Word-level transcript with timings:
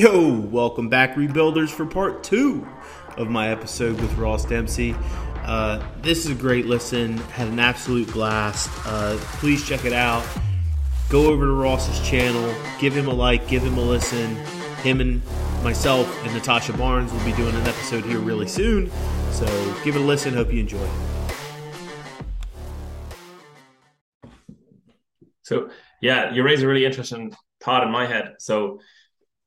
Yo, 0.00 0.32
welcome 0.32 0.88
back, 0.88 1.14
Rebuilders, 1.14 1.68
for 1.68 1.84
part 1.84 2.24
two 2.24 2.66
of 3.18 3.28
my 3.28 3.50
episode 3.50 4.00
with 4.00 4.10
Ross 4.16 4.46
Dempsey. 4.46 4.96
Uh, 5.44 5.86
this 6.00 6.24
is 6.24 6.30
a 6.30 6.34
great 6.34 6.64
listen, 6.64 7.18
had 7.18 7.48
an 7.48 7.58
absolute 7.58 8.10
blast. 8.10 8.70
Uh, 8.86 9.18
please 9.20 9.62
check 9.62 9.84
it 9.84 9.92
out. 9.92 10.26
Go 11.10 11.26
over 11.26 11.44
to 11.44 11.52
Ross's 11.52 12.00
channel, 12.08 12.50
give 12.78 12.96
him 12.96 13.08
a 13.08 13.12
like, 13.12 13.46
give 13.46 13.62
him 13.62 13.76
a 13.76 13.82
listen. 13.82 14.36
Him 14.76 15.02
and 15.02 15.20
myself 15.62 16.08
and 16.24 16.32
Natasha 16.32 16.72
Barnes 16.72 17.12
will 17.12 17.22
be 17.26 17.32
doing 17.32 17.54
an 17.54 17.66
episode 17.66 18.06
here 18.06 18.20
really 18.20 18.48
soon. 18.48 18.90
So 19.32 19.44
give 19.84 19.96
it 19.96 20.00
a 20.00 20.02
listen. 20.02 20.32
Hope 20.32 20.50
you 20.50 20.60
enjoy. 20.60 20.88
So, 25.42 25.68
yeah, 26.00 26.32
you 26.32 26.42
raise 26.42 26.62
a 26.62 26.66
really 26.66 26.86
interesting 26.86 27.36
thought 27.62 27.82
in 27.82 27.90
my 27.90 28.06
head. 28.06 28.36
So, 28.38 28.80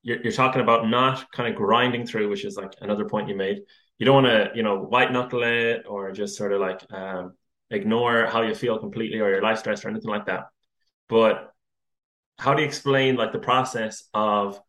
you're, 0.03 0.21
you're 0.21 0.31
talking 0.31 0.61
about 0.61 0.87
not 0.87 1.31
kind 1.31 1.49
of 1.49 1.55
grinding 1.57 2.05
through, 2.05 2.29
which 2.29 2.45
is 2.45 2.57
like 2.57 2.73
another 2.81 3.05
point 3.05 3.29
you 3.29 3.35
made. 3.35 3.59
You 3.97 4.05
don't 4.05 4.23
want 4.23 4.27
to, 4.27 4.51
you 4.55 4.63
know, 4.63 4.79
white 4.79 5.11
knuckle 5.11 5.43
it 5.43 5.85
or 5.87 6.11
just 6.11 6.37
sort 6.37 6.51
of 6.51 6.59
like 6.61 6.81
um, 6.91 7.33
ignore 7.71 8.25
how 8.25 8.41
you 8.41 8.53
feel 8.53 8.77
completely 8.77 9.19
or 9.19 9.29
your 9.29 9.41
life 9.41 9.59
stress 9.59 9.83
or 9.83 9.89
anything 9.89 10.09
like 10.09 10.25
that. 10.25 10.45
But 11.07 11.51
how 12.37 12.53
do 12.53 12.61
you 12.61 12.67
explain 12.67 13.15
like 13.15 13.31
the 13.31 13.39
process 13.39 14.03
of 14.13 14.59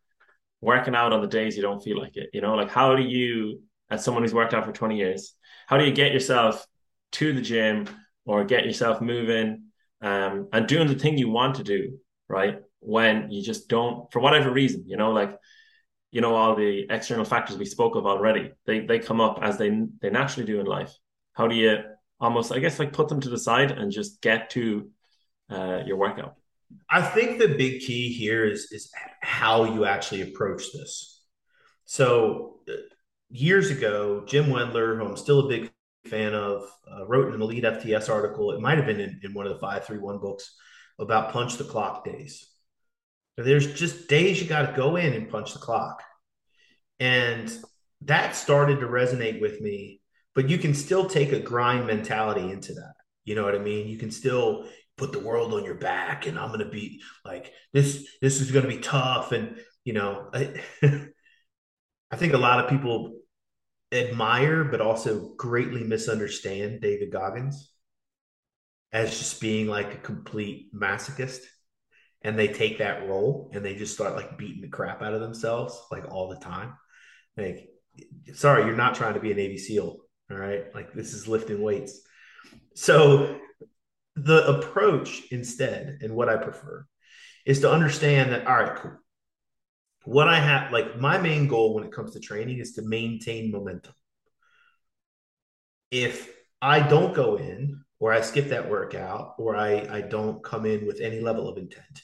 working 0.61 0.95
out 0.95 1.13
on 1.13 1.21
the 1.21 1.27
days 1.27 1.55
you 1.55 1.61
don't 1.61 1.83
feel 1.83 1.99
like 1.99 2.15
it? 2.15 2.29
You 2.33 2.41
know, 2.41 2.55
like 2.55 2.69
how 2.69 2.95
do 2.95 3.03
you, 3.03 3.61
as 3.89 4.03
someone 4.03 4.23
who's 4.23 4.33
worked 4.33 4.53
out 4.53 4.65
for 4.65 4.71
20 4.71 4.97
years, 4.97 5.33
how 5.67 5.77
do 5.77 5.85
you 5.85 5.91
get 5.91 6.13
yourself 6.13 6.65
to 7.13 7.33
the 7.33 7.41
gym 7.41 7.87
or 8.25 8.45
get 8.45 8.65
yourself 8.65 9.01
moving 9.01 9.65
um, 10.01 10.47
and 10.53 10.67
doing 10.67 10.87
the 10.87 10.95
thing 10.95 11.17
you 11.17 11.29
want 11.29 11.55
to 11.55 11.63
do, 11.63 11.99
right? 12.29 12.59
When 12.85 13.31
you 13.31 13.41
just 13.41 13.67
don't, 13.67 14.11
for 14.11 14.19
whatever 14.19 14.51
reason, 14.51 14.83
you 14.87 14.97
know, 14.97 15.11
like, 15.11 15.37
you 16.11 16.21
know, 16.21 16.35
all 16.35 16.55
the 16.55 16.85
external 16.89 17.25
factors 17.25 17.57
we 17.57 17.65
spoke 17.65 17.95
of 17.95 18.05
already, 18.05 18.51
they, 18.65 18.79
they 18.85 18.99
come 18.99 19.19
up 19.19 19.39
as 19.41 19.57
they, 19.57 19.69
they 20.01 20.09
naturally 20.09 20.45
do 20.45 20.59
in 20.59 20.65
life. 20.65 20.95
How 21.33 21.47
do 21.47 21.55
you 21.55 21.83
almost, 22.19 22.51
I 22.51 22.59
guess, 22.59 22.79
like 22.79 22.93
put 22.93 23.09
them 23.09 23.21
to 23.21 23.29
the 23.29 23.37
side 23.37 23.71
and 23.71 23.91
just 23.91 24.21
get 24.21 24.49
to 24.51 24.89
uh, 25.49 25.81
your 25.85 25.97
workout? 25.97 26.35
I 26.89 27.01
think 27.01 27.39
the 27.39 27.49
big 27.49 27.81
key 27.81 28.11
here 28.11 28.45
is 28.45 28.71
is 28.71 28.91
how 29.21 29.65
you 29.65 29.85
actually 29.85 30.21
approach 30.21 30.71
this. 30.73 31.21
So 31.85 32.59
uh, 32.67 32.73
years 33.29 33.69
ago, 33.69 34.23
Jim 34.25 34.45
Wendler, 34.45 34.97
who 34.97 35.05
I'm 35.05 35.17
still 35.17 35.41
a 35.41 35.49
big 35.49 35.71
fan 36.07 36.33
of, 36.33 36.63
uh, 36.91 37.05
wrote 37.05 37.33
an 37.33 37.41
Elite 37.41 37.63
FTS 37.63 38.09
article. 38.09 38.51
It 38.51 38.61
might 38.61 38.77
have 38.77 38.85
been 38.87 38.99
in, 38.99 39.19
in 39.23 39.33
one 39.33 39.45
of 39.45 39.53
the 39.53 39.59
531 39.59 40.19
books 40.19 40.55
about 40.99 41.31
punch 41.31 41.57
the 41.57 41.63
clock 41.63 42.05
days. 42.05 42.47
There's 43.37 43.73
just 43.73 44.07
days 44.07 44.41
you 44.41 44.47
got 44.47 44.69
to 44.69 44.77
go 44.77 44.95
in 44.95 45.13
and 45.13 45.29
punch 45.29 45.53
the 45.53 45.59
clock. 45.59 46.01
And 46.99 47.51
that 48.01 48.35
started 48.35 48.79
to 48.79 48.87
resonate 48.87 49.41
with 49.41 49.59
me, 49.59 50.01
but 50.33 50.49
you 50.49 50.57
can 50.57 50.73
still 50.73 51.05
take 51.07 51.31
a 51.31 51.39
grind 51.39 51.87
mentality 51.87 52.49
into 52.49 52.73
that. 52.73 52.93
You 53.25 53.35
know 53.35 53.43
what 53.43 53.55
I 53.55 53.59
mean? 53.59 53.87
You 53.87 53.97
can 53.97 54.11
still 54.11 54.67
put 54.97 55.11
the 55.11 55.19
world 55.19 55.53
on 55.53 55.65
your 55.65 55.75
back 55.75 56.25
and 56.25 56.39
I'm 56.39 56.49
going 56.49 56.59
to 56.59 56.69
be 56.69 57.01
like 57.25 57.51
this 57.73 58.07
this 58.21 58.39
is 58.39 58.51
going 58.51 58.63
to 58.63 58.73
be 58.73 58.81
tough 58.81 59.31
and 59.31 59.59
you 59.83 59.93
know 59.93 60.29
I, 60.33 60.53
I 62.11 62.15
think 62.15 62.33
a 62.33 62.37
lot 62.37 62.63
of 62.63 62.69
people 62.69 63.19
admire 63.91 64.63
but 64.63 64.81
also 64.81 65.33
greatly 65.35 65.83
misunderstand 65.83 66.81
David 66.81 67.11
Goggins 67.11 67.71
as 68.93 69.17
just 69.17 69.41
being 69.41 69.67
like 69.67 69.93
a 69.93 69.97
complete 69.97 70.73
masochist 70.73 71.41
and 72.25 72.39
they 72.39 72.47
take 72.47 72.79
that 72.79 73.07
role 73.07 73.51
and 73.53 73.63
they 73.63 73.75
just 73.75 73.93
start 73.93 74.15
like 74.15 74.35
beating 74.35 74.63
the 74.63 74.67
crap 74.67 75.03
out 75.03 75.13
of 75.13 75.21
themselves 75.21 75.79
like 75.91 76.11
all 76.11 76.27
the 76.27 76.37
time. 76.37 76.73
Like, 77.37 77.69
sorry, 78.33 78.65
you're 78.65 78.75
not 78.75 78.95
trying 78.95 79.13
to 79.13 79.19
be 79.19 79.31
a 79.31 79.35
Navy 79.35 79.59
SEAL. 79.59 79.97
All 80.31 80.37
right. 80.37 80.73
Like, 80.73 80.91
this 80.91 81.13
is 81.13 81.27
lifting 81.27 81.61
weights. 81.61 82.01
So, 82.73 83.39
the 84.15 84.47
approach 84.47 85.21
instead, 85.29 85.99
and 86.01 86.15
what 86.15 86.27
I 86.27 86.37
prefer, 86.37 86.87
is 87.45 87.59
to 87.61 87.71
understand 87.71 88.31
that, 88.31 88.47
all 88.47 88.55
right, 88.55 88.75
cool. 88.75 88.97
What 90.05 90.27
I 90.27 90.39
have, 90.39 90.71
like, 90.71 90.99
my 90.99 91.19
main 91.19 91.47
goal 91.47 91.75
when 91.75 91.83
it 91.83 91.91
comes 91.91 92.13
to 92.13 92.19
training 92.19 92.57
is 92.57 92.71
to 92.73 92.81
maintain 92.81 93.51
momentum. 93.51 93.93
If 95.91 96.33
I 96.59 96.79
don't 96.79 97.13
go 97.13 97.35
in, 97.35 97.83
or 97.99 98.11
I 98.11 98.21
skip 98.21 98.49
that 98.49 98.69
workout, 98.69 99.35
or 99.37 99.55
I, 99.55 99.87
I 99.91 100.01
don't 100.01 100.43
come 100.43 100.65
in 100.65 100.87
with 100.87 101.01
any 101.01 101.19
level 101.19 101.47
of 101.47 101.59
intent, 101.59 102.01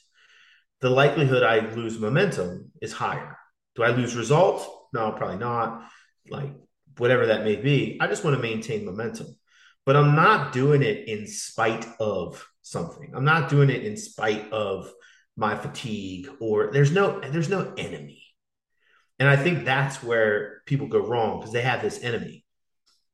the 0.81 0.89
likelihood 0.89 1.43
I 1.43 1.59
lose 1.59 1.99
momentum 1.99 2.71
is 2.81 2.91
higher. 2.91 3.37
Do 3.75 3.83
I 3.83 3.91
lose 3.91 4.15
results? 4.15 4.67
No, 4.93 5.11
probably 5.11 5.37
not. 5.37 5.87
Like 6.29 6.53
whatever 6.97 7.27
that 7.27 7.43
may 7.43 7.55
be, 7.55 7.97
I 8.01 8.07
just 8.07 8.23
want 8.23 8.35
to 8.35 8.41
maintain 8.41 8.85
momentum. 8.85 9.27
But 9.85 9.95
I'm 9.95 10.15
not 10.15 10.53
doing 10.53 10.83
it 10.83 11.07
in 11.07 11.27
spite 11.27 11.87
of 11.99 12.45
something. 12.61 13.13
I'm 13.15 13.25
not 13.25 13.49
doing 13.49 13.69
it 13.69 13.83
in 13.83 13.97
spite 13.97 14.51
of 14.51 14.91
my 15.37 15.55
fatigue 15.55 16.29
or 16.39 16.71
there's 16.71 16.91
no 16.91 17.19
there's 17.19 17.49
no 17.49 17.73
enemy. 17.77 18.23
And 19.17 19.29
I 19.29 19.35
think 19.35 19.65
that's 19.65 20.03
where 20.03 20.61
people 20.65 20.87
go 20.87 20.99
wrong 20.99 21.39
because 21.39 21.53
they 21.53 21.61
have 21.61 21.81
this 21.81 22.03
enemy. 22.03 22.43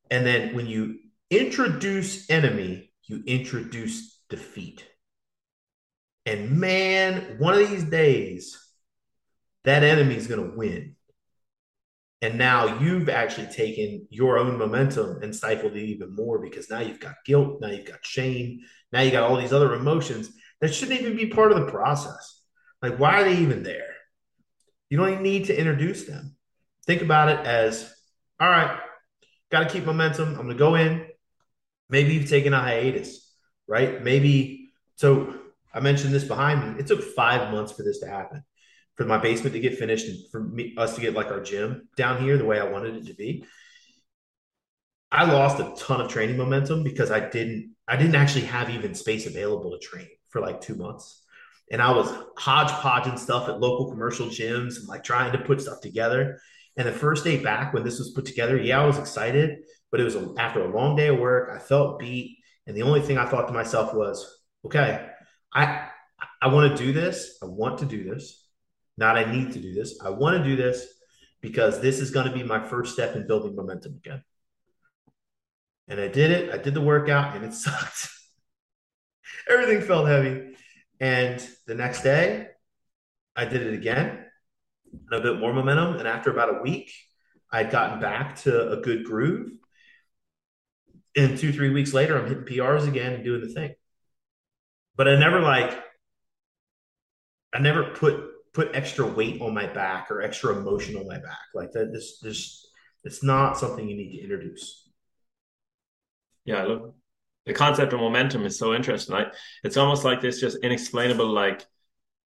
And 0.10 0.26
then 0.26 0.56
when 0.56 0.68
you 0.68 1.00
introduce 1.30 2.30
enemy, 2.30 2.92
you 3.04 3.24
introduce 3.26 4.20
defeat. 4.30 4.86
And 6.28 6.60
man, 6.60 7.38
one 7.40 7.54
of 7.54 7.70
these 7.70 7.86
days, 7.86 8.60
that 9.64 9.82
enemy 9.82 10.16
is 10.16 10.28
going 10.28 10.52
to 10.52 10.58
win. 10.58 10.96
And 12.22 12.38
now 12.38 12.80
you've 12.80 13.08
actually 13.08 13.48
taken 13.48 14.08
your 14.10 14.38
own 14.38 14.58
momentum 14.58 15.22
and 15.22 15.34
stifled 15.34 15.78
it 15.78 15.84
even 15.84 16.14
more 16.14 16.40
because 16.40 16.70
now 16.70 16.80
you've 16.80 17.00
got 17.00 17.16
guilt, 17.26 17.62
now 17.62 17.70
you've 17.70 17.86
got 17.86 18.06
shame, 18.06 18.60
now 18.92 19.02
you 19.02 19.12
got 19.12 19.24
all 19.24 19.38
these 19.38 19.54
other 19.54 19.74
emotions 19.74 20.30
that 20.60 20.74
shouldn't 20.74 21.00
even 21.00 21.16
be 21.16 21.28
part 21.28 21.54
of 21.54 21.60
the 21.60 21.72
process. 21.72 22.44
Like, 22.82 23.00
why 23.00 23.22
are 23.22 23.24
they 23.24 23.38
even 23.38 23.64
there? 23.64 23.94
You 24.90 24.98
don't 24.98 25.10
even 25.10 25.24
need 25.24 25.46
to 25.46 25.58
introduce 25.58 26.08
them. 26.08 26.36
Think 26.86 27.04
about 27.04 27.30
it 27.30 27.46
as 27.46 27.94
all 28.40 28.50
right, 28.50 28.80
got 29.50 29.62
to 29.62 29.70
keep 29.70 29.86
momentum. 29.86 30.30
I'm 30.30 30.36
going 30.36 30.50
to 30.50 30.56
go 30.56 30.76
in. 30.76 31.08
Maybe 31.90 32.14
you've 32.14 32.30
taken 32.30 32.54
a 32.54 32.60
hiatus, 32.60 33.34
right? 33.66 34.04
Maybe 34.04 34.72
so 34.96 35.37
I 35.74 35.80
mentioned 35.80 36.14
this 36.14 36.24
behind 36.24 36.76
me. 36.76 36.80
It 36.80 36.88
took 36.88 37.04
five 37.04 37.52
months 37.52 37.72
for 37.72 37.84
this 37.84 38.00
to 38.00 38.08
happen, 38.08 38.44
for 38.96 39.06
my 39.06 39.18
basement 39.18 39.54
to 39.54 39.60
get 39.60 39.78
finished, 39.78 40.08
and 40.08 40.18
for 40.32 40.42
me, 40.42 40.76
us 40.78 40.96
to 40.96 41.02
get 41.02 41.14
like 41.14 41.28
our 41.28 41.42
gym 41.42 41.88
down 41.96 42.22
here 42.22 42.38
the 42.38 42.46
way 42.46 42.60
I 42.60 42.66
wanted 42.66 42.96
it 42.96 43.08
to 43.08 43.14
be. 43.14 43.46
I 45.12 45.32
lost 45.32 45.60
a 45.60 45.74
ton 45.84 46.02
of 46.02 46.10
training 46.10 46.38
momentum 46.38 46.84
because 46.84 47.12
I 47.12 47.22
didn't 47.30 47.76
I 47.88 47.96
didn't 47.96 48.16
actually 48.16 48.46
have 48.46 48.70
even 48.70 48.94
space 48.94 49.26
available 49.26 49.72
to 49.72 49.80
train 49.80 50.08
for 50.30 50.42
like 50.42 50.60
two 50.60 50.76
months. 50.76 51.24
And 51.72 51.82
I 51.82 51.92
was 51.92 52.14
hodgepodging 52.38 53.18
stuff 53.18 53.50
at 53.50 53.60
local 53.60 53.90
commercial 53.90 54.28
gyms 54.28 54.78
and 54.78 54.88
like 54.88 55.04
trying 55.04 55.32
to 55.34 55.38
put 55.38 55.62
stuff 55.62 55.82
together. 55.82 56.40
And 56.78 56.88
the 56.88 56.94
first 56.94 57.24
day 57.24 57.42
back 57.42 57.74
when 57.74 57.84
this 57.84 58.00
was 58.00 58.12
put 58.12 58.26
together, 58.26 58.58
yeah, 58.58 58.82
I 58.82 58.86
was 58.86 58.98
excited, 58.98 59.60
but 59.92 60.00
it 60.00 60.04
was 60.04 60.18
after 60.38 60.62
a 60.62 60.74
long 60.74 60.96
day 60.96 61.08
of 61.08 61.20
work. 61.20 61.50
I 61.54 61.60
felt 61.60 62.00
beat. 62.00 62.38
And 62.68 62.76
the 62.76 62.84
only 62.84 63.02
thing 63.02 63.18
I 63.18 63.26
thought 63.26 63.48
to 63.48 63.54
myself 63.54 63.94
was, 63.94 64.42
okay, 64.66 65.10
I 65.54 65.90
I 66.42 66.48
want 66.48 66.76
to 66.76 66.84
do 66.84 66.94
this. 66.94 67.38
I 67.42 67.46
want 67.46 67.80
to 67.80 67.86
do 67.86 68.04
this. 68.04 68.46
Not 68.98 69.18
I 69.18 69.32
need 69.32 69.54
to 69.54 69.60
do 69.60 69.74
this. 69.74 70.00
I 70.04 70.10
want 70.10 70.38
to 70.38 70.44
do 70.44 70.56
this 70.56 70.88
because 71.42 71.80
this 71.82 72.00
is 72.00 72.12
going 72.12 72.28
to 72.28 72.34
be 72.34 72.44
my 72.44 72.68
first 72.68 72.94
step 72.94 73.16
in 73.16 73.28
building 73.28 73.56
momentum 73.56 73.96
again. 73.96 74.24
And 75.88 76.00
I 76.00 76.08
did 76.08 76.32
it. 76.32 76.54
I 76.54 76.58
did 76.58 76.74
the 76.74 76.82
workout 76.82 77.36
and 77.36 77.46
it 77.46 77.54
sucked. 77.54 78.10
Everything 79.50 79.82
felt 79.82 80.08
heavy. 80.08 80.56
And 81.00 81.48
the 81.68 81.76
next 81.76 82.02
day, 82.02 82.48
I 83.36 83.46
did 83.46 83.62
it 83.62 83.74
again, 83.74 84.26
a 85.12 85.22
bit 85.22 85.40
more 85.40 85.54
momentum. 85.54 85.98
And 85.98 86.08
after 86.08 86.32
about 86.32 86.58
a 86.58 86.62
week, 86.62 86.92
I 87.52 87.60
had 87.60 87.72
gotten 87.72 88.00
back 88.00 88.38
to 88.38 88.72
a 88.72 88.78
good 88.78 89.06
groove. 89.06 89.52
And 91.16 91.38
two, 91.38 91.54
three 91.54 91.70
weeks 91.70 91.94
later, 91.94 92.18
I'm 92.18 92.28
hitting 92.28 92.44
PRs 92.44 92.88
again 92.88 93.14
and 93.14 93.24
doing 93.24 93.42
the 93.42 93.54
thing 93.54 93.76
but 94.98 95.08
I 95.08 95.16
never 95.16 95.40
like 95.40 95.78
I 97.54 97.60
never 97.60 97.92
put 97.92 98.54
put 98.54 98.76
extra 98.76 99.06
weight 99.06 99.42
on 99.42 99.54
my 99.54 99.68
back 99.68 100.10
or 100.10 100.22
extra 100.22 100.58
emotion 100.58 100.98
on 100.98 101.08
my 101.08 101.20
back. 101.20 101.46
Like 101.54 101.72
that 101.74 101.94
this 101.94 102.20
this 102.20 102.68
it's 103.04 103.24
not 103.24 103.58
something 103.58 103.88
you 103.88 103.96
need 103.96 104.18
to 104.18 104.24
introduce. 104.24 104.90
Yeah, 106.44 106.64
look, 106.64 106.96
the 107.46 107.54
concept 107.54 107.94
of 107.94 108.00
momentum 108.00 108.46
is 108.46 108.58
so 108.58 108.74
interesting. 108.74 109.16
Like 109.16 109.34
it's 109.64 109.78
almost 109.78 110.04
like 110.04 110.20
this 110.20 110.42
just 110.42 110.58
inexplainable 110.64 111.28
like 111.28 111.66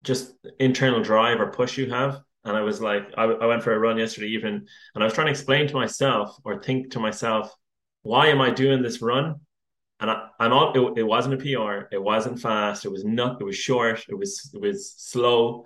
just 0.04 0.34
internal 0.60 1.02
drive 1.02 1.40
or 1.40 1.52
push 1.52 1.78
you 1.78 1.90
have. 1.92 2.22
And 2.46 2.58
I 2.58 2.62
was 2.62 2.82
like, 2.82 3.04
I, 3.18 3.24
I 3.24 3.46
went 3.46 3.64
for 3.64 3.74
a 3.74 3.80
run 3.80 3.98
yesterday 3.98 4.28
evening 4.28 4.68
and 4.96 5.04
I 5.04 5.06
was 5.06 5.14
trying 5.14 5.28
to 5.28 5.32
explain 5.32 5.68
to 5.68 5.76
myself 5.76 6.38
or 6.44 6.62
think 6.62 6.92
to 6.92 7.00
myself, 7.00 7.54
why 8.02 8.28
am 8.28 8.42
I 8.42 8.50
doing 8.50 8.82
this 8.82 9.02
run? 9.02 9.40
And 10.04 10.12
I, 10.12 10.28
am 10.42 10.52
all 10.52 10.74
it, 10.74 11.00
it, 11.00 11.04
wasn't 11.04 11.36
a 11.36 11.38
PR, 11.38 11.88
it 11.90 12.02
wasn't 12.02 12.42
fast, 12.42 12.84
it 12.84 12.92
was 12.92 13.06
not, 13.06 13.40
it 13.40 13.46
was 13.46 13.56
short, 13.56 14.04
it 14.10 14.16
was 14.16 14.52
it 14.54 14.60
was 14.60 14.94
slow, 14.98 15.66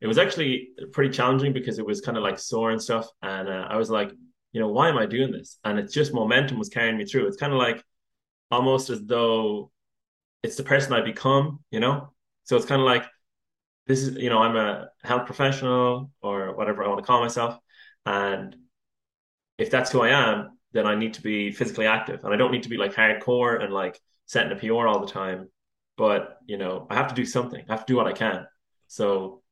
it 0.00 0.08
was 0.08 0.18
actually 0.18 0.70
pretty 0.92 1.14
challenging 1.14 1.52
because 1.52 1.78
it 1.78 1.86
was 1.86 2.00
kind 2.00 2.16
of 2.16 2.24
like 2.24 2.40
sore 2.40 2.72
and 2.72 2.82
stuff. 2.82 3.08
And 3.22 3.48
uh, 3.48 3.68
I 3.70 3.76
was 3.76 3.88
like, 3.88 4.10
you 4.50 4.60
know, 4.60 4.68
why 4.68 4.88
am 4.88 4.98
I 4.98 5.06
doing 5.06 5.30
this? 5.30 5.58
And 5.64 5.78
it's 5.78 5.94
just 5.94 6.12
momentum 6.12 6.58
was 6.58 6.68
carrying 6.68 6.98
me 6.98 7.04
through. 7.04 7.28
It's 7.28 7.36
kind 7.36 7.52
of 7.52 7.60
like 7.60 7.80
almost 8.50 8.90
as 8.90 9.04
though 9.04 9.70
it's 10.42 10.56
the 10.56 10.64
person 10.64 10.92
I 10.92 11.02
become, 11.02 11.60
you 11.70 11.78
know? 11.78 12.12
So 12.42 12.56
it's 12.56 12.66
kind 12.66 12.80
of 12.80 12.86
like 12.86 13.04
this 13.86 14.02
is, 14.02 14.16
you 14.16 14.30
know, 14.30 14.38
I'm 14.38 14.56
a 14.56 14.88
health 15.04 15.26
professional 15.26 16.10
or 16.22 16.56
whatever 16.56 16.82
I 16.82 16.88
want 16.88 16.98
to 16.98 17.06
call 17.06 17.20
myself. 17.20 17.56
And 18.04 18.56
if 19.58 19.70
that's 19.70 19.92
who 19.92 20.02
I 20.02 20.08
am, 20.08 20.55
then 20.72 20.86
I 20.86 20.94
need 20.94 21.14
to 21.14 21.22
be 21.22 21.50
physically 21.52 21.86
active. 21.86 22.24
And 22.24 22.32
I 22.32 22.36
don't 22.36 22.52
need 22.52 22.64
to 22.64 22.68
be 22.68 22.76
like 22.76 22.94
hardcore 22.94 23.62
and 23.62 23.72
like 23.72 24.00
setting 24.26 24.52
a 24.52 24.56
PR 24.56 24.86
all 24.86 25.00
the 25.00 25.12
time. 25.12 25.48
But, 25.96 26.38
you 26.46 26.58
know, 26.58 26.86
I 26.90 26.94
have 26.94 27.08
to 27.08 27.14
do 27.14 27.24
something. 27.24 27.64
I 27.68 27.72
have 27.72 27.86
to 27.86 27.92
do 27.92 27.96
what 27.96 28.06
I 28.06 28.12
can. 28.12 28.46
So 28.88 29.42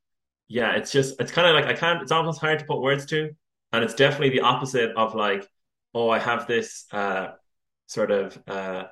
yeah, 0.47 0.75
it's 0.75 0.91
just 0.91 1.19
it's 1.19 1.31
kind 1.31 1.47
of 1.47 1.55
like 1.55 1.65
I 1.65 1.77
can't 1.79 2.01
it's 2.01 2.11
almost 2.11 2.39
hard 2.41 2.59
to 2.59 2.65
put 2.65 2.81
words 2.81 3.05
to. 3.07 3.31
And 3.73 3.83
it's 3.83 3.95
definitely 3.95 4.29
the 4.29 4.41
opposite 4.41 4.91
of 4.95 5.15
like, 5.15 5.47
oh, 5.93 6.09
I 6.09 6.19
have 6.19 6.47
this 6.47 6.85
uh 6.91 7.29
sort 7.87 8.11
of 8.11 8.37
uh 8.47 8.85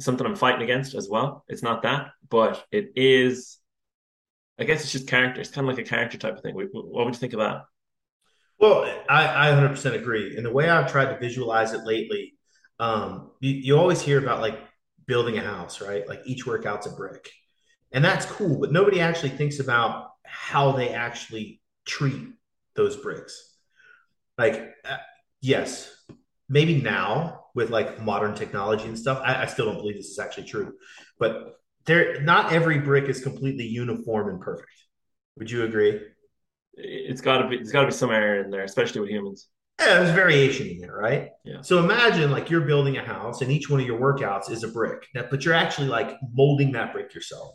something 0.00 0.26
I'm 0.26 0.36
fighting 0.36 0.62
against 0.62 0.94
as 0.94 1.08
well. 1.08 1.44
It's 1.48 1.62
not 1.62 1.82
that, 1.82 2.10
but 2.28 2.64
it 2.70 2.92
is. 2.96 3.58
I 4.58 4.64
guess 4.64 4.82
it's 4.82 4.92
just 4.92 5.08
character. 5.08 5.40
It's 5.40 5.50
kind 5.50 5.68
of 5.68 5.76
like 5.76 5.84
a 5.84 5.88
character 5.88 6.18
type 6.18 6.36
of 6.36 6.42
thing. 6.42 6.54
What 6.54 6.72
would 6.72 7.14
you 7.14 7.20
think 7.20 7.32
of 7.32 7.40
that? 7.40 7.62
Well, 8.58 8.84
I, 9.08 9.26
I 9.26 9.48
100% 9.48 9.94
agree. 9.96 10.36
And 10.36 10.44
the 10.44 10.50
way 10.52 10.68
I've 10.68 10.90
tried 10.90 11.12
to 11.12 11.18
visualize 11.18 11.72
it 11.72 11.84
lately, 11.84 12.34
um, 12.80 13.30
you, 13.40 13.52
you 13.52 13.78
always 13.78 14.00
hear 14.00 14.18
about 14.18 14.40
like 14.40 14.58
building 15.06 15.38
a 15.38 15.42
house, 15.42 15.80
right? 15.80 16.06
Like 16.08 16.20
each 16.26 16.46
workout's 16.46 16.86
a 16.86 16.90
brick. 16.90 17.30
And 17.92 18.04
that's 18.04 18.26
cool, 18.26 18.58
but 18.60 18.72
nobody 18.72 19.00
actually 19.00 19.30
thinks 19.30 19.60
about 19.60 20.10
how 20.24 20.72
they 20.72 20.90
actually 20.90 21.60
treat 21.86 22.28
those 22.74 22.96
bricks. 22.96 23.54
Like, 24.38 24.74
uh, 24.88 24.98
yes, 25.40 25.90
maybe 26.48 26.80
now 26.80 27.46
with 27.54 27.70
like 27.70 28.02
modern 28.02 28.34
technology 28.34 28.86
and 28.86 28.98
stuff. 28.98 29.20
I, 29.24 29.42
I 29.42 29.46
still 29.46 29.66
don't 29.66 29.76
believe 29.76 29.96
this 29.96 30.08
is 30.10 30.18
actually 30.18 30.46
true, 30.46 30.74
but 31.18 31.56
there, 31.86 32.20
not 32.22 32.52
every 32.52 32.78
brick 32.78 33.06
is 33.08 33.22
completely 33.22 33.66
uniform 33.66 34.28
and 34.28 34.40
perfect. 34.40 34.70
Would 35.38 35.50
you 35.50 35.64
agree? 35.64 36.00
It's 36.78 37.20
got 37.20 37.38
to 37.38 37.48
be. 37.48 37.56
There's 37.56 37.72
got 37.72 37.82
to 37.82 37.88
be 37.88 37.92
some 37.92 38.10
error 38.10 38.42
in 38.42 38.50
there, 38.50 38.64
especially 38.64 39.00
with 39.00 39.10
humans. 39.10 39.48
Yeah, 39.80 40.00
there's 40.00 40.10
variation 40.10 40.68
in 40.68 40.78
there, 40.78 40.96
right? 40.96 41.30
Yeah. 41.44 41.60
So 41.60 41.78
imagine 41.78 42.30
like 42.30 42.50
you're 42.50 42.62
building 42.62 42.96
a 42.96 43.04
house 43.04 43.42
and 43.42 43.52
each 43.52 43.70
one 43.70 43.80
of 43.80 43.86
your 43.86 44.00
workouts 44.00 44.50
is 44.50 44.64
a 44.64 44.68
brick, 44.68 45.06
but 45.14 45.44
you're 45.44 45.54
actually 45.54 45.86
like 45.86 46.16
molding 46.32 46.72
that 46.72 46.92
brick 46.92 47.14
yourself. 47.14 47.54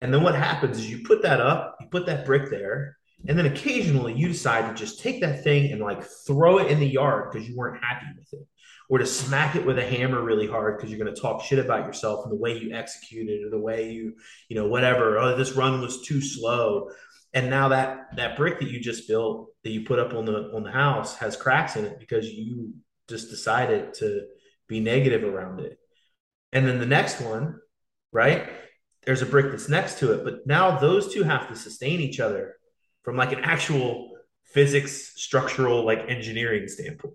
And 0.00 0.12
then 0.12 0.22
what 0.22 0.34
happens 0.34 0.78
is 0.78 0.90
you 0.90 1.04
put 1.04 1.22
that 1.22 1.40
up, 1.40 1.76
you 1.80 1.88
put 1.88 2.06
that 2.06 2.24
brick 2.24 2.50
there, 2.50 2.96
and 3.28 3.38
then 3.38 3.46
occasionally 3.46 4.14
you 4.14 4.28
decide 4.28 4.68
to 4.68 4.74
just 4.74 5.00
take 5.00 5.20
that 5.20 5.44
thing 5.44 5.70
and 5.70 5.80
like 5.80 6.02
throw 6.26 6.58
it 6.58 6.70
in 6.70 6.80
the 6.80 6.88
yard 6.88 7.30
because 7.30 7.46
you 7.46 7.56
weren't 7.56 7.82
happy 7.84 8.06
with 8.16 8.32
it 8.32 8.46
or 8.88 8.98
to 8.98 9.06
smack 9.06 9.54
it 9.54 9.64
with 9.64 9.78
a 9.78 9.86
hammer 9.86 10.22
really 10.22 10.46
hard 10.46 10.76
because 10.76 10.90
you're 10.90 11.02
going 11.02 11.14
to 11.14 11.20
talk 11.20 11.44
shit 11.44 11.58
about 11.58 11.86
yourself 11.86 12.24
and 12.24 12.32
the 12.32 12.36
way 12.36 12.58
you 12.58 12.74
executed 12.74 13.44
or 13.44 13.50
the 13.50 13.58
way 13.58 13.90
you, 13.90 14.14
you 14.48 14.56
know, 14.56 14.66
whatever. 14.66 15.18
Oh, 15.18 15.36
this 15.36 15.52
run 15.52 15.80
was 15.80 16.02
too 16.02 16.20
slow. 16.20 16.90
And 17.34 17.48
now 17.48 17.68
that 17.68 18.16
that 18.16 18.36
brick 18.36 18.60
that 18.60 18.70
you 18.70 18.80
just 18.80 19.08
built 19.08 19.48
that 19.64 19.70
you 19.70 19.84
put 19.84 19.98
up 19.98 20.12
on 20.14 20.24
the 20.24 20.50
on 20.54 20.62
the 20.62 20.70
house 20.70 21.16
has 21.16 21.36
cracks 21.36 21.76
in 21.76 21.84
it 21.84 21.98
because 21.98 22.28
you 22.28 22.74
just 23.08 23.30
decided 23.30 23.94
to 23.94 24.26
be 24.68 24.80
negative 24.80 25.24
around 25.24 25.60
it. 25.60 25.78
And 26.52 26.66
then 26.66 26.78
the 26.78 26.86
next 26.86 27.20
one, 27.20 27.58
right? 28.12 28.48
There's 29.04 29.22
a 29.22 29.26
brick 29.26 29.50
that's 29.50 29.68
next 29.68 29.98
to 29.98 30.12
it, 30.12 30.24
but 30.24 30.46
now 30.46 30.78
those 30.78 31.12
two 31.12 31.22
have 31.24 31.48
to 31.48 31.56
sustain 31.56 32.00
each 32.00 32.20
other 32.20 32.54
from 33.02 33.16
like 33.16 33.32
an 33.32 33.40
actual 33.40 34.12
physics 34.44 35.14
structural 35.16 35.84
like 35.84 36.04
engineering 36.08 36.68
standpoint 36.68 37.14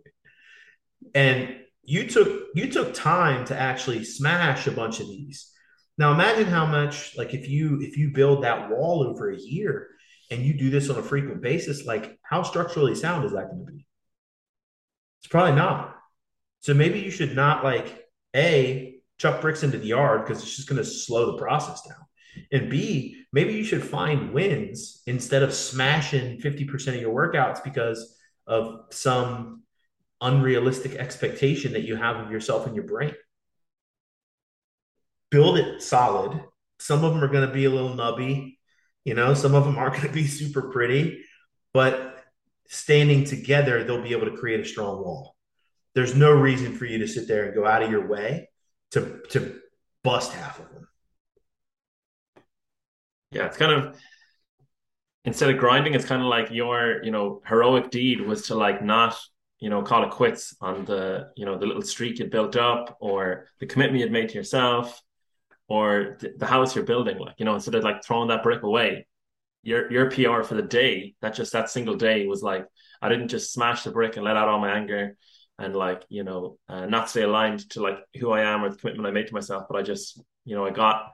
and 1.13 1.55
you 1.83 2.07
took 2.07 2.47
you 2.55 2.71
took 2.71 2.93
time 2.93 3.45
to 3.45 3.57
actually 3.57 4.03
smash 4.03 4.67
a 4.67 4.71
bunch 4.71 4.99
of 4.99 5.07
these 5.07 5.51
now 5.97 6.11
imagine 6.11 6.45
how 6.45 6.65
much 6.65 7.15
like 7.17 7.33
if 7.33 7.47
you 7.47 7.79
if 7.81 7.97
you 7.97 8.11
build 8.11 8.43
that 8.43 8.69
wall 8.69 9.03
over 9.03 9.31
a 9.31 9.37
year 9.37 9.89
and 10.29 10.43
you 10.43 10.53
do 10.53 10.69
this 10.69 10.89
on 10.89 10.97
a 10.97 11.03
frequent 11.03 11.41
basis 11.41 11.85
like 11.85 12.17
how 12.21 12.43
structurally 12.43 12.95
sound 12.95 13.25
is 13.25 13.31
that 13.31 13.49
going 13.49 13.65
to 13.65 13.71
be 13.71 13.85
it's 15.21 15.27
probably 15.27 15.55
not 15.55 15.95
so 16.59 16.73
maybe 16.73 16.99
you 16.99 17.11
should 17.11 17.35
not 17.35 17.63
like 17.63 18.05
a 18.35 18.95
chuck 19.17 19.41
bricks 19.41 19.63
into 19.63 19.77
the 19.77 19.87
yard 19.87 20.25
because 20.25 20.41
it's 20.41 20.55
just 20.55 20.69
going 20.69 20.77
to 20.77 20.85
slow 20.85 21.31
the 21.31 21.37
process 21.37 21.81
down 21.81 22.05
and 22.51 22.69
b 22.69 23.17
maybe 23.31 23.53
you 23.53 23.63
should 23.63 23.83
find 23.83 24.33
wins 24.33 25.01
instead 25.05 25.43
of 25.43 25.53
smashing 25.53 26.39
50% 26.39 26.87
of 26.87 27.01
your 27.01 27.13
workouts 27.13 27.63
because 27.63 28.17
of 28.45 28.85
some 28.89 29.63
unrealistic 30.21 30.95
expectation 30.95 31.73
that 31.73 31.83
you 31.83 31.95
have 31.95 32.17
of 32.17 32.31
yourself 32.31 32.65
and 32.65 32.75
your 32.75 32.85
brain. 32.85 33.13
Build 35.29 35.57
it 35.57 35.81
solid. 35.81 36.41
Some 36.79 37.03
of 37.03 37.13
them 37.13 37.23
are 37.23 37.27
going 37.27 37.47
to 37.47 37.53
be 37.53 37.65
a 37.65 37.69
little 37.69 37.95
nubby, 37.95 38.56
you 39.07 39.13
know, 39.13 39.33
some 39.33 39.55
of 39.55 39.63
them 39.63 39.77
aren't 39.77 39.93
going 39.93 40.07
to 40.07 40.13
be 40.13 40.27
super 40.41 40.63
pretty, 40.63 41.23
but 41.73 42.25
standing 42.67 43.23
together, 43.23 43.85
they'll 43.85 44.03
be 44.03 44.11
able 44.11 44.29
to 44.29 44.35
create 44.35 44.59
a 44.59 44.65
strong 44.65 45.01
wall. 45.01 45.37
There's 45.95 46.13
no 46.13 46.31
reason 46.31 46.75
for 46.75 46.83
you 46.83 46.97
to 46.97 47.07
sit 47.07 47.25
there 47.25 47.45
and 47.45 47.55
go 47.55 47.65
out 47.65 47.81
of 47.81 47.89
your 47.89 48.05
way 48.05 48.49
to 48.91 49.21
to 49.29 49.61
bust 50.03 50.33
half 50.33 50.59
of 50.59 50.69
them. 50.73 50.89
Yeah, 53.31 53.45
it's 53.45 53.55
kind 53.55 53.71
of 53.71 53.97
instead 55.23 55.51
of 55.51 55.57
grinding, 55.57 55.93
it's 55.93 56.05
kind 56.05 56.21
of 56.21 56.27
like 56.27 56.51
your, 56.51 57.01
you 57.01 57.11
know, 57.11 57.41
heroic 57.45 57.89
deed 57.89 58.19
was 58.19 58.47
to 58.47 58.55
like 58.55 58.83
not 58.83 59.17
you 59.59 59.71
know, 59.71 59.81
call 59.81 60.03
it 60.03 60.11
quits 60.11 60.55
on 60.61 60.85
the, 60.85 61.31
you 61.35 61.43
know, 61.43 61.57
the 61.57 61.65
little 61.65 61.81
streak 61.81 62.19
you 62.19 62.25
built 62.25 62.55
up 62.55 62.95
or 62.99 63.47
the 63.59 63.65
commitment 63.65 63.99
you'd 63.99 64.11
made 64.11 64.29
to 64.29 64.35
yourself 64.35 65.01
or 65.67 66.17
the, 66.37 66.45
house 66.45 66.75
you're 66.75 66.85
building. 66.85 67.17
Like, 67.17 67.35
you 67.37 67.45
know, 67.45 67.55
instead 67.55 67.75
of 67.75 67.83
like 67.83 68.03
throwing 68.03 68.29
that 68.29 68.43
brick 68.43 68.63
away, 68.63 69.07
your 69.63 69.91
your 69.91 70.09
PR 70.09 70.43
for 70.43 70.55
the 70.55 70.61
day, 70.61 71.15
that 71.21 71.35
just 71.35 71.53
that 71.53 71.69
single 71.69 71.95
day 71.95 72.25
was 72.27 72.41
like, 72.41 72.65
I 73.01 73.09
didn't 73.09 73.27
just 73.29 73.53
smash 73.53 73.83
the 73.83 73.91
brick 73.91 74.15
and 74.15 74.25
let 74.25 74.37
out 74.37 74.47
all 74.47 74.59
my 74.59 74.71
anger 74.71 75.17
and 75.59 75.75
like, 75.75 76.03
you 76.09 76.23
know, 76.23 76.57
uh, 76.69 76.85
not 76.85 77.09
stay 77.09 77.23
aligned 77.23 77.69
to 77.71 77.81
like 77.81 77.99
who 78.19 78.31
I 78.31 78.41
am 78.41 78.63
or 78.63 78.69
the 78.69 78.77
commitment 78.77 79.07
I 79.07 79.11
made 79.11 79.27
to 79.27 79.33
myself, 79.33 79.63
but 79.69 79.77
I 79.77 79.81
just, 79.81 80.21
you 80.45 80.55
know, 80.55 80.65
I 80.65 80.69
got 80.69 81.11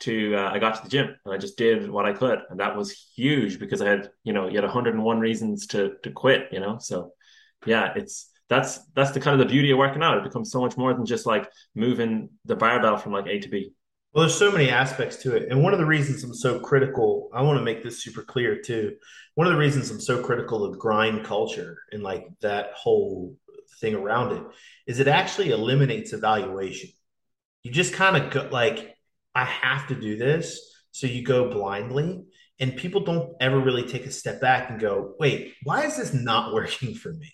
to 0.00 0.34
uh, 0.34 0.50
I 0.50 0.58
got 0.58 0.76
to 0.76 0.82
the 0.82 0.88
gym 0.88 1.14
and 1.24 1.34
I 1.34 1.38
just 1.38 1.56
did 1.56 1.88
what 1.88 2.06
I 2.06 2.12
could, 2.12 2.40
and 2.50 2.58
that 2.58 2.76
was 2.76 2.90
huge 3.14 3.58
because 3.58 3.80
I 3.80 3.88
had 3.88 4.10
you 4.24 4.32
know 4.32 4.48
you 4.48 4.56
had 4.56 4.64
101 4.64 5.20
reasons 5.20 5.66
to 5.68 5.92
to 6.02 6.10
quit, 6.10 6.48
you 6.50 6.60
know. 6.60 6.78
So 6.78 7.12
yeah, 7.66 7.92
it's 7.94 8.28
that's 8.48 8.80
that's 8.94 9.12
the 9.12 9.20
kind 9.20 9.40
of 9.40 9.46
the 9.46 9.52
beauty 9.52 9.70
of 9.70 9.78
working 9.78 10.02
out. 10.02 10.18
It 10.18 10.24
becomes 10.24 10.50
so 10.50 10.60
much 10.60 10.76
more 10.76 10.92
than 10.92 11.06
just 11.06 11.24
like 11.24 11.48
moving 11.74 12.30
the 12.44 12.56
barbell 12.56 12.96
from 12.96 13.12
like 13.12 13.26
A 13.26 13.38
to 13.38 13.48
B. 13.48 13.72
Well, 14.12 14.24
there's 14.24 14.38
so 14.38 14.52
many 14.52 14.68
aspects 14.68 15.16
to 15.18 15.34
it. 15.34 15.48
And 15.50 15.62
one 15.62 15.72
of 15.72 15.78
the 15.78 15.86
reasons 15.86 16.22
I'm 16.22 16.34
so 16.34 16.60
critical, 16.60 17.30
I 17.32 17.40
want 17.42 17.58
to 17.58 17.64
make 17.64 17.82
this 17.82 18.02
super 18.02 18.22
clear 18.22 18.60
too. 18.60 18.96
One 19.36 19.46
of 19.46 19.54
the 19.54 19.58
reasons 19.58 19.90
I'm 19.90 20.00
so 20.00 20.22
critical 20.22 20.64
of 20.64 20.78
grind 20.78 21.24
culture 21.24 21.78
and 21.92 22.02
like 22.02 22.26
that 22.42 22.72
whole 22.74 23.36
thing 23.80 23.94
around 23.94 24.36
it 24.36 24.42
is 24.86 25.00
it 25.00 25.08
actually 25.08 25.50
eliminates 25.50 26.12
evaluation. 26.12 26.90
You 27.62 27.72
just 27.72 27.94
kind 27.94 28.16
of 28.16 28.30
go 28.30 28.48
like, 28.52 28.96
I 29.34 29.44
have 29.44 29.88
to 29.88 29.94
do 29.94 30.16
this. 30.16 30.60
So 30.90 31.06
you 31.06 31.24
go 31.24 31.50
blindly. 31.50 32.24
And 32.60 32.76
people 32.76 33.00
don't 33.04 33.34
ever 33.40 33.58
really 33.58 33.84
take 33.84 34.04
a 34.04 34.10
step 34.10 34.42
back 34.42 34.68
and 34.70 34.78
go, 34.78 35.14
wait, 35.18 35.54
why 35.62 35.86
is 35.86 35.96
this 35.96 36.12
not 36.12 36.52
working 36.54 36.94
for 36.94 37.12
me? 37.14 37.32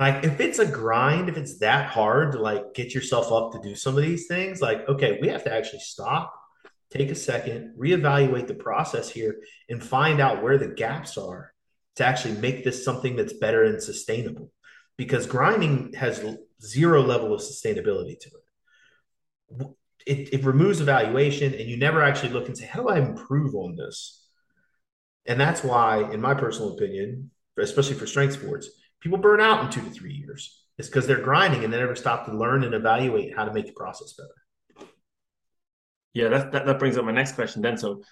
Like 0.00 0.24
if 0.24 0.40
it's 0.40 0.58
a 0.58 0.66
grind 0.66 1.28
if 1.28 1.36
it's 1.36 1.58
that 1.58 1.88
hard 1.88 2.32
to 2.32 2.38
like 2.38 2.74
get 2.74 2.94
yourself 2.94 3.30
up 3.30 3.52
to 3.52 3.68
do 3.68 3.74
some 3.74 3.96
of 3.96 4.02
these 4.02 4.26
things 4.26 4.60
like 4.60 4.88
okay 4.88 5.18
we 5.20 5.28
have 5.28 5.44
to 5.44 5.52
actually 5.52 5.78
stop 5.78 6.34
take 6.90 7.10
a 7.10 7.14
second 7.14 7.74
reevaluate 7.78 8.46
the 8.46 8.54
process 8.54 9.08
here 9.08 9.36
and 9.68 9.82
find 9.82 10.20
out 10.20 10.42
where 10.42 10.58
the 10.58 10.68
gaps 10.68 11.16
are 11.16 11.54
to 11.96 12.04
actually 12.04 12.34
make 12.34 12.64
this 12.64 12.84
something 12.84 13.16
that's 13.16 13.32
better 13.34 13.64
and 13.64 13.82
sustainable. 13.82 14.50
Because 14.96 15.26
grinding 15.26 15.92
has 15.94 16.24
zero 16.62 17.02
level 17.02 17.34
of 17.34 17.40
sustainability 17.40 18.18
to 18.20 18.30
it. 18.30 19.66
It, 20.06 20.34
it 20.34 20.44
removes 20.44 20.80
evaluation 20.80 21.54
and 21.54 21.68
you 21.68 21.76
never 21.76 22.02
actually 22.02 22.30
look 22.30 22.46
and 22.46 22.56
say 22.56 22.66
how 22.66 22.82
do 22.82 22.88
i 22.88 22.98
improve 22.98 23.54
on 23.54 23.76
this? 23.76 24.26
And 25.26 25.40
that's 25.40 25.64
why 25.64 26.10
in 26.12 26.20
my 26.20 26.34
personal 26.34 26.74
opinion 26.74 27.30
especially 27.56 27.94
for 27.94 28.06
strength 28.06 28.34
sports 28.34 28.68
people 29.04 29.18
burn 29.18 29.40
out 29.40 29.62
in 29.62 29.70
two 29.70 29.82
to 29.82 29.90
three 29.90 30.14
years. 30.14 30.64
It's 30.78 30.88
because 30.88 31.06
they're 31.06 31.20
grinding 31.20 31.62
and 31.62 31.72
they 31.72 31.78
never 31.78 31.94
stop 31.94 32.24
to 32.26 32.36
learn 32.36 32.64
and 32.64 32.74
evaluate 32.74 33.36
how 33.36 33.44
to 33.44 33.52
make 33.52 33.66
the 33.66 33.72
process 33.72 34.14
better. 34.14 34.88
Yeah, 36.14 36.28
that, 36.28 36.52
that, 36.52 36.66
that 36.66 36.78
brings 36.78 36.96
up 36.96 37.04
my 37.04 37.12
next 37.12 37.32
question 37.32 37.60
then. 37.60 37.76
So 37.76 38.02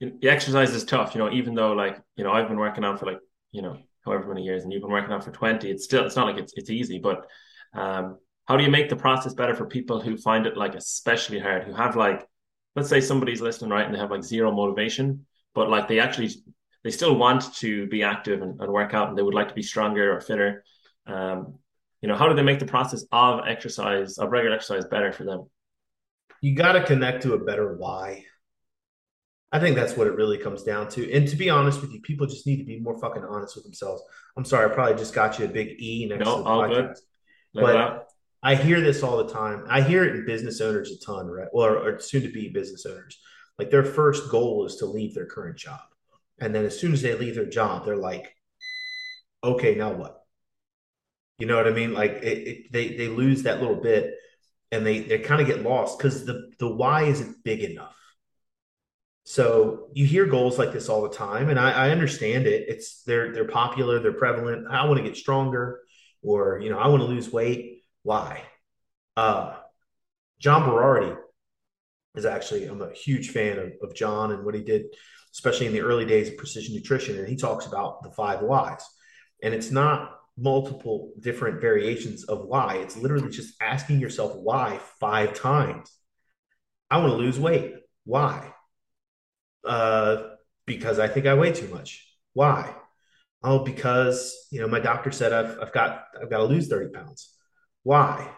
the 0.00 0.28
exercise 0.28 0.72
is 0.72 0.84
tough, 0.84 1.14
you 1.14 1.18
know, 1.18 1.32
even 1.32 1.54
though 1.54 1.72
like, 1.72 2.00
you 2.16 2.22
know, 2.24 2.32
I've 2.32 2.48
been 2.48 2.58
working 2.58 2.84
out 2.84 3.00
for 3.00 3.06
like, 3.06 3.18
you 3.50 3.60
know, 3.60 3.76
however 4.04 4.28
many 4.28 4.42
years 4.42 4.62
and 4.62 4.72
you've 4.72 4.82
been 4.82 4.90
working 4.90 5.12
out 5.12 5.24
for 5.24 5.32
20, 5.32 5.68
it's 5.68 5.84
still, 5.84 6.06
it's 6.06 6.16
not 6.16 6.26
like 6.26 6.36
it's, 6.36 6.52
it's 6.56 6.70
easy, 6.70 7.00
but 7.00 7.26
um, 7.74 8.18
how 8.46 8.56
do 8.56 8.62
you 8.62 8.70
make 8.70 8.88
the 8.88 8.96
process 8.96 9.34
better 9.34 9.54
for 9.54 9.66
people 9.66 10.00
who 10.00 10.16
find 10.16 10.46
it 10.46 10.56
like 10.56 10.74
especially 10.74 11.40
hard, 11.40 11.64
who 11.64 11.74
have 11.74 11.96
like, 11.96 12.24
let's 12.76 12.88
say 12.88 13.00
somebody's 13.00 13.40
listening, 13.40 13.70
right, 13.70 13.84
and 13.84 13.94
they 13.94 13.98
have 13.98 14.10
like 14.10 14.22
zero 14.22 14.52
motivation, 14.52 15.26
but 15.54 15.70
like 15.70 15.88
they 15.88 15.98
actually 15.98 16.30
they 16.84 16.90
still 16.90 17.16
want 17.16 17.52
to 17.56 17.86
be 17.88 18.02
active 18.02 18.42
and, 18.42 18.60
and 18.60 18.72
work 18.72 18.94
out 18.94 19.08
and 19.08 19.18
they 19.18 19.22
would 19.22 19.34
like 19.34 19.48
to 19.48 19.54
be 19.54 19.62
stronger 19.62 20.14
or 20.14 20.20
fitter. 20.20 20.62
Um, 21.06 21.58
you 22.02 22.08
know, 22.08 22.16
how 22.16 22.28
do 22.28 22.34
they 22.34 22.42
make 22.42 22.58
the 22.58 22.66
process 22.66 23.04
of 23.10 23.40
exercise, 23.48 24.18
of 24.18 24.30
regular 24.30 24.54
exercise 24.54 24.84
better 24.84 25.10
for 25.10 25.24
them? 25.24 25.48
You 26.42 26.54
got 26.54 26.72
to 26.72 26.84
connect 26.84 27.22
to 27.22 27.32
a 27.32 27.42
better 27.42 27.74
why. 27.76 28.26
I 29.50 29.60
think 29.60 29.76
that's 29.76 29.96
what 29.96 30.08
it 30.08 30.14
really 30.14 30.36
comes 30.36 30.62
down 30.62 30.88
to. 30.90 31.10
And 31.10 31.26
to 31.28 31.36
be 31.36 31.48
honest 31.48 31.80
with 31.80 31.92
you, 31.92 32.00
people 32.02 32.26
just 32.26 32.46
need 32.46 32.58
to 32.58 32.64
be 32.64 32.80
more 32.80 32.98
fucking 32.98 33.24
honest 33.24 33.54
with 33.54 33.64
themselves. 33.64 34.02
I'm 34.36 34.44
sorry, 34.44 34.70
I 34.70 34.74
probably 34.74 34.96
just 34.96 35.14
got 35.14 35.38
you 35.38 35.46
a 35.46 35.48
big 35.48 35.80
E 35.80 36.06
next 36.06 36.24
no, 36.24 36.36
to 36.36 36.42
the 36.42 36.48
all 36.48 36.62
podcast. 36.62 36.98
Good. 37.54 37.62
But 37.62 38.08
I 38.42 38.56
hear 38.56 38.82
this 38.82 39.02
all 39.02 39.24
the 39.24 39.32
time. 39.32 39.64
I 39.70 39.80
hear 39.80 40.04
it 40.04 40.16
in 40.16 40.26
business 40.26 40.60
owners 40.60 40.90
a 40.90 40.98
ton, 40.98 41.28
right? 41.28 41.48
Well, 41.52 41.66
or, 41.66 41.94
or 41.94 41.98
soon 42.00 42.22
to 42.22 42.28
be 42.28 42.48
business 42.48 42.84
owners. 42.84 43.18
Like 43.58 43.70
their 43.70 43.84
first 43.84 44.28
goal 44.28 44.66
is 44.66 44.76
to 44.76 44.86
leave 44.86 45.14
their 45.14 45.26
current 45.26 45.56
job. 45.56 45.80
And 46.38 46.54
then 46.54 46.64
as 46.64 46.78
soon 46.78 46.92
as 46.92 47.02
they 47.02 47.14
leave 47.14 47.36
their 47.36 47.46
job, 47.46 47.84
they're 47.84 47.96
like, 47.96 48.34
okay, 49.42 49.74
now 49.74 49.92
what? 49.92 50.20
You 51.38 51.46
know 51.46 51.56
what 51.56 51.66
I 51.66 51.72
mean? 51.72 51.92
Like 51.92 52.12
it, 52.22 52.48
it, 52.48 52.72
they 52.72 52.96
they 52.96 53.08
lose 53.08 53.42
that 53.42 53.60
little 53.60 53.80
bit, 53.80 54.14
and 54.70 54.86
they 54.86 55.00
they 55.00 55.18
kind 55.18 55.40
of 55.40 55.46
get 55.46 55.62
lost 55.62 55.98
because 55.98 56.24
the 56.24 56.50
the 56.58 56.68
why 56.68 57.04
isn't 57.04 57.42
big 57.44 57.62
enough. 57.62 57.96
So 59.24 59.88
you 59.94 60.06
hear 60.06 60.26
goals 60.26 60.58
like 60.58 60.72
this 60.72 60.88
all 60.88 61.02
the 61.02 61.14
time, 61.14 61.48
and 61.48 61.58
I, 61.58 61.86
I 61.86 61.90
understand 61.90 62.46
it. 62.46 62.66
It's 62.68 63.02
they're 63.02 63.32
they're 63.32 63.48
popular, 63.48 63.98
they're 63.98 64.12
prevalent. 64.12 64.66
I 64.70 64.84
want 64.84 64.98
to 64.98 65.04
get 65.04 65.16
stronger, 65.16 65.80
or 66.22 66.60
you 66.60 66.70
know, 66.70 66.78
I 66.78 66.88
want 66.88 67.00
to 67.00 67.08
lose 67.08 67.32
weight. 67.32 67.82
Why? 68.02 68.42
Uh, 69.16 69.56
John 70.38 70.68
Berardi 70.68 71.16
is 72.14 72.26
actually 72.26 72.66
I'm 72.66 72.82
a 72.82 72.92
huge 72.92 73.30
fan 73.30 73.58
of, 73.58 73.72
of 73.82 73.94
John 73.94 74.30
and 74.30 74.44
what 74.44 74.54
he 74.54 74.62
did 74.62 74.86
especially 75.34 75.66
in 75.66 75.72
the 75.72 75.80
early 75.80 76.06
days 76.06 76.28
of 76.28 76.36
precision 76.36 76.74
nutrition. 76.74 77.18
And 77.18 77.28
he 77.28 77.36
talks 77.36 77.66
about 77.66 78.02
the 78.02 78.10
five 78.10 78.40
whys. 78.40 78.84
And 79.42 79.52
it's 79.52 79.70
not 79.70 80.18
multiple 80.36 81.12
different 81.20 81.60
variations 81.60 82.24
of 82.24 82.46
why, 82.46 82.76
it's 82.76 82.96
literally 82.96 83.30
just 83.30 83.54
asking 83.60 84.00
yourself 84.00 84.34
why 84.36 84.80
five 84.98 85.34
times. 85.34 85.92
I 86.90 86.98
want 86.98 87.10
to 87.10 87.16
lose 87.16 87.38
weight. 87.38 87.74
Why? 88.04 88.52
Uh, 89.64 90.30
because 90.66 90.98
I 90.98 91.08
think 91.08 91.26
I 91.26 91.34
weigh 91.34 91.52
too 91.52 91.68
much. 91.68 92.06
Why? 92.32 92.74
Oh, 93.42 93.60
because 93.60 94.48
you 94.50 94.60
know 94.60 94.68
my 94.68 94.80
doctor 94.80 95.12
said 95.12 95.32
I've 95.32 95.58
I've 95.60 95.72
got 95.72 96.04
I've 96.20 96.30
got 96.30 96.38
to 96.38 96.44
lose 96.44 96.68
thirty 96.68 96.90
pounds. 96.90 97.34
Why? 97.82 98.30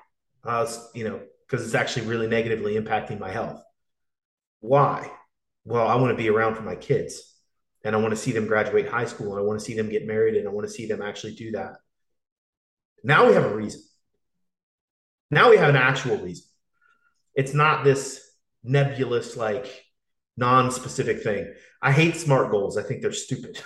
Uh, 0.45 0.67
you 0.95 1.05
know, 1.05 1.21
because 1.47 1.65
it's 1.65 1.75
actually 1.75 2.07
really 2.07 2.27
negatively 2.27 2.77
impacting 2.77 3.19
my 3.19 3.31
health. 3.31 3.63
Why? 4.61 5.11
Well, 5.67 5.87
I 5.87 5.97
want 5.97 6.13
to 6.13 6.23
be 6.23 6.31
around 6.31 6.55
for 6.55 6.63
my 6.63 6.77
kids 6.77 7.35
and 7.85 7.95
I 7.95 7.99
want 7.99 8.13
to 8.13 8.17
see 8.17 8.31
them 8.31 8.47
graduate 8.47 8.89
high 8.89 9.05
school 9.05 9.33
and 9.33 9.41
I 9.41 9.43
want 9.43 9.59
to 9.59 9.65
see 9.65 9.75
them 9.75 9.89
get 9.91 10.07
married 10.07 10.37
and 10.37 10.47
I 10.47 10.53
want 10.53 10.67
to 10.67 10.73
see 10.73 10.87
them 10.87 11.03
actually 11.03 11.35
do 11.35 11.51
that. 11.53 11.75
Now 13.03 13.27
we 13.27 13.35
have 13.35 13.45
a 13.45 13.55
reason. 13.55 13.83
Now 15.31 15.51
we 15.51 15.57
have 15.57 15.71
an 15.71 15.77
actual 15.77 16.19
reason. 16.19 16.45
It's 17.35 17.53
not 17.53 17.83
this 17.83 18.21
nebulous, 18.63 19.37
like 19.37 19.85
non 20.37 20.71
specific 20.71 21.23
thing. 21.23 21.53
I 21.83 21.91
hate 21.91 22.15
SMART 22.15 22.53
goals. 22.53 22.79
I 22.79 22.83
think 22.83 23.03
they're 23.03 23.13
stupid 23.13 23.61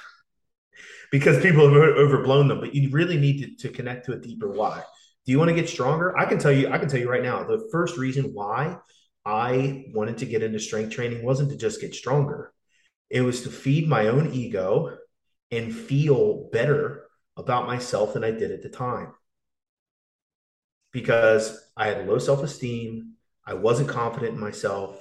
because 1.12 1.42
people 1.42 1.68
have 1.68 1.76
overblown 1.76 2.48
them, 2.48 2.60
but 2.60 2.74
you 2.74 2.90
really 2.90 3.18
need 3.18 3.58
to, 3.58 3.68
to 3.68 3.74
connect 3.74 4.06
to 4.06 4.14
a 4.14 4.18
deeper 4.18 4.50
why. 4.50 4.82
Do 5.26 5.32
you 5.32 5.38
want 5.38 5.50
to 5.50 5.54
get 5.54 5.68
stronger? 5.68 6.18
I 6.18 6.24
can 6.24 6.38
tell 6.38 6.52
you, 6.52 6.70
I 6.70 6.78
can 6.78 6.88
tell 6.88 6.98
you 6.98 7.10
right 7.10 7.22
now, 7.22 7.44
the 7.44 7.68
first 7.70 7.98
reason 7.98 8.32
why 8.32 8.78
I 9.24 9.86
wanted 9.92 10.18
to 10.18 10.26
get 10.26 10.42
into 10.42 10.58
strength 10.58 10.92
training 10.92 11.24
wasn't 11.24 11.50
to 11.50 11.56
just 11.56 11.80
get 11.80 11.94
stronger. 11.94 12.52
It 13.10 13.20
was 13.22 13.42
to 13.42 13.50
feed 13.50 13.88
my 13.88 14.08
own 14.08 14.32
ego 14.32 14.96
and 15.50 15.74
feel 15.74 16.48
better 16.52 17.06
about 17.36 17.66
myself 17.66 18.14
than 18.14 18.24
I 18.24 18.30
did 18.30 18.50
at 18.52 18.62
the 18.62 18.68
time. 18.68 19.12
Because 20.92 21.60
I 21.76 21.88
had 21.88 22.06
low 22.06 22.18
self 22.18 22.42
esteem. 22.42 23.14
I 23.44 23.54
wasn't 23.54 23.88
confident 23.88 24.34
in 24.34 24.40
myself. 24.40 24.96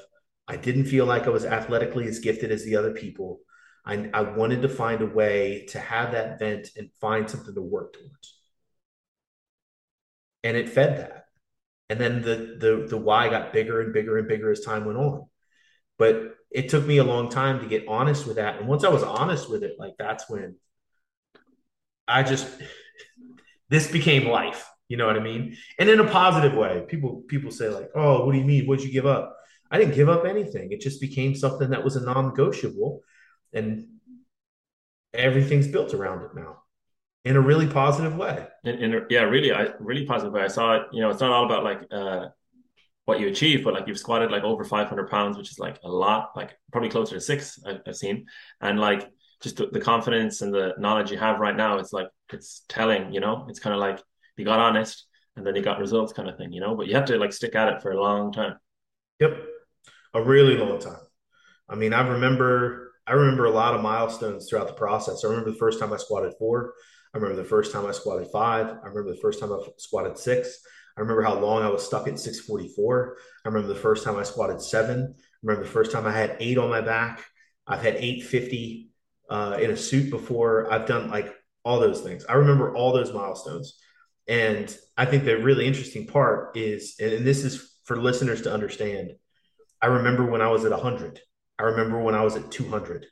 I 0.48 0.56
didn't 0.56 0.86
feel 0.86 1.06
like 1.06 1.28
I 1.28 1.30
was 1.30 1.46
athletically 1.46 2.08
as 2.08 2.20
gifted 2.20 2.52
as 2.52 2.64
the 2.64 2.76
other 2.76 2.92
people. 2.92 3.42
I, 3.86 4.10
I 4.14 4.22
wanted 4.22 4.62
to 4.64 4.70
find 4.70 5.02
a 5.02 5.06
way 5.06 5.66
to 5.70 5.80
have 5.80 6.12
that 6.12 6.40
vent 6.40 6.70
and 6.76 6.90
find 7.00 7.30
something 7.30 7.54
to 7.54 7.62
work 7.62 7.94
towards. 7.94 8.40
And 10.44 10.58
it 10.58 10.70
fed 10.70 10.98
that 10.98 11.26
and 11.90 12.00
then 12.00 12.22
the 12.22 12.56
the 12.60 12.88
the 12.88 12.98
why 12.98 13.30
got 13.30 13.52
bigger 13.52 13.82
and 13.82 13.94
bigger 13.94 14.18
and 14.18 14.28
bigger 14.28 14.52
as 14.52 14.62
time 14.62 14.86
went 14.86 14.98
on. 14.98 15.28
But 15.98 16.36
it 16.52 16.70
took 16.70 16.86
me 16.86 16.98
a 16.98 17.04
long 17.04 17.30
time 17.30 17.60
to 17.60 17.68
get 17.68 17.88
honest 17.88 18.26
with 18.26 18.38
that. 18.38 18.60
And 18.60 18.68
once 18.68 18.84
i 18.84 18.90
was 18.90 19.04
honest 19.04 19.50
with 19.50 19.64
it 19.64 19.76
like 19.80 19.94
that's 19.98 20.30
when 20.30 20.56
i 22.08 22.24
just 22.24 22.48
this 23.70 23.92
became 23.92 24.28
life. 24.28 24.68
You 24.88 24.98
know 24.98 25.08
what 25.08 25.18
i 25.18 25.20
mean? 25.20 25.58
And 25.78 25.90
in 25.90 26.00
a 26.00 26.08
positive 26.08 26.54
way. 26.54 26.86
People 26.88 27.24
people 27.28 27.52
say 27.52 27.70
like 27.70 27.90
oh 27.96 28.26
what 28.26 28.34
do 28.34 28.40
you 28.40 28.46
mean? 28.46 28.66
What'd 28.66 28.86
you 28.86 28.92
give 28.92 29.06
up? 29.06 29.36
I 29.72 29.78
didn't 29.78 29.96
give 29.96 30.10
up 30.10 30.26
anything. 30.26 30.72
It 30.72 30.82
just 30.82 31.02
became 31.02 31.36
something 31.36 31.72
that 31.72 31.84
was 31.84 31.96
a 31.96 32.02
non-negotiable. 32.02 33.02
And 33.54 33.88
everything's 35.14 35.68
built 35.68 35.94
around 35.94 36.24
it 36.24 36.36
now 36.36 36.64
in 37.26 37.36
a 37.36 37.42
really 37.42 37.68
positive 37.68 38.16
way. 38.16 38.48
In, 38.64 38.76
in 38.76 39.06
yeah, 39.10 39.22
really, 39.22 39.52
I 39.52 39.70
really 39.80 40.06
positive 40.06 40.34
way. 40.34 40.42
I 40.42 40.48
saw 40.48 40.76
it. 40.76 40.84
You 40.92 41.02
know, 41.02 41.10
it's 41.10 41.22
not 41.22 41.32
all 41.32 41.46
about 41.46 41.64
like 41.64 41.82
uh, 41.92 42.28
what 43.06 43.20
you 43.20 43.28
achieve, 43.28 43.64
but 43.64 43.74
like 43.74 43.88
you've 43.88 44.00
squatted 44.00 44.32
like 44.32 44.44
over 44.44 44.64
500 44.64 45.10
pounds, 45.10 45.38
which 45.38 45.52
is 45.52 45.60
like 45.60 45.80
a 45.84 45.90
lot, 45.90 46.32
like 46.36 46.58
probably 46.72 46.90
closer 46.90 47.16
to 47.16 47.22
six 47.22 47.60
I've, 47.66 47.82
I've 47.88 47.96
seen, 47.98 48.28
and 48.62 48.80
like 48.80 49.10
just 49.42 49.58
the, 49.58 49.68
the, 49.68 49.80
confidence 49.80 50.42
and 50.42 50.54
the 50.54 50.74
knowledge 50.78 51.12
you 51.12 51.18
have 51.18 51.40
right 51.40 51.56
now, 51.56 51.80
it's 51.80 51.94
like 51.94 52.08
it's 52.32 52.64
telling. 52.70 53.14
You 53.14 53.20
know, 53.20 53.46
it's 53.50 53.60
kind 53.60 53.74
of 53.74 53.80
like 53.80 54.02
you 54.38 54.46
got 54.46 54.60
honest 54.60 55.06
and 55.36 55.46
then 55.46 55.56
you 55.56 55.62
got 55.62 55.80
results, 55.80 56.14
kind 56.14 56.30
of 56.30 56.38
thing. 56.38 56.52
You 56.52 56.62
know, 56.62 56.76
but 56.76 56.88
you 56.88 56.96
have 56.96 57.06
to 57.06 57.18
like 57.18 57.34
stick 57.34 57.56
at 57.56 57.74
it 57.74 57.82
for 57.82 57.92
a 57.92 58.02
long 58.02 58.32
time. 58.32 58.58
Yep, 59.20 59.38
a 60.14 60.22
really 60.22 60.56
long 60.56 60.80
time. 60.80 61.02
I 61.68 61.76
mean, 61.76 61.94
I 61.94 62.08
remember 62.08 62.94
I 63.06 63.14
remember 63.14 63.46
a 63.46 63.52
lot 63.52 63.74
of 63.74 63.82
milestones 63.82 64.48
throughout 64.48 64.68
the 64.68 64.74
process. 64.74 65.24
I 65.24 65.30
remember 65.30 65.50
the 65.50 65.58
first 65.58 65.80
time 65.80 65.92
I 65.92 65.98
squatted 65.98 66.34
four. 66.38 66.74
I 67.14 67.18
remember 67.18 67.42
the 67.42 67.48
first 67.48 67.72
time 67.72 67.86
I 67.86 67.92
squatted 67.92 68.28
five. 68.32 68.68
I 68.68 68.88
remember 68.88 69.12
the 69.12 69.22
first 69.22 69.40
time 69.40 69.52
I 69.52 69.60
squatted 69.78 70.18
six. 70.18 70.60
I 70.98 71.02
remember 71.02 71.24
how 71.24 71.40
long 71.40 71.64
I 71.64 71.70
was 71.70 71.86
stuck 71.86 72.08
at 72.08 72.20
644. 72.20 73.18
I 73.46 73.48
remember 73.48 73.68
the 73.74 73.80
first 73.80 74.04
time 74.04 74.18
I 74.18 74.24
squatted 74.24 74.62
seven. 74.62 75.16
I 75.18 75.24
remember 75.42 75.64
the 75.64 75.72
first 75.72 75.92
time 75.92 76.06
I 76.06 76.12
had 76.12 76.36
eight 76.40 76.58
on 76.58 76.70
my 76.70 76.82
back. 76.82 77.24
I've 77.66 77.82
had 77.82 77.96
850 77.96 78.90
uh, 79.30 79.58
in 79.62 79.72
a 79.72 79.78
suit 79.78 80.10
before. 80.10 80.72
I've 80.72 80.88
done 80.88 81.10
like 81.10 81.34
all 81.64 81.80
those 81.80 82.02
things. 82.02 82.26
I 82.28 82.34
remember 82.34 82.76
all 82.76 82.92
those 82.92 83.14
milestones. 83.14 83.80
And 84.28 84.76
I 84.98 85.06
think 85.06 85.24
the 85.24 85.38
really 85.38 85.66
interesting 85.66 86.06
part 86.06 86.56
is, 86.58 86.96
and 87.00 87.26
this 87.26 87.44
is 87.44 87.80
for 87.86 87.98
listeners 87.98 88.44
to 88.44 88.54
understand, 88.54 89.14
I 89.82 89.88
remember 89.88 90.26
when 90.26 90.42
I 90.42 90.50
was 90.50 90.66
at 90.66 90.72
100. 90.72 91.20
I 91.58 91.64
remember 91.64 92.00
when 92.00 92.16
I 92.16 92.24
was 92.24 92.36
at 92.36 92.52
200. 92.52 93.06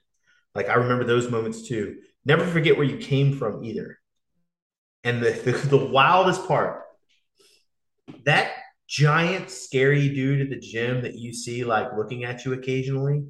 Like 0.54 0.70
I 0.70 0.76
remember 0.76 1.04
those 1.04 1.32
moments 1.32 1.68
too. 1.68 1.98
Never 2.28 2.46
forget 2.46 2.78
where 2.78 2.86
you 2.86 2.98
came 2.98 3.38
from 3.38 3.64
either. 3.64 3.98
And 5.06 5.24
the, 5.24 5.32
the, 5.32 5.52
the 5.54 5.78
wildest 5.78 6.46
part, 6.46 6.84
that 8.26 8.52
giant, 8.86 9.50
scary 9.50 10.10
dude 10.10 10.42
at 10.42 10.50
the 10.50 10.60
gym 10.60 11.04
that 11.04 11.16
you 11.16 11.34
see 11.34 11.64
like 11.64 11.96
looking 11.96 12.26
at 12.26 12.44
you 12.44 12.52
occasionally 12.52 13.28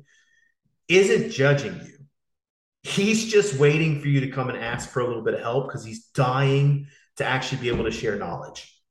isn't 0.87 1.31
judging 1.31 1.75
you. 1.75 1.93
He's 2.81 3.31
just 3.31 3.59
waiting 3.59 4.01
for 4.01 4.07
you 4.07 4.21
to 4.21 4.31
come 4.31 4.49
and 4.49 4.57
ask 4.57 4.89
for 4.89 5.01
a 5.01 5.07
little 5.07 5.23
bit 5.23 5.35
of 5.35 5.41
help 5.41 5.67
because 5.67 5.85
he's 5.85 6.07
dying 6.07 6.87
to 7.17 7.25
actually 7.25 7.61
be 7.61 7.69
able 7.69 7.83
to 7.83 7.91
share 7.91 8.15
knowledge. 8.15 8.81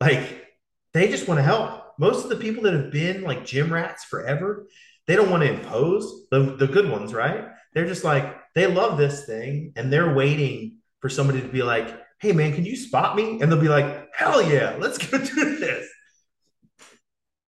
Like 0.00 0.44
they 0.92 1.08
just 1.08 1.28
want 1.28 1.38
to 1.38 1.44
help. 1.44 1.84
Most 2.00 2.24
of 2.24 2.30
the 2.30 2.36
people 2.36 2.64
that 2.64 2.74
have 2.74 2.90
been 2.90 3.22
like 3.22 3.44
gym 3.44 3.72
rats 3.72 4.04
forever, 4.04 4.66
they 5.06 5.14
don't 5.14 5.30
want 5.30 5.44
to 5.44 5.52
impose 5.52 6.26
the, 6.32 6.56
the 6.56 6.66
good 6.66 6.90
ones, 6.90 7.14
right? 7.14 7.46
They're 7.74 7.86
just 7.86 8.02
like, 8.02 8.34
they 8.58 8.66
love 8.66 8.98
this 8.98 9.24
thing 9.24 9.72
and 9.76 9.92
they're 9.92 10.14
waiting 10.14 10.78
for 11.00 11.08
somebody 11.08 11.40
to 11.40 11.48
be 11.48 11.62
like, 11.62 12.00
hey 12.20 12.32
man, 12.32 12.52
can 12.54 12.64
you 12.64 12.76
spot 12.76 13.16
me? 13.16 13.40
And 13.40 13.50
they'll 13.50 13.60
be 13.60 13.68
like, 13.68 14.08
hell 14.12 14.42
yeah, 14.42 14.76
let's 14.78 14.98
go 14.98 15.18
do 15.24 15.58
this. 15.58 15.88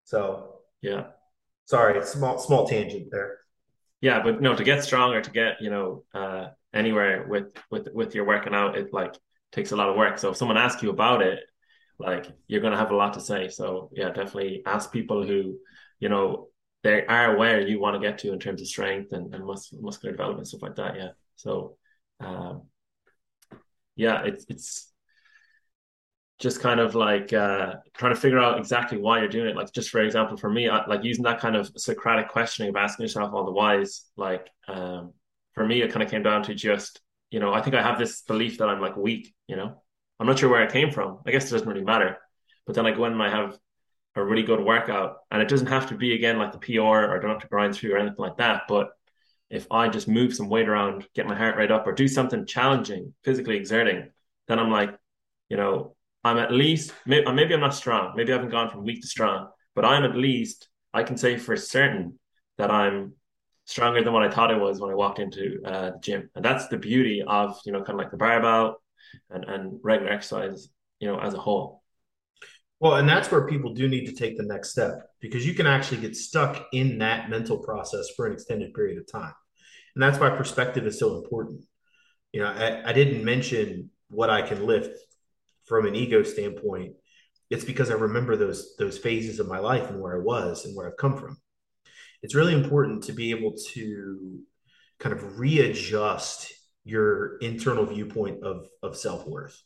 So 0.04 0.60
yeah. 0.82 1.08
Sorry, 1.66 2.04
small 2.04 2.38
small 2.38 2.66
tangent 2.66 3.08
there. 3.10 3.38
Yeah, 4.00 4.22
but 4.22 4.40
no, 4.40 4.54
to 4.56 4.64
get 4.64 4.82
stronger, 4.82 5.20
to 5.20 5.30
get, 5.30 5.60
you 5.60 5.70
know, 5.70 6.04
uh 6.14 6.48
anywhere 6.72 7.26
with 7.28 7.52
with 7.70 7.88
with 7.92 8.14
your 8.14 8.24
working 8.24 8.54
out, 8.54 8.76
it 8.76 8.92
like 8.92 9.14
takes 9.52 9.72
a 9.72 9.76
lot 9.76 9.88
of 9.88 9.96
work. 9.96 10.18
So 10.18 10.30
if 10.30 10.36
someone 10.36 10.56
asks 10.56 10.82
you 10.82 10.90
about 10.90 11.22
it, 11.22 11.40
like 11.98 12.26
you're 12.46 12.62
gonna 12.62 12.76
have 12.76 12.90
a 12.90 12.96
lot 12.96 13.14
to 13.14 13.20
say. 13.20 13.48
So 13.48 13.90
yeah, 13.92 14.08
definitely 14.08 14.62
ask 14.66 14.92
people 14.92 15.24
who, 15.26 15.58
you 15.98 16.08
know, 16.08 16.49
they 16.82 17.04
are 17.06 17.36
where 17.36 17.60
you 17.60 17.78
want 17.78 17.94
to 17.94 18.06
get 18.06 18.18
to 18.18 18.32
in 18.32 18.38
terms 18.38 18.60
of 18.60 18.66
strength 18.66 19.12
and, 19.12 19.34
and 19.34 19.44
mus- 19.44 19.72
muscular 19.78 20.12
development 20.12 20.48
stuff 20.48 20.62
like 20.62 20.76
that. 20.76 20.96
Yeah. 20.96 21.10
So, 21.36 21.76
um, 22.20 22.62
yeah, 23.96 24.22
it's 24.24 24.46
it's 24.48 24.92
just 26.38 26.60
kind 26.60 26.80
of 26.80 26.94
like 26.94 27.32
uh, 27.34 27.74
trying 27.94 28.14
to 28.14 28.20
figure 28.20 28.38
out 28.38 28.58
exactly 28.58 28.96
why 28.96 29.18
you're 29.18 29.28
doing 29.28 29.48
it. 29.48 29.56
Like, 29.56 29.72
just 29.72 29.90
for 29.90 30.00
example, 30.00 30.38
for 30.38 30.50
me, 30.50 30.68
I, 30.68 30.86
like 30.86 31.04
using 31.04 31.24
that 31.24 31.38
kind 31.38 31.54
of 31.54 31.70
Socratic 31.76 32.30
questioning 32.30 32.70
of 32.70 32.76
asking 32.76 33.04
yourself 33.04 33.32
all 33.34 33.44
the 33.44 33.52
whys. 33.52 34.06
Like, 34.16 34.48
um, 34.66 35.12
for 35.52 35.66
me, 35.66 35.82
it 35.82 35.92
kind 35.92 36.02
of 36.02 36.10
came 36.10 36.22
down 36.22 36.42
to 36.44 36.54
just, 36.54 37.00
you 37.30 37.40
know, 37.40 37.52
I 37.52 37.60
think 37.60 37.76
I 37.76 37.82
have 37.82 37.98
this 37.98 38.22
belief 38.22 38.58
that 38.58 38.70
I'm 38.70 38.80
like 38.80 38.96
weak. 38.96 39.34
You 39.48 39.56
know, 39.56 39.82
I'm 40.18 40.26
not 40.26 40.38
sure 40.38 40.48
where 40.48 40.64
it 40.64 40.72
came 40.72 40.90
from. 40.90 41.18
I 41.26 41.30
guess 41.30 41.48
it 41.48 41.52
doesn't 41.52 41.68
really 41.68 41.84
matter. 41.84 42.16
But 42.66 42.74
then 42.74 42.86
I 42.86 42.92
go 42.92 43.04
in 43.04 43.12
and 43.12 43.22
I 43.22 43.28
have 43.28 43.58
a 44.20 44.24
really 44.24 44.42
good 44.42 44.60
workout, 44.60 45.18
and 45.30 45.42
it 45.42 45.48
doesn't 45.48 45.66
have 45.68 45.88
to 45.88 45.94
be 45.96 46.14
again 46.14 46.38
like 46.38 46.52
the 46.52 46.58
PR 46.58 46.80
or 46.80 47.16
I 47.16 47.20
don't 47.20 47.30
have 47.30 47.42
to 47.42 47.48
grind 47.48 47.74
through 47.74 47.94
or 47.94 47.98
anything 47.98 48.16
like 48.18 48.38
that. 48.38 48.62
But 48.68 48.90
if 49.50 49.66
I 49.70 49.88
just 49.88 50.08
move 50.08 50.34
some 50.34 50.48
weight 50.48 50.68
around, 50.68 51.06
get 51.14 51.26
my 51.26 51.34
heart 51.34 51.56
rate 51.56 51.70
up, 51.70 51.86
or 51.86 51.92
do 51.92 52.08
something 52.08 52.46
challenging, 52.46 53.14
physically 53.24 53.56
exerting, 53.56 54.10
then 54.48 54.58
I'm 54.58 54.70
like, 54.70 54.90
you 55.48 55.56
know, 55.56 55.96
I'm 56.22 56.38
at 56.38 56.52
least 56.52 56.92
maybe, 57.06 57.30
maybe 57.32 57.54
I'm 57.54 57.60
not 57.60 57.74
strong. 57.74 58.14
Maybe 58.16 58.32
I 58.32 58.36
haven't 58.36 58.50
gone 58.50 58.70
from 58.70 58.84
weak 58.84 59.02
to 59.02 59.08
strong, 59.08 59.48
but 59.74 59.84
I'm 59.84 60.04
at 60.04 60.16
least 60.16 60.68
I 60.92 61.02
can 61.02 61.16
say 61.16 61.36
for 61.36 61.56
certain 61.56 62.18
that 62.58 62.70
I'm 62.70 63.14
stronger 63.64 64.02
than 64.02 64.12
what 64.12 64.22
I 64.22 64.30
thought 64.30 64.50
I 64.52 64.56
was 64.56 64.80
when 64.80 64.90
I 64.90 64.94
walked 64.94 65.18
into 65.18 65.60
uh, 65.64 65.90
the 65.92 65.98
gym, 66.00 66.30
and 66.34 66.44
that's 66.44 66.68
the 66.68 66.76
beauty 66.76 67.22
of 67.26 67.58
you 67.64 67.72
know 67.72 67.78
kind 67.80 67.98
of 67.98 67.98
like 67.98 68.10
the 68.10 68.16
barbell 68.16 68.82
and 69.30 69.44
and 69.44 69.80
regular 69.82 70.12
exercise, 70.12 70.68
you 71.00 71.08
know, 71.08 71.18
as 71.18 71.34
a 71.34 71.38
whole. 71.38 71.79
Well, 72.80 72.94
and 72.96 73.08
that's 73.08 73.30
where 73.30 73.46
people 73.46 73.74
do 73.74 73.88
need 73.88 74.06
to 74.06 74.14
take 74.14 74.38
the 74.38 74.42
next 74.42 74.70
step 74.70 75.10
because 75.20 75.46
you 75.46 75.52
can 75.52 75.66
actually 75.66 76.00
get 76.00 76.16
stuck 76.16 76.66
in 76.72 76.98
that 76.98 77.28
mental 77.28 77.58
process 77.58 78.08
for 78.16 78.26
an 78.26 78.32
extended 78.32 78.72
period 78.72 78.98
of 78.98 79.10
time. 79.10 79.34
And 79.94 80.02
that's 80.02 80.18
why 80.18 80.30
perspective 80.30 80.86
is 80.86 80.98
so 80.98 81.18
important. 81.18 81.64
You 82.32 82.40
know, 82.40 82.46
I, 82.48 82.88
I 82.88 82.92
didn't 82.94 83.22
mention 83.24 83.90
what 84.08 84.30
I 84.30 84.40
can 84.40 84.64
lift 84.66 84.98
from 85.66 85.86
an 85.86 85.94
ego 85.94 86.22
standpoint. 86.22 86.94
It's 87.50 87.64
because 87.64 87.90
I 87.90 87.94
remember 87.94 88.36
those 88.36 88.76
those 88.78 88.96
phases 88.96 89.40
of 89.40 89.48
my 89.48 89.58
life 89.58 89.90
and 89.90 90.00
where 90.00 90.16
I 90.16 90.22
was 90.22 90.64
and 90.64 90.74
where 90.74 90.86
I've 90.86 90.96
come 90.96 91.18
from. 91.18 91.36
It's 92.22 92.34
really 92.34 92.54
important 92.54 93.04
to 93.04 93.12
be 93.12 93.30
able 93.32 93.54
to 93.74 94.40
kind 94.98 95.14
of 95.14 95.38
readjust 95.38 96.52
your 96.84 97.36
internal 97.38 97.84
viewpoint 97.84 98.42
of 98.42 98.68
of 98.82 98.96
self-worth 98.96 99.60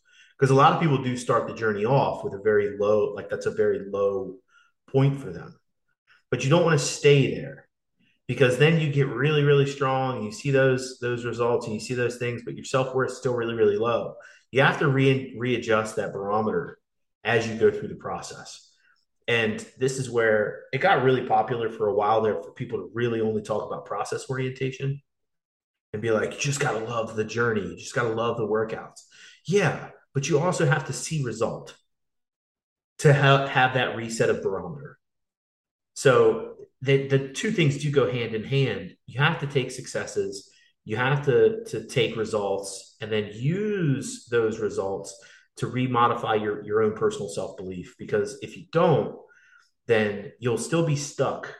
because 0.44 0.52
a 0.52 0.60
lot 0.60 0.74
of 0.74 0.80
people 0.82 1.02
do 1.02 1.16
start 1.16 1.48
the 1.48 1.54
journey 1.54 1.86
off 1.86 2.22
with 2.22 2.34
a 2.34 2.38
very 2.38 2.76
low 2.76 3.14
like 3.14 3.30
that's 3.30 3.46
a 3.46 3.50
very 3.50 3.88
low 3.90 4.36
point 4.86 5.18
for 5.18 5.32
them. 5.32 5.58
But 6.30 6.44
you 6.44 6.50
don't 6.50 6.66
want 6.66 6.78
to 6.78 6.84
stay 6.84 7.34
there 7.34 7.66
because 8.28 8.58
then 8.58 8.78
you 8.78 8.92
get 8.92 9.08
really 9.08 9.42
really 9.42 9.64
strong 9.64 10.16
and 10.16 10.26
you 10.26 10.32
see 10.32 10.50
those 10.50 10.98
those 11.00 11.24
results 11.24 11.64
and 11.64 11.72
you 11.72 11.80
see 11.80 11.94
those 11.94 12.18
things 12.18 12.42
but 12.44 12.56
your 12.56 12.64
self-worth 12.66 13.12
is 13.12 13.16
still 13.16 13.32
really 13.34 13.54
really 13.54 13.78
low. 13.78 14.16
You 14.50 14.60
have 14.60 14.78
to 14.80 14.88
re- 14.88 15.34
readjust 15.38 15.96
that 15.96 16.12
barometer 16.12 16.78
as 17.24 17.48
you 17.48 17.54
go 17.54 17.70
through 17.70 17.88
the 17.88 17.94
process. 17.94 18.70
And 19.26 19.66
this 19.78 19.98
is 19.98 20.10
where 20.10 20.64
it 20.74 20.82
got 20.82 21.04
really 21.04 21.26
popular 21.26 21.70
for 21.70 21.88
a 21.88 21.94
while 21.94 22.20
there 22.20 22.42
for 22.42 22.52
people 22.52 22.80
to 22.80 22.90
really 22.92 23.22
only 23.22 23.40
talk 23.40 23.66
about 23.66 23.86
process 23.86 24.28
orientation 24.28 25.00
and 25.94 26.02
be 26.02 26.10
like 26.10 26.34
you 26.34 26.38
just 26.38 26.60
got 26.60 26.72
to 26.72 26.84
love 26.84 27.16
the 27.16 27.24
journey. 27.24 27.62
You 27.62 27.78
just 27.78 27.94
got 27.94 28.02
to 28.02 28.12
love 28.12 28.36
the 28.36 28.46
workouts. 28.46 29.04
Yeah 29.46 29.88
but 30.14 30.28
you 30.28 30.38
also 30.38 30.64
have 30.64 30.86
to 30.86 30.92
see 30.92 31.22
result 31.24 31.76
to 32.98 33.12
have, 33.12 33.48
have 33.48 33.74
that 33.74 33.96
reset 33.96 34.30
of 34.30 34.42
barometer. 34.42 34.98
So 35.94 36.54
the, 36.80 37.08
the 37.08 37.28
two 37.28 37.50
things 37.50 37.78
do 37.78 37.90
go 37.90 38.10
hand 38.10 38.34
in 38.34 38.44
hand. 38.44 38.96
You 39.06 39.20
have 39.20 39.40
to 39.40 39.46
take 39.46 39.70
successes, 39.70 40.50
you 40.84 40.96
have 40.96 41.24
to, 41.26 41.64
to 41.66 41.86
take 41.86 42.16
results, 42.16 42.96
and 43.00 43.10
then 43.10 43.30
use 43.32 44.26
those 44.30 44.60
results 44.60 45.18
to 45.56 45.66
remodify 45.66 46.40
your, 46.40 46.64
your 46.64 46.82
own 46.82 46.94
personal 46.94 47.28
self 47.28 47.56
belief. 47.56 47.94
Because 47.98 48.38
if 48.42 48.56
you 48.56 48.66
don't, 48.72 49.16
then 49.86 50.32
you'll 50.38 50.58
still 50.58 50.86
be 50.86 50.96
stuck 50.96 51.54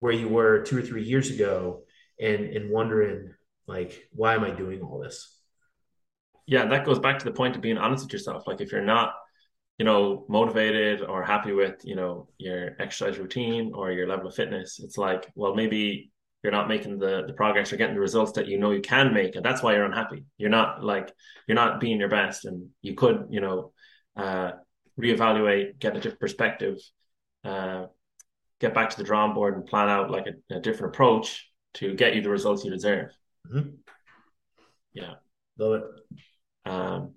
where 0.00 0.12
you 0.12 0.28
were 0.28 0.62
two 0.62 0.78
or 0.78 0.82
three 0.82 1.04
years 1.04 1.30
ago 1.30 1.82
and, 2.20 2.44
and 2.44 2.70
wondering, 2.70 3.34
like, 3.66 4.08
why 4.12 4.34
am 4.34 4.44
I 4.44 4.50
doing 4.50 4.82
all 4.82 4.98
this? 4.98 5.33
Yeah, 6.46 6.66
that 6.66 6.84
goes 6.84 6.98
back 6.98 7.18
to 7.18 7.24
the 7.24 7.32
point 7.32 7.56
of 7.56 7.62
being 7.62 7.78
honest 7.78 8.04
with 8.04 8.12
yourself. 8.12 8.46
Like 8.46 8.60
if 8.60 8.72
you're 8.72 8.82
not, 8.82 9.14
you 9.78 9.84
know, 9.84 10.24
motivated 10.28 11.02
or 11.02 11.22
happy 11.22 11.52
with, 11.52 11.76
you 11.84 11.96
know, 11.96 12.28
your 12.38 12.76
exercise 12.78 13.18
routine 13.18 13.72
or 13.74 13.90
your 13.90 14.06
level 14.06 14.28
of 14.28 14.34
fitness, 14.34 14.80
it's 14.80 14.98
like, 14.98 15.30
well, 15.34 15.54
maybe 15.54 16.10
you're 16.42 16.52
not 16.52 16.68
making 16.68 16.98
the 16.98 17.24
the 17.26 17.32
progress 17.32 17.72
or 17.72 17.76
getting 17.76 17.94
the 17.94 18.00
results 18.00 18.32
that 18.32 18.46
you 18.46 18.58
know 18.58 18.70
you 18.70 18.82
can 18.82 19.14
make, 19.14 19.34
and 19.34 19.44
that's 19.44 19.62
why 19.62 19.72
you're 19.72 19.86
unhappy. 19.86 20.24
You're 20.36 20.50
not 20.50 20.84
like 20.84 21.10
you're 21.48 21.54
not 21.54 21.80
being 21.80 21.98
your 21.98 22.10
best, 22.10 22.44
and 22.44 22.68
you 22.82 22.94
could, 22.94 23.28
you 23.30 23.40
know, 23.40 23.72
uh, 24.14 24.52
reevaluate, 25.00 25.78
get 25.78 25.96
a 25.96 26.00
different 26.00 26.20
perspective, 26.20 26.76
uh, 27.44 27.86
get 28.60 28.74
back 28.74 28.90
to 28.90 28.98
the 28.98 29.04
drawing 29.04 29.32
board 29.32 29.54
and 29.54 29.64
plan 29.64 29.88
out 29.88 30.10
like 30.10 30.26
a, 30.26 30.56
a 30.56 30.60
different 30.60 30.94
approach 30.94 31.50
to 31.74 31.94
get 31.94 32.14
you 32.14 32.20
the 32.20 32.28
results 32.28 32.62
you 32.62 32.70
deserve. 32.70 33.10
Mm-hmm. 33.50 33.70
Yeah, 34.92 35.14
love 35.58 35.72
it. 35.72 35.82
Um, 36.66 37.14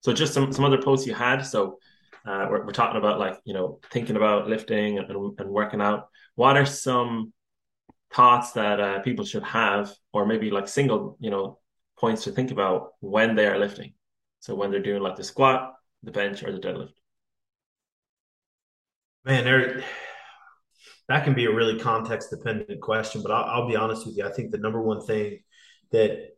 so 0.00 0.12
just 0.12 0.34
some 0.34 0.52
some 0.52 0.64
other 0.64 0.80
posts 0.80 1.06
you 1.06 1.14
had. 1.14 1.42
So 1.42 1.78
uh, 2.26 2.46
we're, 2.50 2.66
we're 2.66 2.72
talking 2.72 2.98
about 2.98 3.18
like 3.18 3.38
you 3.44 3.54
know 3.54 3.80
thinking 3.90 4.16
about 4.16 4.48
lifting 4.48 4.98
and, 4.98 5.10
and 5.10 5.50
working 5.50 5.80
out. 5.80 6.08
What 6.34 6.56
are 6.56 6.66
some 6.66 7.32
thoughts 8.14 8.52
that 8.52 8.80
uh, 8.80 9.00
people 9.00 9.24
should 9.24 9.42
have, 9.42 9.92
or 10.12 10.26
maybe 10.26 10.50
like 10.50 10.68
single 10.68 11.16
you 11.20 11.30
know 11.30 11.58
points 11.98 12.24
to 12.24 12.30
think 12.30 12.50
about 12.50 12.92
when 13.00 13.34
they 13.34 13.46
are 13.46 13.58
lifting? 13.58 13.94
So 14.40 14.54
when 14.54 14.70
they're 14.70 14.82
doing 14.82 15.02
like 15.02 15.16
the 15.16 15.24
squat, 15.24 15.74
the 16.02 16.12
bench, 16.12 16.42
or 16.42 16.52
the 16.52 16.58
deadlift. 16.58 16.92
Man, 19.24 19.44
there 19.44 19.84
that 21.08 21.24
can 21.24 21.34
be 21.34 21.46
a 21.46 21.54
really 21.54 21.78
context 21.78 22.30
dependent 22.30 22.80
question, 22.80 23.22
but 23.22 23.32
I'll, 23.32 23.44
I'll 23.44 23.68
be 23.68 23.76
honest 23.76 24.06
with 24.06 24.16
you. 24.16 24.26
I 24.26 24.32
think 24.32 24.50
the 24.50 24.58
number 24.58 24.80
one 24.80 25.04
thing 25.04 25.40
that 25.90 26.30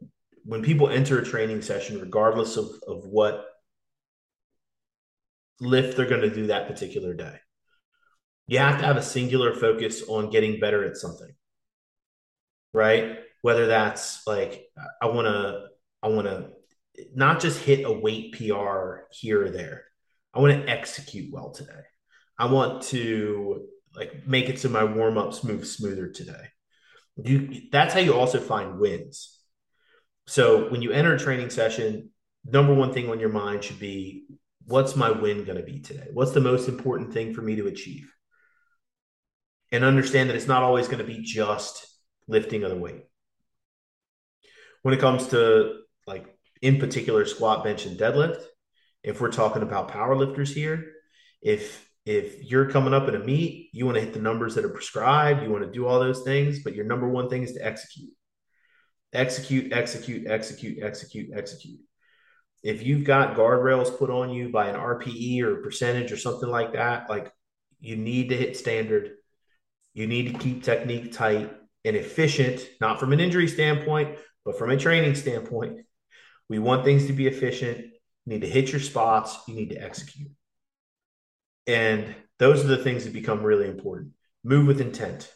when 0.44 0.62
people 0.62 0.88
enter 0.88 1.18
a 1.18 1.24
training 1.24 1.62
session, 1.62 2.00
regardless 2.00 2.57
of, 2.57 2.66
of 2.87 3.05
what 3.07 3.44
lift 5.61 5.96
they're 5.96 6.09
going 6.09 6.22
to 6.22 6.35
do 6.35 6.46
that 6.46 6.66
particular 6.66 7.14
day, 7.14 7.37
you 8.46 8.59
have 8.59 8.79
to 8.81 8.87
have 8.87 8.96
a 8.96 9.03
singular 9.03 9.55
focus 9.55 10.03
on 10.09 10.31
getting 10.31 10.59
better 10.59 10.85
at 10.85 10.96
something, 10.96 11.33
right? 12.72 13.18
Whether 13.42 13.68
that's 13.68 14.26
like, 14.26 14.64
I 15.00 15.07
want 15.07 15.26
to, 15.26 15.66
I 16.03 16.09
want 16.09 16.26
to 16.26 16.50
not 17.14 17.40
just 17.40 17.61
hit 17.61 17.85
a 17.85 17.92
weight 17.92 18.33
PR 18.33 19.07
here 19.11 19.44
or 19.44 19.50
there. 19.50 19.85
I 20.35 20.40
want 20.40 20.53
to 20.53 20.70
execute 20.70 21.33
well 21.33 21.50
today. 21.50 21.72
I 22.38 22.46
want 22.46 22.83
to 22.85 23.66
like 23.94 24.26
make 24.26 24.48
it 24.48 24.59
so 24.59 24.68
my 24.68 24.85
warm 24.85 25.18
ups 25.18 25.44
move 25.44 25.66
smoother 25.66 26.09
today. 26.09 26.44
You, 27.16 27.62
that's 27.70 27.92
how 27.92 28.00
you 28.00 28.14
also 28.14 28.40
find 28.40 28.79
wins 28.79 29.39
so 30.31 30.71
when 30.71 30.81
you 30.81 30.93
enter 30.93 31.12
a 31.12 31.19
training 31.19 31.51
session, 31.51 32.11
number 32.45 32.73
one 32.73 32.93
thing 32.93 33.11
on 33.11 33.19
your 33.19 33.31
mind 33.31 33.64
should 33.64 33.81
be 33.81 34.27
what's 34.64 34.95
my 34.95 35.11
win 35.11 35.43
going 35.43 35.59
to 35.59 35.64
be 35.64 35.81
today? 35.81 36.07
What's 36.12 36.31
the 36.31 36.40
most 36.40 36.69
important 36.69 37.12
thing 37.12 37.35
for 37.35 37.43
me 37.43 37.57
to 37.57 37.66
achieve? 37.66 38.14
And 39.73 39.83
understand 39.83 40.31
that 40.31 40.37
it's 40.37 40.47
not 40.47 40.62
always 40.62 40.87
going 40.87 41.05
to 41.05 41.05
be 41.05 41.21
just 41.21 41.85
lifting 42.29 42.62
of 42.62 42.71
the 42.71 42.77
weight. 42.77 43.03
When 44.83 44.95
it 44.95 45.01
comes 45.01 45.27
to 45.31 45.81
like 46.07 46.33
in 46.62 46.79
particular 46.79 47.25
squat, 47.27 47.64
bench, 47.64 47.85
and 47.87 47.99
deadlift, 47.99 48.40
if 49.03 49.21
we're 49.21 49.33
talking 49.33 49.62
about 49.62 49.88
power 49.88 50.14
lifters 50.14 50.55
here, 50.55 50.93
if 51.43 51.90
if 52.07 52.45
you're 52.45 52.71
coming 52.71 52.95
up 52.95 53.09
in 53.09 53.16
a 53.16 53.19
meet, 53.19 53.71
you 53.73 53.85
want 53.85 53.97
to 53.97 54.05
hit 54.05 54.12
the 54.12 54.21
numbers 54.21 54.55
that 54.55 54.64
are 54.64 54.69
prescribed, 54.69 55.43
you 55.43 55.51
want 55.51 55.64
to 55.64 55.73
do 55.73 55.88
all 55.88 55.99
those 55.99 56.23
things, 56.23 56.62
but 56.62 56.77
your 56.77 56.85
number 56.85 57.09
one 57.09 57.29
thing 57.29 57.43
is 57.43 57.55
to 57.55 57.66
execute 57.66 58.11
execute, 59.12 59.73
execute, 59.73 60.27
execute, 60.27 60.83
execute, 60.83 61.31
execute. 61.37 61.81
If 62.62 62.85
you've 62.85 63.05
got 63.05 63.37
guardrails 63.37 63.96
put 63.96 64.11
on 64.11 64.31
you 64.31 64.51
by 64.51 64.68
an 64.68 64.77
RPE 64.77 65.42
or 65.42 65.62
percentage 65.62 66.12
or 66.12 66.16
something 66.16 66.49
like 66.49 66.75
that, 66.75 67.09
like 67.09 67.33
you 67.81 67.96
need 67.96 68.29
to 68.29 68.37
hit 68.37 68.57
standard. 68.57 69.12
You 69.94 70.07
need 70.07 70.33
to 70.33 70.38
keep 70.38 70.62
technique 70.62 71.12
tight 71.12 71.53
and 71.85 71.96
efficient, 71.96 72.61
not 72.81 73.01
from 73.01 73.12
an 73.12 73.20
injury 73.20 73.49
standpoint, 73.49 74.18
but 74.44 74.59
from 74.59 74.70
a 74.70 74.77
training 74.77 75.14
standpoint. 75.14 75.81
We 76.49 76.59
want 76.59 76.85
things 76.85 77.07
to 77.07 77.12
be 77.12 77.27
efficient. 77.27 77.79
You 77.79 77.92
need 78.27 78.42
to 78.42 78.49
hit 78.49 78.70
your 78.70 78.81
spots. 78.81 79.38
You 79.49 79.55
need 79.55 79.70
to 79.70 79.83
execute. 79.83 80.31
And 81.66 82.14
those 82.38 82.64
are 82.64 82.68
the 82.68 82.77
things 82.77 83.05
that 83.05 83.12
become 83.12 83.42
really 83.42 83.68
important. 83.68 84.12
Move 84.44 84.66
with 84.66 84.81
intent 84.81 85.33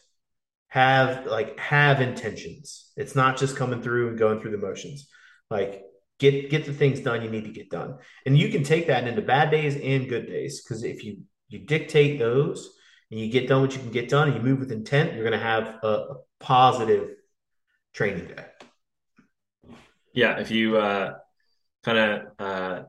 have 0.75 1.25
like 1.27 1.57
have 1.61 2.01
intentions. 2.01 2.91
It's 2.97 3.15
not 3.15 3.37
just 3.37 3.55
coming 3.55 3.81
through 3.81 4.09
and 4.09 4.19
going 4.19 4.41
through 4.41 4.51
the 4.51 4.59
motions. 4.59 5.07
Like 5.49 5.85
get 6.19 6.51
get 6.51 6.65
the 6.67 6.73
things 6.73 6.99
done 6.99 7.23
you 7.23 7.31
need 7.31 7.45
to 7.45 7.53
get 7.53 7.71
done. 7.71 7.99
And 8.27 8.37
you 8.37 8.49
can 8.49 8.65
take 8.65 8.89
that 8.89 9.07
into 9.07 9.23
bad 9.23 9.53
days 9.53 9.77
and 9.77 10.09
good 10.09 10.27
days 10.27 10.63
because 10.63 10.83
if 10.83 11.05
you 11.05 11.19
you 11.47 11.61
dictate 11.61 12.19
those 12.19 12.69
and 13.13 13.21
you 13.21 13.31
get 13.31 13.47
done 13.47 13.63
what 13.63 13.73
you 13.73 13.79
can 13.79 13.93
get 13.93 14.09
done 14.09 14.27
and 14.27 14.37
you 14.37 14.43
move 14.43 14.59
with 14.59 14.73
intent, 14.73 15.15
you're 15.15 15.23
going 15.23 15.39
to 15.41 15.47
have 15.47 15.79
a, 15.85 15.87
a, 15.87 16.17
positive 16.41 17.11
training 17.93 18.27
day. 18.27 18.45
Yeah, 20.13 20.41
if 20.41 20.51
you 20.51 20.77
uh, 20.77 21.15
kind 21.85 21.99
of 21.99 22.21
uh, 22.41 22.83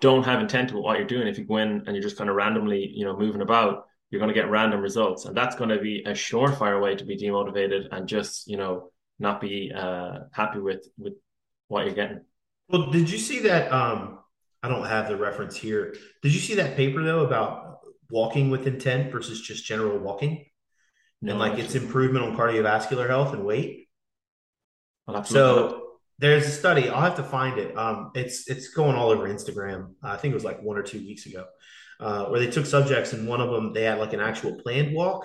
don't 0.00 0.24
have 0.24 0.40
intent 0.40 0.72
with 0.72 0.82
what 0.82 0.96
you're 0.96 1.06
doing, 1.06 1.26
if 1.26 1.38
you 1.38 1.44
go 1.44 1.58
in 1.58 1.82
and 1.86 1.94
you're 1.94 2.02
just 2.02 2.16
kind 2.16 2.30
of 2.30 2.36
randomly, 2.36 2.90
you 2.90 3.04
know, 3.04 3.18
moving 3.18 3.42
about, 3.42 3.86
you're 4.10 4.20
going 4.20 4.32
to 4.32 4.40
get 4.40 4.50
random 4.50 4.80
results, 4.80 5.24
and 5.24 5.36
that's 5.36 5.56
going 5.56 5.70
to 5.70 5.80
be 5.80 6.02
a 6.04 6.12
surefire 6.12 6.80
way 6.80 6.94
to 6.94 7.04
be 7.04 7.16
demotivated 7.16 7.88
and 7.90 8.06
just, 8.06 8.48
you 8.48 8.56
know, 8.56 8.90
not 9.18 9.40
be 9.40 9.72
uh, 9.74 10.20
happy 10.32 10.58
with 10.58 10.86
with 10.98 11.14
what 11.68 11.84
you're 11.84 11.94
getting. 11.94 12.20
Well, 12.68 12.90
did 12.90 13.10
you 13.10 13.18
see 13.18 13.40
that? 13.40 13.72
Um, 13.72 14.18
I 14.62 14.68
don't 14.68 14.86
have 14.86 15.08
the 15.08 15.16
reference 15.16 15.56
here. 15.56 15.94
Did 16.22 16.34
you 16.34 16.40
see 16.40 16.54
that 16.56 16.76
paper 16.76 17.02
though 17.02 17.24
about 17.24 17.78
walking 18.10 18.50
with 18.50 18.66
intent 18.66 19.12
versus 19.12 19.40
just 19.40 19.64
general 19.64 19.98
walking, 19.98 20.44
no, 21.22 21.32
and 21.32 21.40
like 21.40 21.58
its 21.58 21.74
improvement 21.74 22.24
on 22.24 22.36
cardiovascular 22.36 23.08
health 23.08 23.32
and 23.32 23.44
weight? 23.44 23.88
so 25.24 25.86
there's 26.18 26.46
a 26.46 26.50
study. 26.50 26.88
I'll 26.88 27.02
have 27.02 27.16
to 27.16 27.22
find 27.22 27.58
it. 27.58 27.76
Um, 27.76 28.10
it's 28.14 28.48
it's 28.48 28.68
going 28.68 28.96
all 28.96 29.10
over 29.10 29.28
Instagram. 29.28 29.94
I 30.02 30.16
think 30.16 30.32
it 30.32 30.36
was 30.36 30.44
like 30.44 30.62
one 30.62 30.76
or 30.76 30.82
two 30.82 30.98
weeks 30.98 31.26
ago, 31.26 31.44
uh, 32.00 32.26
where 32.26 32.40
they 32.40 32.50
took 32.50 32.66
subjects 32.66 33.12
and 33.12 33.28
one 33.28 33.40
of 33.40 33.50
them 33.50 33.72
they 33.72 33.82
had 33.82 33.98
like 33.98 34.12
an 34.12 34.20
actual 34.20 34.56
planned 34.56 34.94
walk, 34.94 35.24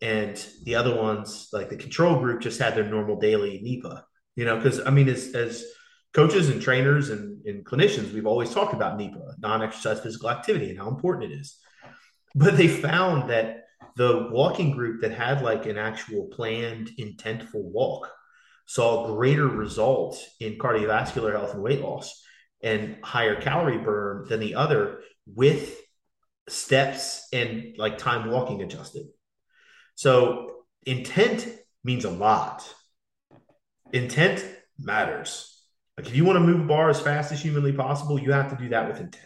and 0.00 0.44
the 0.64 0.74
other 0.74 0.94
ones 0.94 1.48
like 1.52 1.68
the 1.68 1.76
control 1.76 2.18
group 2.18 2.40
just 2.40 2.60
had 2.60 2.74
their 2.74 2.88
normal 2.88 3.18
daily 3.18 3.60
NEPA. 3.62 4.04
You 4.34 4.44
know, 4.44 4.56
because 4.56 4.80
I 4.80 4.90
mean, 4.90 5.08
as 5.08 5.34
as 5.34 5.64
coaches 6.12 6.48
and 6.48 6.60
trainers 6.62 7.10
and, 7.10 7.44
and 7.46 7.64
clinicians, 7.64 8.12
we've 8.12 8.26
always 8.26 8.52
talked 8.52 8.74
about 8.74 8.98
NEPA, 8.98 9.36
non-exercise 9.38 10.00
physical 10.00 10.30
activity, 10.30 10.70
and 10.70 10.78
how 10.78 10.88
important 10.88 11.30
it 11.30 11.36
is. 11.36 11.58
But 12.34 12.56
they 12.56 12.68
found 12.68 13.30
that 13.30 13.64
the 13.96 14.28
walking 14.30 14.72
group 14.72 15.00
that 15.00 15.12
had 15.12 15.42
like 15.42 15.66
an 15.66 15.78
actual 15.78 16.26
planned 16.26 16.90
intentful 16.98 17.62
walk 17.62 18.10
saw 18.66 19.14
greater 19.14 19.46
results 19.46 20.24
in 20.40 20.58
cardiovascular 20.58 21.32
health 21.32 21.54
and 21.54 21.62
weight 21.62 21.80
loss 21.80 22.22
and 22.62 22.96
higher 23.02 23.40
calorie 23.40 23.78
burn 23.78 24.26
than 24.28 24.40
the 24.40 24.54
other 24.54 25.00
with 25.26 25.80
steps 26.48 27.28
and 27.32 27.74
like 27.76 27.98
time 27.98 28.30
walking 28.30 28.62
adjusted. 28.62 29.06
So 29.94 30.64
intent 30.84 31.48
means 31.84 32.04
a 32.04 32.10
lot. 32.10 32.72
Intent 33.92 34.44
matters. 34.78 35.52
Like 35.96 36.06
if 36.06 36.16
you 36.16 36.24
want 36.24 36.36
to 36.36 36.40
move 36.40 36.60
a 36.60 36.64
bar 36.64 36.90
as 36.90 37.00
fast 37.00 37.32
as 37.32 37.40
humanly 37.40 37.72
possible, 37.72 38.20
you 38.20 38.32
have 38.32 38.50
to 38.50 38.62
do 38.62 38.68
that 38.70 38.88
with 38.88 39.00
intent. 39.00 39.24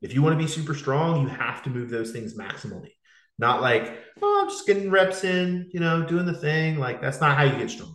If 0.00 0.14
you 0.14 0.22
want 0.22 0.38
to 0.38 0.44
be 0.44 0.50
super 0.50 0.74
strong, 0.74 1.22
you 1.22 1.28
have 1.28 1.62
to 1.64 1.70
move 1.70 1.90
those 1.90 2.12
things 2.12 2.38
maximally. 2.38 2.92
Not 3.38 3.60
like, 3.62 3.98
oh, 4.22 4.40
I'm 4.42 4.48
just 4.48 4.66
getting 4.66 4.90
reps 4.90 5.24
in, 5.24 5.70
you 5.72 5.80
know, 5.80 6.04
doing 6.04 6.26
the 6.26 6.34
thing. 6.34 6.78
Like 6.78 7.00
that's 7.00 7.20
not 7.20 7.36
how 7.36 7.44
you 7.44 7.58
get 7.58 7.70
stronger. 7.70 7.94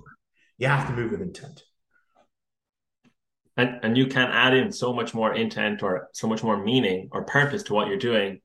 You 0.58 0.68
have 0.68 0.88
to 0.88 0.94
move 0.94 1.12
with 1.12 1.22
intent. 1.22 1.62
And, 3.56 3.80
and 3.84 3.98
you 3.98 4.08
can 4.08 4.30
add 4.30 4.56
in 4.56 4.72
so 4.72 4.94
much 4.94 5.14
more 5.14 5.34
intent 5.34 5.84
or 5.84 6.10
so 6.14 6.28
much 6.28 6.44
more 6.44 6.64
meaning 6.64 7.10
or 7.12 7.24
purpose 7.24 7.64
to 7.64 7.74
what 7.74 7.88
you're 7.88 7.98
doing 7.98 8.42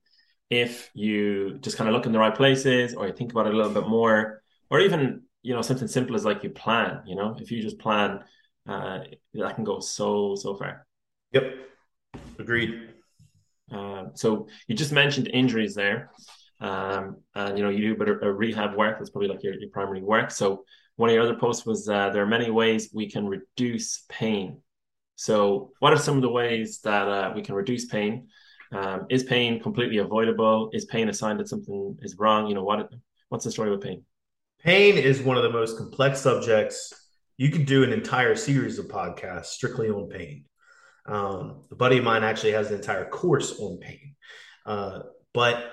if 0.51 0.91
you 0.95 1.59
just 1.61 1.77
kind 1.77 1.89
of 1.89 1.95
look 1.95 2.07
in 2.07 2.13
the 2.13 2.19
right 2.19 2.35
places 2.35 2.95
or 2.95 3.07
you 3.07 3.13
think 3.13 3.33
about 3.33 3.47
it 3.47 3.55
a 3.55 3.57
little 3.57 3.73
bit 3.73 3.89
more 3.89 4.43
or 4.71 4.81
even 4.81 5.23
you 5.43 5.55
know 5.55 5.63
something 5.63 5.89
simple 5.89 6.15
as 6.15 6.25
like 6.25 6.43
you 6.43 6.51
plan 6.51 7.03
you 7.07 7.17
know? 7.17 7.37
If 7.41 7.51
you 7.51 7.63
just 7.63 7.79
plan 7.79 8.21
uh, 8.69 9.01
that 9.35 9.55
can 9.55 9.65
go 9.65 9.81
so 9.81 10.35
so 10.35 10.55
far. 10.55 10.87
Yep. 11.33 11.55
Agreed. 12.39 12.91
Uh, 13.73 14.07
so 14.15 14.49
you 14.67 14.75
just 14.75 14.93
mentioned 14.93 15.29
injuries 15.29 15.75
there. 15.75 16.11
Um, 16.61 17.19
and 17.35 17.57
you 17.57 17.65
know 17.65 17.71
you 17.71 17.81
do 17.81 17.93
a 17.93 18.05
bit 18.05 18.23
of 18.23 18.39
rehab 18.39 18.77
work. 18.77 18.99
That's 18.99 19.11
probably 19.11 19.29
like 19.29 19.43
your, 19.43 19.55
your 19.55 19.71
primary 19.71 20.03
work. 20.03 20.31
So 20.31 20.65
one 20.97 21.09
of 21.11 21.15
your 21.15 21.23
other 21.23 21.37
posts 21.37 21.65
was 21.65 21.89
uh, 21.89 22.11
there 22.11 22.23
are 22.23 22.27
many 22.27 22.51
ways 22.51 22.91
we 22.93 23.09
can 23.09 23.27
reduce 23.27 24.05
pain. 24.09 24.61
So, 25.19 25.73
what 25.81 25.93
are 25.93 25.99
some 25.99 26.15
of 26.15 26.23
the 26.23 26.31
ways 26.31 26.79
that 26.85 27.09
uh, 27.09 27.33
we 27.35 27.43
can 27.43 27.57
reduce 27.57 27.87
pain? 27.87 28.29
Um, 28.71 29.07
is 29.11 29.25
pain 29.25 29.61
completely 29.61 29.99
avoidable? 29.99 30.71
Is 30.73 30.85
pain 30.85 31.09
a 31.09 31.13
sign 31.13 31.39
that 31.39 31.49
something 31.49 31.99
is 32.03 32.15
wrong? 32.17 32.47
You 32.47 32.55
know, 32.55 32.63
what 32.63 32.89
what's 33.29 33.45
the 33.45 33.51
story 33.51 33.69
with 33.69 33.83
pain? 33.83 34.05
Pain 34.63 34.97
is 34.97 35.21
one 35.21 35.37
of 35.37 35.43
the 35.43 35.51
most 35.51 35.77
complex 35.77 36.21
subjects. 36.21 36.95
You 37.37 37.51
could 37.51 37.67
do 37.67 37.83
an 37.83 37.93
entire 37.93 38.37
series 38.37 38.79
of 38.79 38.87
podcasts 38.87 39.47
strictly 39.47 39.91
on 39.91 40.09
pain. 40.09 40.45
Um, 41.05 41.65
a 41.73 41.75
buddy 41.75 41.99
of 41.99 42.05
mine 42.05 42.23
actually 42.23 42.53
has 42.53 42.69
an 42.69 42.77
entire 42.77 43.09
course 43.09 43.59
on 43.59 43.79
pain. 43.79 44.15
Uh, 44.65 45.01
but 45.35 45.73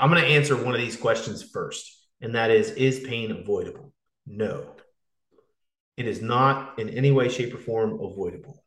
I'm 0.00 0.10
going 0.10 0.22
to 0.22 0.30
answer 0.30 0.56
one 0.56 0.74
of 0.74 0.80
these 0.80 0.96
questions 0.96 1.42
first, 1.42 2.08
and 2.22 2.34
that 2.34 2.50
is 2.50 2.70
Is 2.70 3.00
pain 3.00 3.32
avoidable? 3.32 3.92
No. 4.26 4.75
It 5.96 6.06
is 6.06 6.20
not 6.20 6.78
in 6.78 6.90
any 6.90 7.10
way, 7.10 7.28
shape, 7.28 7.54
or 7.54 7.58
form 7.58 7.94
avoidable. 8.00 8.62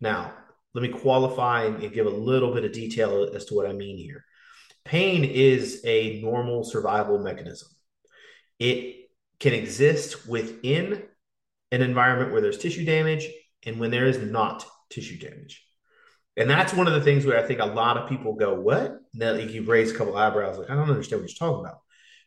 Now, 0.00 0.34
let 0.74 0.82
me 0.82 0.88
qualify 0.88 1.64
and 1.64 1.92
give 1.92 2.06
a 2.06 2.10
little 2.10 2.52
bit 2.52 2.64
of 2.64 2.72
detail 2.72 3.30
as 3.34 3.46
to 3.46 3.54
what 3.54 3.66
I 3.66 3.72
mean 3.72 3.96
here. 3.96 4.24
Pain 4.84 5.24
is 5.24 5.82
a 5.84 6.20
normal 6.20 6.64
survival 6.64 7.18
mechanism. 7.18 7.68
It 8.58 9.10
can 9.38 9.54
exist 9.54 10.26
within 10.26 11.02
an 11.70 11.82
environment 11.82 12.32
where 12.32 12.40
there's 12.40 12.58
tissue 12.58 12.84
damage 12.84 13.28
and 13.66 13.78
when 13.78 13.90
there 13.90 14.06
is 14.06 14.18
not 14.18 14.64
tissue 14.90 15.18
damage. 15.18 15.64
And 16.36 16.48
that's 16.48 16.72
one 16.72 16.86
of 16.86 16.94
the 16.94 17.00
things 17.00 17.26
where 17.26 17.38
I 17.38 17.46
think 17.46 17.60
a 17.60 17.66
lot 17.66 17.96
of 17.96 18.08
people 18.08 18.34
go, 18.34 18.54
What? 18.54 19.00
Now 19.12 19.34
you 19.34 19.64
raise 19.64 19.90
a 19.90 19.94
couple 19.94 20.16
eyebrows, 20.16 20.58
like, 20.58 20.70
I 20.70 20.74
don't 20.74 20.88
understand 20.88 21.22
what 21.22 21.30
you're 21.30 21.48
talking 21.48 21.64
about. 21.64 21.80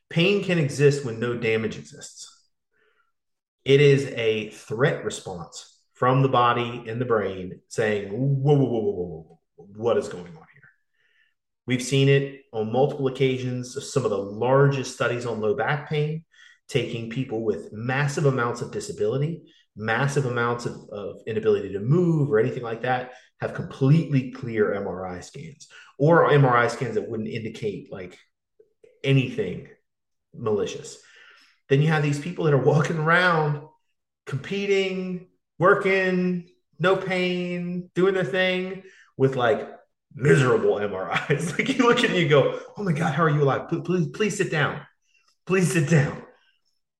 Pain 0.10 0.44
can 0.44 0.58
exist 0.58 1.06
when 1.06 1.20
no 1.20 1.38
damage 1.38 1.78
exists. 1.78 2.31
It 3.64 3.80
is 3.80 4.08
a 4.08 4.50
threat 4.50 5.06
response 5.06 5.80
from 5.94 6.24
the 6.24 6.30
body 6.30 6.86
and 6.88 7.00
the 7.00 7.06
brain 7.06 7.62
saying, 7.68 8.10
whoa, 8.10 8.56
whoa, 8.56 8.66
whoa, 8.66 8.80
whoa, 8.82 9.26
whoa, 9.28 9.40
what 9.76 9.98
is 9.98 10.08
going 10.08 10.26
on 10.26 10.48
here? 10.54 10.70
We've 11.68 11.84
seen 11.84 12.10
it 12.10 12.42
on 12.52 12.72
multiple 12.72 13.08
occasions. 13.08 13.78
Some 13.94 14.04
of 14.04 14.10
the 14.10 14.18
largest 14.18 14.96
studies 14.96 15.28
on 15.28 15.42
low 15.42 15.56
back 15.56 15.90
pain, 15.90 16.26
taking 16.68 17.12
people 17.12 17.44
with 17.44 17.72
massive 17.72 18.26
amounts 18.26 18.62
of 18.62 18.72
disability, 18.72 19.44
massive 19.76 20.26
amounts 20.26 20.66
of, 20.66 20.74
of 20.92 21.18
inability 21.28 21.74
to 21.74 21.80
move 21.80 22.32
or 22.32 22.40
anything 22.40 22.64
like 22.64 22.82
that, 22.82 23.12
have 23.40 23.54
completely 23.54 24.32
clear 24.32 24.74
MRI 24.74 25.24
scans 25.24 25.68
or 26.00 26.30
MRI 26.30 26.70
scans 26.72 26.96
that 26.96 27.08
wouldn't 27.08 27.30
indicate 27.30 27.92
like 27.92 28.18
anything 29.04 29.68
malicious 30.34 30.98
then 31.70 31.82
you 31.82 31.88
have 31.88 32.04
these 32.04 32.20
people 32.20 32.46
that 32.46 32.54
are 32.54 32.64
walking 32.64 32.98
around 32.98 33.68
competing, 34.26 35.28
working, 35.60 36.50
no 36.80 36.96
pain, 36.96 37.90
doing 37.96 38.14
their 38.14 38.24
thing 38.24 38.84
with 39.18 39.36
like 39.36 39.70
miserable 40.14 40.76
MRIs. 40.76 41.52
like 41.58 41.70
you 41.70 41.86
look 41.88 42.00
at 42.04 42.12
it 42.12 42.18
you 42.18 42.28
go, 42.28 42.60
oh 42.78 42.84
my 42.84 42.92
God, 42.92 43.14
how 43.14 43.24
are 43.24 43.30
you 43.30 43.44
alive? 43.44 43.70
Please, 43.70 43.82
please, 43.84 44.08
please 44.08 44.38
sit 44.38 44.52
down. 44.52 44.82
Please 45.46 45.72
sit 45.72 45.90
down. 45.90 46.22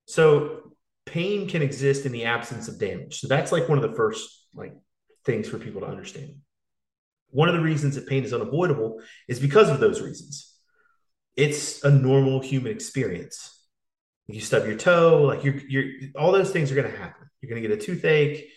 So 0.06 0.74
pain 1.06 1.48
can 1.48 1.62
exist 1.62 2.06
in 2.06 2.12
the 2.12 2.26
absence 2.26 2.68
of 2.68 2.80
damage. 2.80 3.20
So 3.20 3.28
that's 3.28 3.52
like 3.52 3.70
one 3.70 3.78
of 3.78 3.90
the 3.90 3.96
first 3.96 4.30
like 4.54 4.74
things 5.26 5.48
for 5.48 5.58
people 5.58 5.82
to 5.82 5.88
understand. 5.88 6.36
One 7.30 7.48
of 7.48 7.56
the 7.56 7.62
reasons 7.62 7.96
that 7.96 8.08
pain 8.08 8.24
is 8.24 8.34
unavoidable 8.34 9.02
is 9.28 9.40
because 9.40 9.70
of 9.70 9.80
those 9.80 10.02
reasons. 10.02 10.54
It's 11.38 11.84
a 11.84 11.90
normal 11.90 12.42
human 12.42 12.74
experience 12.74 13.61
you 14.34 14.42
stub 14.42 14.66
your 14.66 14.78
toe, 14.78 15.24
like 15.24 15.44
you're, 15.44 15.56
you're, 15.56 16.10
all 16.16 16.32
those 16.32 16.52
things 16.52 16.72
are 16.72 16.76
going 16.76 16.92
to 16.92 16.98
happen. 16.98 17.30
You're 17.42 17.50
going 17.50 17.62
to 17.62 17.68
get 17.68 17.78
a 17.78 17.82
toothache. 17.82 18.50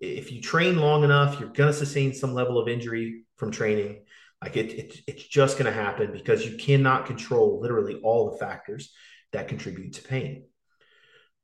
If 0.00 0.32
you 0.32 0.40
train 0.40 0.76
long 0.78 1.04
enough, 1.04 1.38
you're 1.38 1.48
going 1.48 1.72
to 1.72 1.78
sustain 1.78 2.12
some 2.12 2.34
level 2.34 2.58
of 2.58 2.68
injury 2.68 3.24
from 3.36 3.50
training. 3.50 4.04
Like 4.42 4.56
it, 4.56 4.72
it 4.72 4.96
it's 5.06 5.24
just 5.24 5.58
going 5.58 5.72
to 5.72 5.80
happen 5.80 6.12
because 6.12 6.44
you 6.44 6.56
cannot 6.56 7.06
control 7.06 7.60
literally 7.60 8.00
all 8.02 8.30
the 8.30 8.38
factors 8.38 8.92
that 9.32 9.48
contribute 9.48 9.94
to 9.94 10.02
pain. 10.02 10.46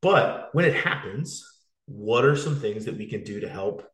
But 0.02 0.50
when 0.52 0.64
it 0.64 0.74
happens, 0.74 1.46
what 1.86 2.24
are 2.24 2.36
some 2.36 2.56
things 2.56 2.84
that 2.84 2.98
we 2.98 3.08
can 3.08 3.22
do 3.22 3.40
to 3.40 3.48
help 3.48 3.88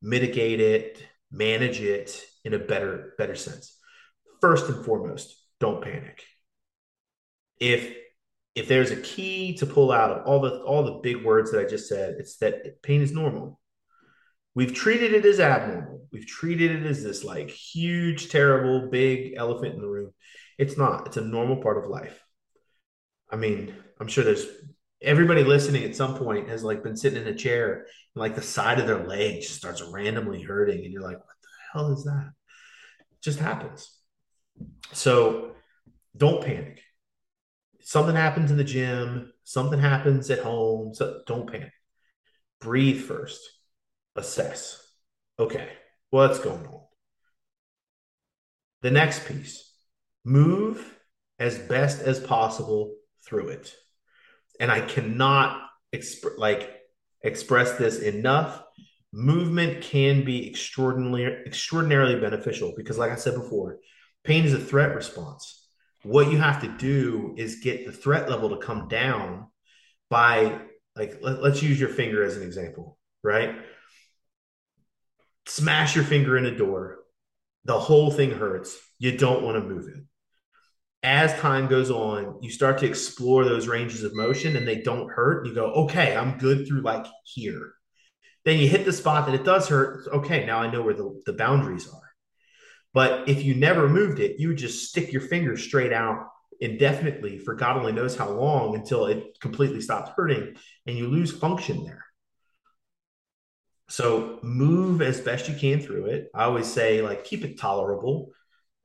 mitigate 0.00 0.60
it, 0.60 1.02
manage 1.30 1.80
it 1.80 2.22
in 2.44 2.54
a 2.54 2.58
better, 2.58 3.14
better 3.18 3.34
sense? 3.34 3.78
First 4.40 4.68
and 4.68 4.84
foremost, 4.84 5.34
don't 5.58 5.82
panic. 5.82 6.22
If 7.58 7.96
if 8.54 8.68
there's 8.68 8.90
a 8.90 8.96
key 8.96 9.54
to 9.56 9.66
pull 9.66 9.90
out 9.90 10.10
of 10.10 10.26
all 10.26 10.40
the 10.40 10.60
all 10.62 10.82
the 10.82 11.00
big 11.02 11.24
words 11.24 11.50
that 11.50 11.60
I 11.60 11.68
just 11.68 11.88
said, 11.88 12.16
it's 12.18 12.36
that 12.38 12.82
pain 12.82 13.00
is 13.00 13.12
normal. 13.12 13.58
We've 14.54 14.74
treated 14.74 15.14
it 15.14 15.24
as 15.24 15.40
abnormal. 15.40 16.06
We've 16.12 16.26
treated 16.26 16.70
it 16.70 16.86
as 16.86 17.02
this 17.02 17.24
like 17.24 17.50
huge, 17.50 18.30
terrible, 18.30 18.90
big 18.90 19.34
elephant 19.36 19.74
in 19.74 19.80
the 19.80 19.88
room. 19.88 20.12
It's 20.58 20.76
not. 20.76 21.06
It's 21.06 21.16
a 21.16 21.22
normal 21.22 21.56
part 21.56 21.78
of 21.78 21.90
life. 21.90 22.22
I 23.30 23.36
mean, 23.36 23.74
I'm 23.98 24.08
sure 24.08 24.24
there's 24.24 24.46
everybody 25.00 25.42
listening 25.42 25.84
at 25.84 25.96
some 25.96 26.16
point 26.16 26.50
has 26.50 26.62
like 26.62 26.82
been 26.82 26.96
sitting 26.96 27.22
in 27.22 27.28
a 27.28 27.34
chair 27.34 27.86
and 28.14 28.20
like 28.20 28.34
the 28.34 28.42
side 28.42 28.78
of 28.78 28.86
their 28.86 29.06
leg 29.06 29.40
just 29.40 29.54
starts 29.54 29.82
randomly 29.82 30.42
hurting, 30.42 30.84
and 30.84 30.92
you're 30.92 31.02
like, 31.02 31.18
what 31.18 31.36
the 31.42 31.48
hell 31.72 31.92
is 31.92 32.04
that? 32.04 32.32
It 33.12 33.22
just 33.22 33.38
happens. 33.38 33.90
So 34.92 35.52
don't 36.14 36.44
panic 36.44 36.82
something 37.84 38.16
happens 38.16 38.50
in 38.50 38.56
the 38.56 38.64
gym, 38.64 39.32
something 39.44 39.78
happens 39.78 40.30
at 40.30 40.40
home. 40.40 40.94
So 40.94 41.22
don't 41.26 41.50
panic. 41.50 41.72
Breathe 42.60 43.02
first. 43.02 43.40
Assess. 44.16 44.78
Okay, 45.38 45.68
what's 46.10 46.38
going 46.38 46.66
on? 46.66 46.82
The 48.82 48.90
next 48.90 49.26
piece 49.26 49.72
move 50.24 50.98
as 51.38 51.58
best 51.58 52.02
as 52.02 52.20
possible 52.20 52.94
through 53.24 53.48
it. 53.48 53.74
And 54.60 54.70
I 54.70 54.80
cannot 54.80 55.62
exp- 55.92 56.38
like 56.38 56.70
express 57.22 57.72
this 57.78 57.98
enough. 57.98 58.62
Movement 59.12 59.82
can 59.82 60.24
be 60.24 60.48
extraordinarily 60.48 61.24
extraordinarily 61.24 62.20
beneficial 62.20 62.72
because 62.76 62.98
like 62.98 63.10
I 63.10 63.16
said 63.16 63.34
before, 63.34 63.78
pain 64.24 64.44
is 64.44 64.54
a 64.54 64.58
threat 64.58 64.94
response. 64.94 65.61
What 66.02 66.30
you 66.30 66.38
have 66.38 66.62
to 66.62 66.68
do 66.68 67.34
is 67.36 67.60
get 67.60 67.86
the 67.86 67.92
threat 67.92 68.28
level 68.28 68.50
to 68.50 68.64
come 68.64 68.88
down 68.88 69.46
by 70.10 70.60
like 70.96 71.18
let, 71.22 71.38
us 71.38 71.62
use 71.62 71.78
your 71.78 71.88
finger 71.88 72.22
as 72.22 72.36
an 72.36 72.42
example, 72.42 72.98
right? 73.22 73.56
Smash 75.46 75.94
your 75.94 76.04
finger 76.04 76.36
in 76.36 76.46
a 76.46 76.56
door. 76.56 76.98
The 77.64 77.78
whole 77.78 78.10
thing 78.10 78.32
hurts. 78.32 78.76
You 78.98 79.16
don't 79.16 79.42
want 79.42 79.56
to 79.56 79.68
move 79.68 79.88
it 79.88 80.02
as 81.02 81.34
time 81.40 81.66
goes 81.66 81.90
on, 81.90 82.38
you 82.42 82.50
start 82.50 82.78
to 82.78 82.86
explore 82.86 83.44
those 83.44 83.66
ranges 83.66 84.04
of 84.04 84.14
motion 84.14 84.56
and 84.56 84.66
they 84.66 84.82
don't 84.82 85.10
hurt. 85.10 85.46
You 85.46 85.54
go, 85.54 85.66
okay, 85.84 86.16
I'm 86.16 86.38
good 86.38 86.66
through 86.66 86.82
like 86.82 87.06
here. 87.24 87.72
Then 88.44 88.58
you 88.58 88.68
hit 88.68 88.84
the 88.84 88.92
spot 88.92 89.26
that 89.26 89.34
it 89.34 89.44
does 89.44 89.68
hurt. 89.68 90.06
Okay, 90.12 90.46
now 90.46 90.58
I 90.58 90.70
know 90.70 90.82
where 90.82 90.94
the, 90.94 91.20
the 91.26 91.32
boundaries 91.32 91.88
are. 91.88 92.01
But 92.94 93.28
if 93.28 93.42
you 93.42 93.54
never 93.54 93.88
moved 93.88 94.20
it, 94.20 94.38
you 94.38 94.48
would 94.48 94.58
just 94.58 94.88
stick 94.88 95.12
your 95.12 95.22
finger 95.22 95.56
straight 95.56 95.92
out 95.92 96.28
indefinitely 96.60 97.38
for 97.38 97.54
God 97.54 97.76
only 97.76 97.92
knows 97.92 98.16
how 98.16 98.30
long 98.30 98.76
until 98.76 99.06
it 99.06 99.40
completely 99.40 99.80
stops 99.80 100.12
hurting 100.14 100.54
and 100.86 100.96
you 100.96 101.08
lose 101.08 101.32
function 101.32 101.84
there. 101.84 102.04
So 103.88 104.38
move 104.42 105.02
as 105.02 105.20
best 105.20 105.48
you 105.48 105.54
can 105.54 105.80
through 105.80 106.06
it. 106.06 106.28
I 106.34 106.44
always 106.44 106.70
say, 106.70 107.02
like, 107.02 107.24
keep 107.24 107.44
it 107.44 107.58
tolerable 107.58 108.32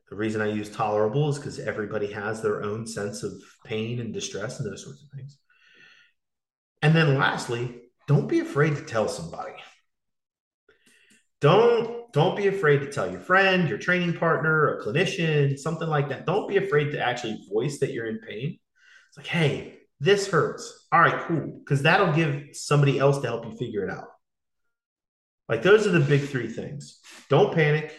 the 0.10 0.16
reason 0.16 0.42
I 0.42 0.48
use 0.48 0.70
tolerable 0.70 1.30
is 1.30 1.38
because 1.38 1.60
everybody 1.60 2.12
has 2.14 2.42
their 2.42 2.64
own 2.64 2.88
sense 2.88 3.24
of 3.24 3.34
pain 3.66 4.00
and 4.00 4.14
distress 4.14 4.60
and 4.60 4.70
those 4.70 4.84
sorts 4.84 5.04
of 5.04 5.10
things. 5.10 5.38
And 6.82 6.96
then 6.96 7.18
lastly, 7.18 7.82
don't 8.08 8.30
be 8.30 8.40
afraid 8.40 8.76
to 8.76 8.82
tell 8.84 9.10
somebody. 9.10 9.54
Don't 11.42 12.12
don't 12.14 12.38
be 12.38 12.48
afraid 12.48 12.80
to 12.80 12.92
tell 12.92 13.12
your 13.12 13.20
friend, 13.20 13.70
your 13.70 13.78
training 13.78 14.14
partner, 14.14 14.76
a 14.76 14.84
clinician, 14.84 15.58
something 15.58 15.88
like 15.88 16.10
that. 16.10 16.26
Don't 16.26 16.48
be 16.48 16.58
afraid 16.58 16.92
to 16.92 17.02
actually 17.02 17.46
voice 17.52 17.80
that 17.80 17.92
you're 17.92 18.08
in 18.08 18.20
pain. 18.20 18.58
It's 19.10 19.18
like, 19.18 19.28
hey, 19.28 19.78
this 20.00 20.28
hurts. 20.28 20.88
All 20.92 21.00
right, 21.00 21.20
cool. 21.28 21.60
Because 21.60 21.84
that'll 21.84 22.14
give 22.14 22.44
somebody 22.54 22.98
else 22.98 23.20
to 23.20 23.28
help 23.28 23.46
you 23.46 23.56
figure 23.58 23.84
it 23.84 23.90
out. 23.90 24.08
Like 25.50 25.62
those 25.62 25.86
are 25.86 25.92
the 25.92 26.00
big 26.00 26.28
three 26.28 26.48
things. 26.48 27.00
Don't 27.30 27.54
panic 27.54 27.94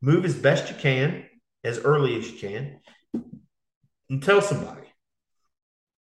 move 0.00 0.24
as 0.24 0.34
best 0.34 0.70
you 0.70 0.76
can, 0.76 1.26
as 1.64 1.78
early 1.78 2.16
as 2.16 2.30
you 2.30 2.38
can, 2.38 2.80
and 4.08 4.22
tell 4.22 4.40
somebody. 4.40 4.86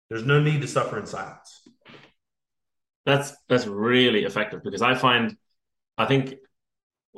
There's 0.08 0.24
no 0.24 0.40
need 0.40 0.60
to 0.62 0.68
suffer 0.68 0.98
in 0.98 1.06
silence. 1.06 1.66
That's 3.06 3.32
that's 3.48 3.66
really 3.66 4.24
effective 4.24 4.62
because 4.62 4.82
I 4.82 4.94
find, 4.94 5.36
I 6.02 6.06
think, 6.06 6.34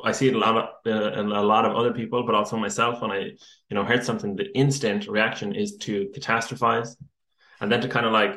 I 0.03 0.13
see 0.13 0.29
it 0.29 0.35
a 0.35 0.39
lot 0.39 0.57
of 0.57 0.65
uh, 0.87 1.21
in 1.21 1.27
a 1.31 1.43
lot 1.43 1.65
of 1.65 1.77
other 1.77 1.93
people, 1.93 2.25
but 2.27 2.35
also 2.35 2.57
myself. 2.57 3.03
When 3.03 3.13
I 3.19 3.21
you 3.69 3.75
know 3.77 3.85
heard 3.85 4.05
something, 4.05 4.37
the 4.37 4.51
instant 4.57 5.07
reaction 5.07 5.55
is 5.55 5.77
to 5.87 6.11
catastrophize, 6.15 6.97
and 7.61 7.71
then 7.71 7.81
to 7.83 7.89
kind 7.89 8.07
of 8.07 8.13
like 8.13 8.35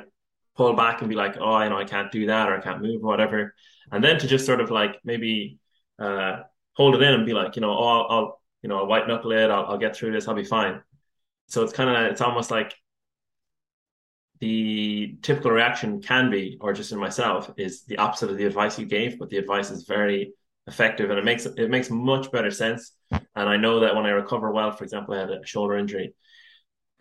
pull 0.57 0.73
back 0.73 1.01
and 1.01 1.09
be 1.09 1.15
like, 1.15 1.35
oh, 1.39 1.63
you 1.63 1.69
know, 1.69 1.77
I 1.77 1.85
can't 1.85 2.11
do 2.11 2.27
that 2.27 2.49
or 2.49 2.57
I 2.57 2.61
can't 2.61 2.81
move 2.81 3.03
or 3.03 3.07
whatever, 3.07 3.55
and 3.91 4.03
then 4.03 4.19
to 4.19 4.27
just 4.27 4.45
sort 4.45 4.61
of 4.61 4.69
like 4.69 4.93
maybe 5.03 5.57
uh, 5.97 6.43
hold 6.73 6.95
it 6.95 7.01
in 7.01 7.13
and 7.13 7.25
be 7.25 7.33
like, 7.33 7.55
you 7.55 7.61
know, 7.61 7.71
oh, 7.71 7.87
I'll, 7.87 8.07
I'll 8.09 8.41
you 8.61 8.69
know, 8.69 8.79
I'll 8.79 8.87
white 8.87 9.07
knuckle 9.07 9.31
it. 9.31 9.49
I'll, 9.49 9.65
I'll 9.65 9.77
get 9.77 9.95
through 9.95 10.11
this. 10.11 10.27
I'll 10.27 10.35
be 10.43 10.43
fine. 10.43 10.81
So 11.47 11.63
it's 11.63 11.73
kind 11.73 11.89
of, 11.89 12.11
it's 12.11 12.21
almost 12.21 12.49
like 12.49 12.73
the 14.39 15.17
typical 15.21 15.51
reaction 15.51 16.01
can 16.01 16.29
be, 16.29 16.57
or 16.59 16.73
just 16.73 16.91
in 16.91 16.99
myself, 16.99 17.51
is 17.57 17.85
the 17.85 17.97
opposite 17.97 18.29
of 18.29 18.37
the 18.37 18.45
advice 18.45 18.77
you 18.77 18.85
gave, 18.85 19.17
but 19.17 19.29
the 19.29 19.37
advice 19.37 19.71
is 19.71 19.85
very 19.85 20.33
effective 20.67 21.09
and 21.09 21.19
it 21.19 21.25
makes 21.25 21.45
it 21.45 21.69
makes 21.69 21.89
much 21.89 22.31
better 22.31 22.51
sense. 22.51 22.91
And 23.11 23.49
I 23.49 23.57
know 23.57 23.81
that 23.81 23.95
when 23.95 24.05
I 24.05 24.09
recover 24.09 24.51
well, 24.51 24.71
for 24.71 24.83
example, 24.83 25.13
I 25.13 25.19
had 25.19 25.31
a 25.31 25.45
shoulder 25.45 25.77
injury. 25.77 26.13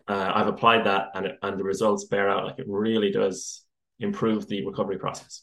Uh, 0.07 0.31
I've 0.35 0.47
applied 0.47 0.85
that, 0.85 1.09
and 1.15 1.25
it, 1.25 1.39
and 1.41 1.59
the 1.59 1.63
results 1.63 2.05
bear 2.05 2.29
out. 2.29 2.45
Like 2.45 2.59
it 2.59 2.67
really 2.67 3.11
does 3.11 3.63
improve 3.99 4.47
the 4.47 4.65
recovery 4.65 4.97
process. 4.97 5.41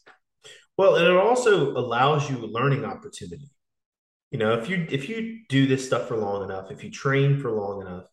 Well, 0.77 0.95
and 0.95 1.05
it 1.05 1.15
also 1.15 1.71
allows 1.71 2.29
you 2.29 2.37
a 2.37 2.47
learning 2.47 2.85
opportunity 2.85 3.49
you 4.33 4.39
know 4.39 4.53
if 4.55 4.67
you 4.67 4.85
if 4.89 5.07
you 5.07 5.39
do 5.47 5.67
this 5.67 5.85
stuff 5.85 6.07
for 6.09 6.17
long 6.17 6.43
enough 6.43 6.71
if 6.71 6.83
you 6.83 6.91
train 6.91 7.39
for 7.39 7.51
long 7.51 7.81
enough 7.81 8.05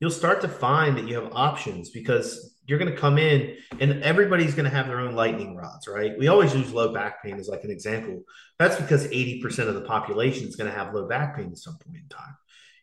you'll 0.00 0.10
start 0.10 0.40
to 0.40 0.48
find 0.48 0.96
that 0.96 1.06
you 1.06 1.14
have 1.14 1.32
options 1.32 1.90
because 1.90 2.55
you're 2.66 2.78
going 2.78 2.90
to 2.90 2.96
come 2.96 3.18
in 3.18 3.56
and 3.80 4.02
everybody's 4.02 4.54
going 4.54 4.68
to 4.68 4.74
have 4.74 4.86
their 4.86 5.00
own 5.00 5.14
lightning 5.14 5.56
rods 5.56 5.88
right 5.88 6.18
we 6.18 6.28
always 6.28 6.54
use 6.54 6.72
low 6.72 6.92
back 6.92 7.22
pain 7.22 7.38
as 7.38 7.48
like 7.48 7.64
an 7.64 7.70
example 7.70 8.22
that's 8.58 8.76
because 8.76 9.06
80% 9.08 9.68
of 9.68 9.74
the 9.74 9.82
population 9.82 10.48
is 10.48 10.56
going 10.56 10.70
to 10.70 10.76
have 10.76 10.94
low 10.94 11.06
back 11.06 11.36
pain 11.36 11.50
at 11.50 11.58
some 11.58 11.78
point 11.78 11.96
in 11.96 12.08
time 12.08 12.36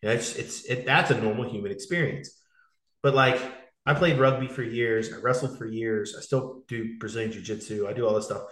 know, 0.04 0.12
it's 0.12 0.36
it's 0.36 0.66
it, 0.66 0.86
that's 0.86 1.12
a 1.12 1.22
normal 1.22 1.50
human 1.50 1.72
experience 1.72 2.32
but 3.02 3.14
like 3.14 3.40
i 3.86 3.94
played 3.94 4.20
rugby 4.20 4.48
for 4.48 4.64
years 4.64 5.14
i 5.14 5.18
wrestled 5.18 5.58
for 5.58 5.66
years 5.66 6.16
i 6.18 6.22
still 6.22 6.64
do 6.68 6.98
brazilian 7.00 7.32
jiu-jitsu 7.32 7.88
i 7.88 7.94
do 7.94 8.06
all 8.08 8.16
this 8.16 8.26
stuff 8.26 8.44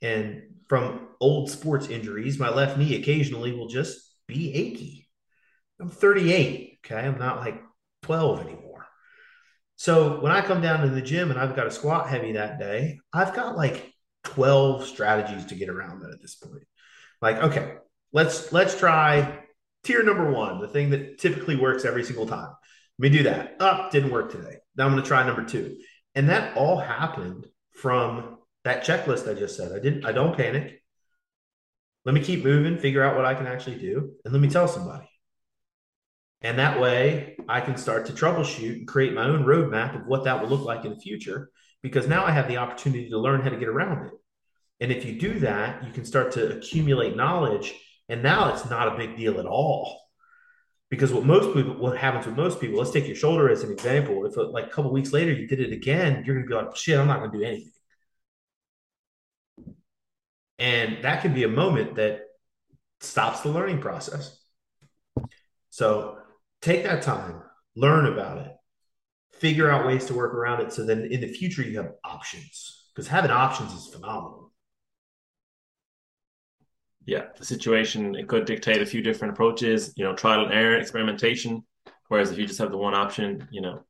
and 0.00 0.42
from 0.68 1.08
old 1.20 1.50
sports 1.50 1.88
injuries, 1.88 2.38
my 2.38 2.50
left 2.50 2.78
knee 2.78 2.96
occasionally 2.96 3.52
will 3.52 3.68
just 3.68 3.98
be 4.26 4.54
achy. 4.54 5.08
I'm 5.80 5.88
38. 5.88 6.78
Okay. 6.84 7.06
I'm 7.06 7.18
not 7.18 7.38
like 7.38 7.60
12 8.02 8.40
anymore. 8.40 8.67
So 9.78 10.18
when 10.18 10.32
I 10.32 10.40
come 10.40 10.60
down 10.60 10.80
to 10.80 10.88
the 10.88 11.00
gym 11.00 11.30
and 11.30 11.38
I've 11.38 11.54
got 11.54 11.68
a 11.68 11.70
squat 11.70 12.08
heavy 12.08 12.32
that 12.32 12.58
day, 12.58 12.98
I've 13.12 13.32
got 13.32 13.56
like 13.56 13.94
12 14.24 14.84
strategies 14.88 15.46
to 15.46 15.54
get 15.54 15.68
around 15.68 16.00
that 16.00 16.10
at 16.10 16.20
this 16.20 16.34
point. 16.34 16.64
Like, 17.22 17.36
okay, 17.36 17.76
let's 18.12 18.52
let's 18.52 18.76
try 18.76 19.38
tier 19.84 20.02
number 20.02 20.32
one, 20.32 20.60
the 20.60 20.66
thing 20.66 20.90
that 20.90 21.18
typically 21.18 21.54
works 21.54 21.84
every 21.84 22.02
single 22.02 22.26
time. 22.26 22.50
Let 22.98 23.10
me 23.12 23.18
do 23.18 23.22
that. 23.22 23.54
Up, 23.60 23.84
oh, 23.84 23.90
didn't 23.92 24.10
work 24.10 24.32
today. 24.32 24.56
Now 24.76 24.86
I'm 24.86 24.90
going 24.90 25.02
to 25.02 25.06
try 25.08 25.24
number 25.24 25.44
two. 25.44 25.78
And 26.16 26.28
that 26.28 26.56
all 26.56 26.78
happened 26.78 27.46
from 27.70 28.38
that 28.64 28.84
checklist 28.84 29.30
I 29.30 29.38
just 29.38 29.56
said. 29.56 29.70
I 29.70 29.78
didn't, 29.78 30.04
I 30.04 30.10
don't 30.10 30.36
panic. 30.36 30.82
Let 32.04 32.16
me 32.16 32.20
keep 32.20 32.42
moving, 32.42 32.78
figure 32.78 33.04
out 33.04 33.14
what 33.14 33.26
I 33.26 33.34
can 33.34 33.46
actually 33.46 33.78
do, 33.78 34.14
and 34.24 34.34
let 34.34 34.42
me 34.42 34.48
tell 34.48 34.66
somebody. 34.66 35.08
And 36.42 36.58
that 36.58 36.80
way 36.80 37.36
I 37.48 37.60
can 37.60 37.76
start 37.76 38.06
to 38.06 38.12
troubleshoot 38.12 38.78
and 38.78 38.88
create 38.88 39.12
my 39.12 39.24
own 39.24 39.44
roadmap 39.44 40.00
of 40.00 40.06
what 40.06 40.24
that 40.24 40.40
will 40.40 40.48
look 40.48 40.64
like 40.64 40.84
in 40.84 40.92
the 40.92 41.00
future 41.00 41.50
because 41.82 42.06
now 42.06 42.24
I 42.24 42.30
have 42.30 42.48
the 42.48 42.58
opportunity 42.58 43.08
to 43.10 43.18
learn 43.18 43.40
how 43.40 43.50
to 43.50 43.56
get 43.56 43.68
around 43.68 44.06
it. 44.06 44.12
And 44.80 44.92
if 44.92 45.04
you 45.04 45.18
do 45.18 45.40
that, 45.40 45.84
you 45.84 45.92
can 45.92 46.04
start 46.04 46.32
to 46.32 46.56
accumulate 46.56 47.16
knowledge. 47.16 47.74
And 48.08 48.22
now 48.22 48.52
it's 48.52 48.68
not 48.68 48.88
a 48.88 48.96
big 48.96 49.16
deal 49.16 49.40
at 49.40 49.46
all. 49.46 50.00
Because 50.90 51.12
what 51.12 51.24
most 51.24 51.54
people, 51.54 51.74
what 51.74 51.98
happens 51.98 52.26
with 52.26 52.36
most 52.36 52.60
people, 52.60 52.78
let's 52.78 52.92
take 52.92 53.06
your 53.06 53.16
shoulder 53.16 53.50
as 53.50 53.62
an 53.62 53.70
example. 53.70 54.24
If 54.24 54.38
uh, 54.38 54.48
like 54.48 54.66
a 54.66 54.70
couple 54.70 54.90
weeks 54.90 55.12
later 55.12 55.32
you 55.32 55.46
did 55.46 55.60
it 55.60 55.72
again, 55.72 56.22
you're 56.24 56.36
going 56.36 56.46
to 56.46 56.48
be 56.48 56.54
like, 56.54 56.74
shit, 56.76 56.98
I'm 56.98 57.06
not 57.06 57.18
going 57.18 57.32
to 57.32 57.38
do 57.38 57.44
anything. 57.44 57.72
And 60.58 61.04
that 61.04 61.22
can 61.22 61.34
be 61.34 61.44
a 61.44 61.48
moment 61.48 61.96
that 61.96 62.22
stops 63.00 63.40
the 63.40 63.50
learning 63.50 63.80
process. 63.80 64.38
So 65.70 66.18
take 66.60 66.84
that 66.84 67.02
time, 67.02 67.42
learn 67.76 68.06
about 68.06 68.38
it, 68.38 68.52
figure 69.32 69.70
out 69.70 69.86
ways 69.86 70.06
to 70.06 70.14
work 70.14 70.34
around 70.34 70.60
it. 70.62 70.72
So 70.72 70.84
then 70.84 71.08
in 71.10 71.20
the 71.20 71.28
future, 71.28 71.62
you 71.62 71.78
have 71.78 71.92
options 72.04 72.90
because 72.94 73.08
having 73.08 73.30
options 73.30 73.72
is 73.72 73.86
phenomenal. 73.86 74.52
Yeah, 77.04 77.26
the 77.38 77.44
situation, 77.44 78.14
it 78.14 78.28
could 78.28 78.44
dictate 78.44 78.82
a 78.82 78.86
few 78.86 79.00
different 79.00 79.32
approaches, 79.32 79.94
you 79.96 80.04
know, 80.04 80.14
trial 80.14 80.44
and 80.44 80.52
error, 80.52 80.76
experimentation. 80.76 81.64
Whereas 82.08 82.30
if 82.30 82.38
you 82.38 82.46
just 82.46 82.58
have 82.58 82.70
the 82.70 82.76
one 82.76 82.94
option, 82.94 83.48
you 83.50 83.62
know, 83.62 83.80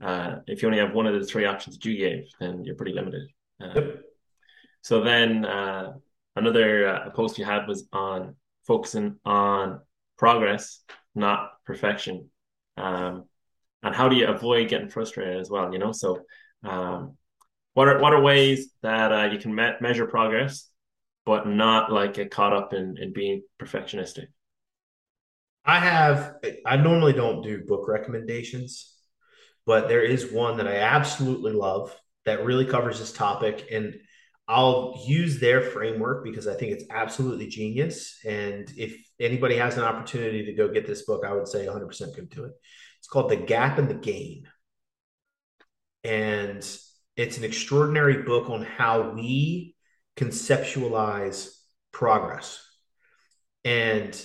uh, 0.00 0.36
if 0.46 0.62
you 0.62 0.68
only 0.68 0.80
have 0.80 0.94
one 0.94 1.06
of 1.06 1.18
the 1.18 1.26
three 1.26 1.44
options 1.44 1.76
that 1.76 1.84
you 1.84 1.98
gave, 1.98 2.24
then 2.40 2.64
you're 2.64 2.74
pretty 2.74 2.94
limited. 2.94 3.28
Uh, 3.62 3.72
yep. 3.74 4.00
So 4.80 5.02
then, 5.02 5.44
uh, 5.44 5.92
another 6.34 6.88
uh, 6.88 7.10
post 7.10 7.38
you 7.38 7.44
had 7.44 7.68
was 7.68 7.86
on 7.92 8.36
focusing 8.66 9.16
on 9.24 9.80
progress, 10.16 10.82
not 11.14 11.52
perfection. 11.64 12.30
Um, 12.76 13.24
and 13.82 13.94
how 13.94 14.08
do 14.08 14.16
you 14.16 14.26
avoid 14.26 14.68
getting 14.68 14.88
frustrated 14.88 15.38
as 15.38 15.50
well? 15.50 15.72
You 15.72 15.78
know, 15.78 15.92
so 15.92 16.20
um, 16.64 17.16
what 17.74 17.88
are 17.88 17.98
what 18.00 18.12
are 18.12 18.22
ways 18.22 18.70
that 18.82 19.12
uh, 19.12 19.24
you 19.32 19.38
can 19.38 19.54
me- 19.54 19.72
measure 19.80 20.06
progress, 20.06 20.68
but 21.26 21.46
not 21.46 21.90
like 21.90 22.14
get 22.14 22.30
caught 22.30 22.52
up 22.52 22.72
in 22.72 22.96
in 22.98 23.12
being 23.12 23.42
perfectionistic? 23.60 24.26
I 25.64 25.78
have. 25.78 26.34
I 26.66 26.76
normally 26.76 27.12
don't 27.12 27.42
do 27.42 27.64
book 27.64 27.88
recommendations, 27.88 28.94
but 29.66 29.88
there 29.88 30.02
is 30.02 30.32
one 30.32 30.56
that 30.58 30.68
I 30.68 30.76
absolutely 30.76 31.52
love 31.52 31.96
that 32.24 32.44
really 32.44 32.66
covers 32.66 32.98
this 32.98 33.12
topic 33.12 33.66
and 33.70 33.94
I'll 34.48 35.00
use 35.06 35.40
their 35.40 35.62
framework 35.62 36.24
because 36.24 36.48
I 36.48 36.54
think 36.54 36.72
it's 36.72 36.84
absolutely 36.90 37.46
genius. 37.46 38.18
And 38.24 38.70
if 38.76 38.96
anybody 39.20 39.56
has 39.56 39.76
an 39.76 39.84
opportunity 39.84 40.44
to 40.46 40.52
go 40.52 40.68
get 40.68 40.86
this 40.86 41.02
book, 41.02 41.24
I 41.24 41.32
would 41.32 41.48
say 41.48 41.66
100% 41.66 42.16
go 42.16 42.22
do 42.24 42.44
it. 42.44 42.52
It's 42.98 43.08
called 43.08 43.30
The 43.30 43.36
Gap 43.36 43.78
and 43.78 43.88
the 43.88 43.94
Gain. 43.94 44.48
And 46.04 46.66
it's 47.16 47.38
an 47.38 47.44
extraordinary 47.44 48.22
book 48.22 48.50
on 48.50 48.62
how 48.62 49.10
we 49.10 49.76
conceptualize 50.16 51.50
progress. 51.92 52.64
And 53.64 54.20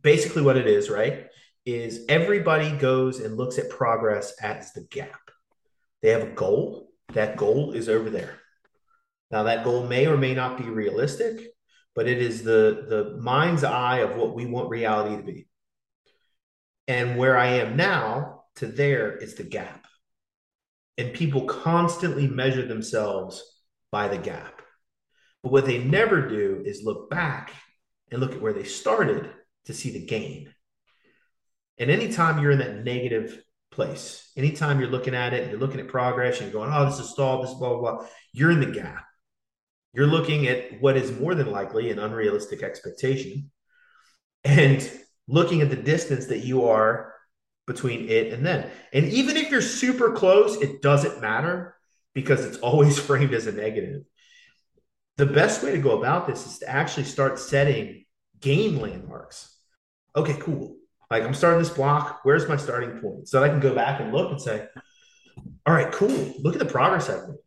basically, 0.00 0.42
what 0.42 0.56
it 0.56 0.66
is, 0.66 0.88
right, 0.88 1.26
is 1.66 2.04
everybody 2.08 2.70
goes 2.76 3.20
and 3.20 3.36
looks 3.36 3.58
at 3.58 3.68
progress 3.70 4.34
as 4.40 4.72
the 4.72 4.86
gap. 4.90 5.20
They 6.02 6.10
have 6.10 6.22
a 6.22 6.32
goal, 6.32 6.90
that 7.12 7.36
goal 7.36 7.72
is 7.72 7.88
over 7.88 8.10
there. 8.10 8.38
Now, 9.34 9.42
that 9.42 9.64
goal 9.64 9.84
may 9.84 10.06
or 10.06 10.16
may 10.16 10.32
not 10.32 10.58
be 10.58 10.62
realistic, 10.62 11.48
but 11.96 12.06
it 12.06 12.22
is 12.22 12.44
the, 12.44 12.86
the 12.88 13.18
mind's 13.20 13.64
eye 13.64 13.98
of 13.98 14.14
what 14.14 14.32
we 14.32 14.46
want 14.46 14.70
reality 14.70 15.16
to 15.16 15.24
be. 15.24 15.48
And 16.86 17.18
where 17.18 17.36
I 17.36 17.46
am 17.46 17.76
now 17.76 18.44
to 18.56 18.68
there 18.68 19.16
is 19.16 19.34
the 19.34 19.42
gap. 19.42 19.86
And 20.98 21.12
people 21.12 21.46
constantly 21.46 22.28
measure 22.28 22.64
themselves 22.64 23.42
by 23.90 24.06
the 24.06 24.18
gap. 24.18 24.62
But 25.42 25.50
what 25.50 25.66
they 25.66 25.82
never 25.82 26.28
do 26.28 26.62
is 26.64 26.84
look 26.84 27.10
back 27.10 27.52
and 28.12 28.20
look 28.20 28.34
at 28.34 28.40
where 28.40 28.52
they 28.52 28.62
started 28.62 29.32
to 29.64 29.74
see 29.74 29.90
the 29.90 30.06
gain. 30.06 30.54
And 31.78 31.90
anytime 31.90 32.40
you're 32.40 32.52
in 32.52 32.60
that 32.60 32.84
negative 32.84 33.42
place, 33.72 34.30
anytime 34.36 34.78
you're 34.78 34.90
looking 34.90 35.16
at 35.16 35.34
it 35.34 35.50
you're 35.50 35.58
looking 35.58 35.80
at 35.80 35.88
progress 35.88 36.40
and 36.40 36.52
going, 36.52 36.70
oh, 36.72 36.84
this 36.84 37.00
is 37.00 37.10
stalled, 37.10 37.42
this 37.42 37.50
is 37.50 37.58
blah, 37.58 37.70
blah, 37.70 37.96
blah, 37.96 38.06
you're 38.32 38.52
in 38.52 38.60
the 38.60 38.66
gap. 38.66 39.04
You're 39.94 40.06
looking 40.06 40.48
at 40.48 40.80
what 40.80 40.96
is 40.96 41.18
more 41.18 41.34
than 41.34 41.50
likely 41.50 41.90
an 41.90 42.00
unrealistic 42.00 42.62
expectation 42.62 43.50
and 44.42 44.90
looking 45.28 45.62
at 45.62 45.70
the 45.70 45.76
distance 45.76 46.26
that 46.26 46.40
you 46.40 46.66
are 46.66 47.14
between 47.66 48.08
it 48.08 48.32
and 48.32 48.44
then. 48.44 48.68
And 48.92 49.06
even 49.06 49.36
if 49.36 49.50
you're 49.50 49.62
super 49.62 50.12
close, 50.12 50.60
it 50.60 50.82
doesn't 50.82 51.20
matter 51.20 51.76
because 52.12 52.44
it's 52.44 52.58
always 52.58 52.98
framed 53.06 53.34
as 53.34 53.46
a 53.46 53.52
negative. 53.52 54.02
The 55.16 55.26
best 55.26 55.62
way 55.62 55.70
to 55.70 55.78
go 55.78 55.98
about 55.98 56.26
this 56.26 56.44
is 56.44 56.58
to 56.58 56.68
actually 56.68 57.04
start 57.04 57.38
setting 57.38 58.04
game 58.40 58.80
landmarks. 58.80 59.56
Okay, 60.16 60.36
cool. 60.40 60.76
Like 61.08 61.22
I'm 61.22 61.34
starting 61.34 61.60
this 61.60 61.70
block. 61.70 62.20
Where's 62.24 62.48
my 62.48 62.56
starting 62.56 63.00
point? 63.00 63.28
So 63.28 63.44
I 63.44 63.48
can 63.48 63.60
go 63.60 63.74
back 63.74 64.00
and 64.00 64.12
look 64.12 64.32
and 64.32 64.40
say, 64.40 64.66
all 65.64 65.72
right, 65.72 65.92
cool. 65.92 66.34
Look 66.40 66.54
at 66.54 66.58
the 66.58 66.64
progress 66.66 67.08
I've 67.08 67.28
made. 67.28 67.38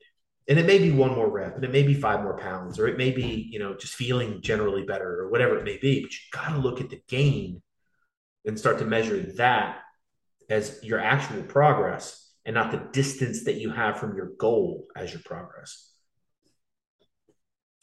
And 0.49 0.57
it 0.57 0.65
may 0.65 0.79
be 0.79 0.91
one 0.91 1.13
more 1.13 1.29
rep, 1.29 1.55
and 1.55 1.63
it 1.65 1.71
may 1.71 1.83
be 1.83 1.93
five 1.93 2.23
more 2.23 2.37
pounds, 2.37 2.79
or 2.79 2.87
it 2.87 2.97
may 2.97 3.11
be, 3.11 3.49
you 3.51 3.59
know, 3.59 3.75
just 3.75 3.95
feeling 3.95 4.41
generally 4.41 4.83
better, 4.83 5.21
or 5.21 5.29
whatever 5.29 5.57
it 5.57 5.65
may 5.65 5.77
be. 5.77 6.01
But 6.01 6.11
you 6.11 6.19
got 6.31 6.49
to 6.49 6.57
look 6.57 6.79
at 6.79 6.89
the 6.89 7.01
gain 7.09 7.61
and 8.45 8.57
start 8.57 8.79
to 8.79 8.85
measure 8.85 9.19
that 9.37 9.79
as 10.49 10.79
your 10.81 10.99
actual 10.99 11.43
progress 11.43 12.31
and 12.45 12.53
not 12.53 12.71
the 12.71 12.87
distance 12.93 13.43
that 13.43 13.55
you 13.55 13.69
have 13.69 13.99
from 13.99 14.15
your 14.15 14.31
goal 14.39 14.87
as 14.95 15.11
your 15.11 15.21
progress. 15.25 15.91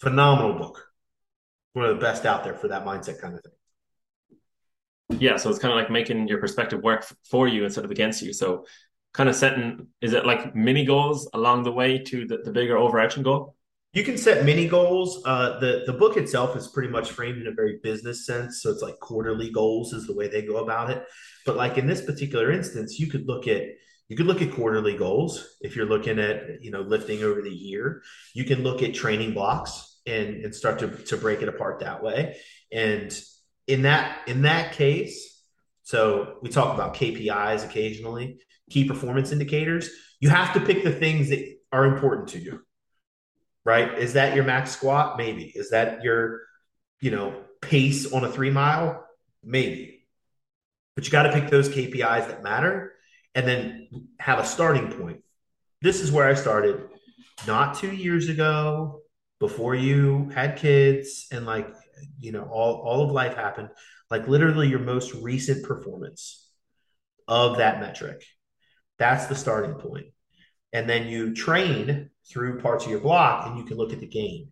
Phenomenal 0.01 0.55
book. 0.55 0.87
One 1.75 1.85
of 1.85 1.95
the 1.95 2.01
best 2.01 2.25
out 2.25 2.45
there 2.45 2.55
for 2.55 2.69
that 2.69 2.87
mindset 2.87 3.21
kind 3.21 3.35
of 3.35 3.43
thing. 3.43 5.21
Yeah, 5.21 5.37
so 5.37 5.51
it's 5.51 5.59
kind 5.59 5.73
of 5.73 5.79
like 5.79 5.91
making 5.91 6.29
your 6.29 6.39
perspective 6.39 6.83
work 6.83 7.07
for 7.31 7.47
you 7.47 7.65
instead 7.65 7.85
of 7.85 7.91
against 7.91 8.23
you. 8.23 8.33
So, 8.33 8.65
kind 9.15 9.29
of 9.29 9.37
setting 9.37 9.87
is 10.03 10.13
it 10.13 10.27
like 10.27 10.55
mini 10.55 10.85
goals 10.85 11.29
along 11.33 11.63
the 11.63 11.73
way 11.73 11.99
to 11.99 12.27
the, 12.27 12.39
the 12.39 12.53
bigger 12.53 12.77
overarching 12.77 13.23
goal? 13.23 13.57
You 13.95 14.03
can 14.03 14.19
set 14.19 14.45
mini 14.45 14.67
goals. 14.67 15.23
Uh, 15.25 15.61
the 15.61 15.85
the 15.87 15.93
book 15.93 16.17
itself 16.17 16.57
is 16.57 16.67
pretty 16.69 16.89
much 16.89 17.13
framed 17.13 17.41
in 17.41 17.47
a 17.47 17.53
very 17.53 17.79
business 17.83 18.27
sense, 18.27 18.61
so 18.61 18.71
it's 18.71 18.83
like 18.83 18.99
quarterly 18.99 19.51
goals 19.51 19.93
is 19.93 20.07
the 20.07 20.15
way 20.15 20.27
they 20.29 20.43
go 20.43 20.57
about 20.57 20.91
it. 20.91 21.07
But 21.47 21.57
like 21.57 21.79
in 21.79 21.87
this 21.87 22.05
particular 22.05 22.51
instance, 22.51 22.99
you 22.99 23.07
could 23.07 23.27
look 23.27 23.47
at 23.47 23.63
you 24.09 24.17
could 24.17 24.27
look 24.27 24.43
at 24.43 24.53
quarterly 24.53 24.97
goals 24.97 25.57
if 25.61 25.77
you're 25.77 25.87
looking 25.87 26.19
at 26.19 26.61
you 26.61 26.73
know 26.73 26.81
lifting 26.81 27.23
over 27.23 27.41
the 27.41 27.55
year. 27.55 28.03
You 28.35 28.45
can 28.45 28.65
look 28.65 28.83
at 28.83 28.95
training 28.95 29.33
blocks 29.33 30.01
and 30.07 30.45
and 30.45 30.53
start 30.53 30.81
to 30.81 30.89
to 30.89 31.17
break 31.17 31.41
it 31.41 31.49
apart 31.49 31.81
that 31.81 32.03
way. 32.03 32.37
And 32.73 33.17
in 33.69 33.83
that 33.83 34.27
in 34.27 34.43
that 34.43 34.73
case, 34.73 35.41
so 35.85 36.39
we 36.43 36.49
talk 36.49 36.75
about 36.75 36.95
KPIs 36.95 37.65
occasionally, 37.65 38.41
key 38.71 38.87
performance 38.87 39.33
indicators. 39.33 39.91
You 40.21 40.29
have 40.31 40.55
to 40.55 40.61
pick 40.61 40.85
the 40.85 40.93
things 40.93 41.29
that 41.31 41.45
are 41.73 41.85
important 41.85 42.29
to 42.29 42.39
you. 42.39 42.61
Right? 43.65 43.99
Is 43.99 44.13
that 44.13 44.35
your 44.35 44.45
max 44.45 44.71
squat? 44.73 45.17
Maybe. 45.17 45.45
Is 45.55 45.71
that 45.71 46.03
your 46.03 46.43
you 47.01 47.11
know 47.11 47.43
pace 47.61 48.13
on 48.13 48.25
a 48.25 48.31
three 48.31 48.51
mile? 48.51 49.07
Maybe 49.43 49.95
but 50.95 51.05
you 51.05 51.11
got 51.11 51.25
to 51.25 51.33
pick 51.33 51.51
those 51.51 51.69
KPIs 51.69 52.29
that 52.29 52.43
matter 52.43 52.93
and 53.35 53.47
then 53.47 54.09
have 54.19 54.39
a 54.39 54.47
starting 54.47 54.91
point. 54.93 55.23
This 55.83 56.01
is 56.01 56.13
where 56.13 56.29
I 56.29 56.35
started 56.35 56.89
not 57.47 57.77
two 57.79 57.93
years 57.93 58.29
ago 58.29 59.03
before 59.41 59.75
you 59.75 60.31
had 60.35 60.57
kids 60.57 61.27
and 61.33 61.45
like, 61.45 61.69
you 62.21 62.33
know, 62.33 62.45
all, 62.45 62.77
all 62.77 63.03
of 63.03 63.11
life 63.11 63.35
happened. 63.35 63.71
Like 64.11 64.29
literally 64.29 64.69
your 64.69 64.79
most 64.79 65.15
recent 65.15 65.65
performance 65.65 66.49
of 67.27 67.59
that 67.59 67.81
metric. 67.81 68.25
That's 69.05 69.27
the 69.27 69.35
starting 69.35 69.75
point. 69.75 70.07
And 70.73 70.89
then 70.89 71.09
you 71.09 71.35
train 71.35 72.09
through 72.27 72.63
parts 72.63 72.87
of 72.87 72.91
your 72.91 73.01
block 73.01 73.47
and 73.47 73.59
you 73.59 73.65
can 73.67 73.77
look 73.77 73.93
at 73.93 74.01
the 74.01 74.07
gain. 74.07 74.51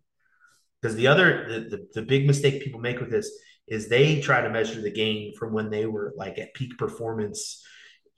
Because 0.79 0.95
the 0.95 1.07
other, 1.07 1.47
the, 1.49 1.59
the, 1.69 1.87
the 1.95 2.01
big 2.03 2.27
mistake 2.27 2.61
people 2.61 2.79
make 2.79 2.99
with 2.99 3.09
this 3.09 3.31
is 3.67 3.89
they 3.89 4.21
try 4.21 4.41
to 4.41 4.51
measure 4.51 4.79
the 4.79 4.91
gain 4.91 5.33
from 5.33 5.53
when 5.53 5.71
they 5.71 5.87
were 5.87 6.13
like 6.15 6.37
at 6.37 6.53
peak 6.53 6.77
performance 6.77 7.65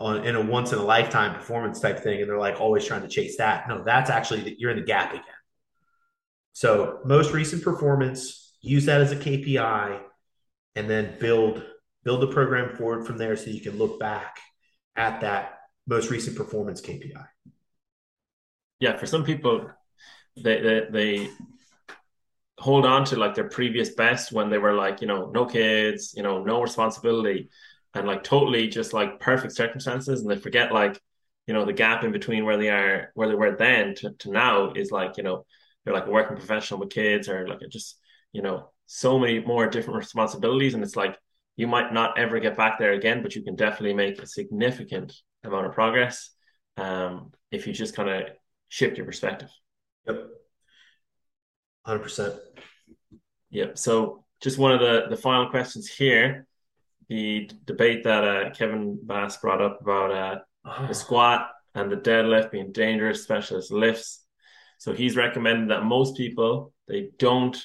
on 0.02 0.26
in 0.26 0.36
a 0.36 0.41
once 0.41 0.74
in 0.74 0.78
a 0.78 0.84
lifetime 0.84 1.36
performance 1.36 1.80
type 1.80 2.00
thing 2.00 2.19
and 2.19 2.30
they're 2.30 2.38
like 2.38 2.60
always 2.60 2.84
trying 2.84 3.04
to 3.04 3.08
chase 3.08 3.38
that 3.38 3.69
no 3.69 3.82
that's 3.86 4.10
actually 4.10 4.54
you're 4.60 4.71
in 4.71 4.78
the 4.78 4.84
gap 4.84 5.12
again 5.12 5.24
so 6.52 7.00
most 7.06 7.32
recent 7.32 7.63
performance 7.63 8.58
use 8.60 8.88
that 8.88 9.00
as 9.00 9.13
a 9.13 9.15
kpi 9.15 10.02
and 10.76 10.89
then 10.89 11.15
build 11.21 11.63
build 12.04 12.19
the 12.19 12.28
program 12.28 12.76
forward 12.76 13.08
from 13.08 13.17
there 13.17 13.38
so 13.38 13.50
you 13.50 13.62
can 13.62 13.78
look 13.78 13.98
back 13.98 14.38
at 14.98 15.21
that 15.21 15.54
most 15.88 16.10
recent 16.10 16.36
performance 16.36 16.82
kpi 16.82 17.28
yeah 18.80 18.98
for 18.98 19.06
some 19.06 19.24
people 19.24 19.69
they 20.36 20.62
they, 20.62 20.82
they 20.89 21.30
hold 22.58 22.86
on 22.86 23.04
to 23.06 23.15
like 23.17 23.36
their 23.36 23.50
previous 23.50 23.89
best 23.89 24.32
when 24.32 24.50
they 24.50 24.58
were 24.58 24.74
like 24.74 25.02
you 25.02 25.08
know 25.08 25.30
no 25.32 25.45
kids 25.45 26.13
you 26.15 26.24
know 26.24 26.43
no 26.43 26.62
responsibility 26.62 27.50
and 27.95 28.06
like 28.06 28.24
totally 28.24 28.67
just 28.67 28.93
like 28.93 29.19
perfect 29.19 29.54
circumstances. 29.56 30.21
And 30.21 30.30
they 30.30 30.36
forget 30.36 30.71
like 30.71 31.02
you 31.48 31.54
know 31.54 31.65
the 31.65 31.74
gap 31.74 32.04
in 32.04 32.12
between 32.12 32.45
where 32.45 32.58
they 32.58 32.69
are 32.69 33.12
where 33.15 33.28
they 33.28 33.36
were 33.36 33.56
then 33.56 33.95
to, 33.95 34.12
to 34.12 34.32
now 34.32 34.74
is 34.74 34.91
like 34.91 35.17
you 35.17 35.24
know 35.24 35.45
they're 35.84 35.93
like 35.93 36.08
a 36.08 36.12
working 36.12 36.38
professional 36.38 36.80
with 36.80 36.89
kids 36.89 37.30
or 37.30 37.48
like 37.48 37.60
just 37.71 37.98
you 38.34 38.41
know 38.41 38.69
so 38.86 39.17
many 39.17 39.39
more 39.39 39.67
different 39.67 39.98
responsibilities. 39.98 40.74
And 40.74 40.84
it's 40.84 40.95
like 40.95 41.17
you 41.56 41.67
might 41.67 41.93
not 41.93 42.17
ever 42.17 42.39
get 42.39 42.58
back 42.58 42.78
there 42.78 42.93
again 42.93 43.24
but 43.24 43.36
you 43.36 43.41
can 43.41 43.56
definitely 43.56 43.93
make 43.93 44.21
a 44.21 44.28
significant 44.28 45.13
amount 45.47 45.65
of 45.65 45.73
progress 45.73 46.31
um, 46.77 47.31
if 47.51 47.67
you 47.67 47.73
just 47.73 47.95
kind 47.95 48.10
of 48.10 48.23
shift 48.69 48.97
your 48.97 49.05
perspective 49.05 49.49
yep 50.08 50.29
100%. 51.88 52.38
Yep. 53.51 53.77
So 53.77 54.25
just 54.41 54.58
one 54.58 54.71
of 54.71 54.79
the, 54.79 55.05
the 55.10 55.17
final 55.17 55.49
questions 55.49 55.88
here. 55.88 56.47
The 57.10 57.49
debate 57.65 58.03
that 58.05 58.23
uh, 58.23 58.49
Kevin 58.51 58.99
Bass 59.01 59.38
brought 59.38 59.62
up 59.62 59.79
about 59.81 60.12
uh, 60.12 60.39
oh. 60.65 60.88
the 60.88 60.93
squat 60.93 61.49
and 61.75 61.91
the 61.91 61.97
deadlift 61.97 62.51
being 62.51 62.71
dangerous, 62.71 63.19
especially 63.19 63.58
as 63.58 63.69
lifts. 63.69 64.23
So 64.79 64.93
he's 64.93 65.15
recommending 65.15 65.67
that 65.67 65.84
most 65.84 66.17
people, 66.17 66.73
they 66.88 67.10
don't, 67.19 67.55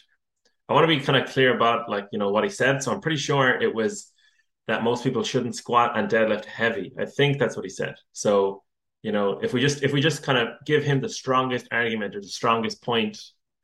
I 0.69 0.75
want 0.75 0.85
to 0.85 0.95
be 0.95 1.03
kind 1.03 1.21
of 1.21 1.31
clear 1.31 1.55
about 1.55 1.89
like, 1.89 2.09
you 2.13 2.19
know, 2.19 2.31
what 2.31 2.45
he 2.45 2.51
said. 2.51 2.83
So 2.83 2.93
I'm 2.93 3.01
pretty 3.01 3.17
sure 3.17 3.61
it 3.61 3.75
was 3.75 4.13
that 4.71 4.83
most 4.83 5.05
people 5.05 5.23
shouldn't 5.23 5.57
squat 5.57 5.99
and 5.99 6.09
deadlift 6.09 6.47
heavy. 6.47 6.93
I 6.99 7.05
think 7.05 7.39
that's 7.39 7.57
what 7.57 7.65
he 7.65 7.71
said. 7.71 7.95
So, 8.13 8.63
you 9.03 9.13
know, 9.13 9.39
if 9.41 9.53
we 9.53 9.61
just, 9.61 9.83
if 9.83 9.93
we 9.93 10.01
just 10.01 10.23
kind 10.23 10.39
of 10.39 10.49
give 10.65 10.85
him 10.85 11.01
the 11.01 11.09
strongest 11.09 11.67
argument 11.71 12.15
or 12.15 12.21
the 12.21 12.29
strongest 12.29 12.83
point 12.83 13.19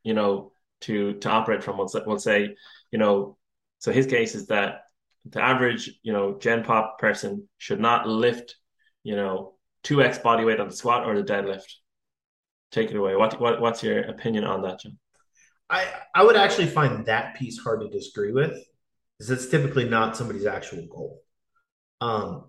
you 0.07 0.13
know, 0.13 0.53
to 0.79 1.15
to 1.15 1.29
operate 1.29 1.61
from. 1.61 1.77
We'll 1.77 1.89
say, 1.89 2.01
we'll 2.05 2.17
say, 2.17 2.55
you 2.91 2.97
know, 2.97 3.37
so 3.79 3.91
his 3.91 4.07
case 4.07 4.35
is 4.35 4.47
that 4.47 4.83
the 5.25 5.41
average, 5.41 5.91
you 6.01 6.13
know, 6.13 6.37
Gen 6.39 6.63
Pop 6.63 6.97
person 6.97 7.49
should 7.57 7.81
not 7.81 8.07
lift, 8.07 8.55
you 9.03 9.17
know, 9.17 9.55
two 9.83 10.01
x 10.01 10.17
body 10.17 10.45
weight 10.45 10.61
on 10.61 10.69
the 10.69 10.75
squat 10.75 11.05
or 11.05 11.13
the 11.21 11.29
deadlift. 11.33 11.69
Take 12.71 12.89
it 12.89 12.95
away. 12.95 13.17
What, 13.17 13.39
what 13.41 13.59
what's 13.59 13.83
your 13.83 13.99
opinion 13.99 14.45
on 14.45 14.61
that, 14.61 14.79
John? 14.79 14.97
I 15.69 15.85
I 16.15 16.23
would 16.23 16.37
actually 16.37 16.67
find 16.67 17.05
that 17.07 17.35
piece 17.35 17.59
hard 17.59 17.81
to 17.81 17.89
disagree 17.89 18.31
with, 18.31 18.57
because 19.17 19.31
it's 19.31 19.49
typically 19.49 19.87
not 19.87 20.17
somebody's 20.17 20.45
actual 20.45 20.85
goal. 20.87 21.21
Um, 22.01 22.45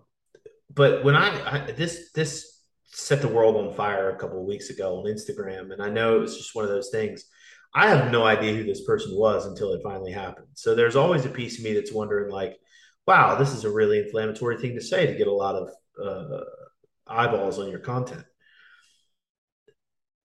but 0.73 1.03
when 1.03 1.15
I, 1.15 1.67
I 1.67 1.71
this 1.71 2.11
this 2.13 2.63
set 2.85 3.21
the 3.21 3.27
world 3.27 3.55
on 3.55 3.73
fire 3.73 4.09
a 4.09 4.17
couple 4.17 4.39
of 4.39 4.47
weeks 4.47 4.69
ago 4.69 4.97
on 4.97 5.05
Instagram, 5.05 5.71
and 5.71 5.81
I 5.81 5.89
know 5.89 6.17
it 6.17 6.21
was 6.21 6.37
just 6.37 6.55
one 6.55 6.65
of 6.65 6.71
those 6.71 6.89
things 6.89 7.25
I 7.73 7.87
have 7.89 8.11
no 8.11 8.23
idea 8.23 8.53
who 8.53 8.63
this 8.63 8.83
person 8.83 9.15
was 9.15 9.45
until 9.45 9.73
it 9.73 9.81
finally 9.83 10.11
happened. 10.11 10.47
So 10.55 10.73
there's 10.73 10.95
always 10.95 11.25
a 11.25 11.29
piece 11.29 11.59
of 11.59 11.63
me 11.63 11.73
that's 11.73 11.93
wondering, 11.93 12.31
like, 12.31 12.57
wow, 13.05 13.35
this 13.35 13.53
is 13.53 13.63
a 13.63 13.71
really 13.71 13.99
inflammatory 13.99 14.57
thing 14.57 14.75
to 14.75 14.81
say 14.81 15.05
to 15.05 15.13
get 15.13 15.27
a 15.27 15.31
lot 15.31 15.55
of 15.55 15.69
uh, 16.03 16.43
eyeballs 17.07 17.59
on 17.59 17.69
your 17.69 17.79
content. 17.79 18.25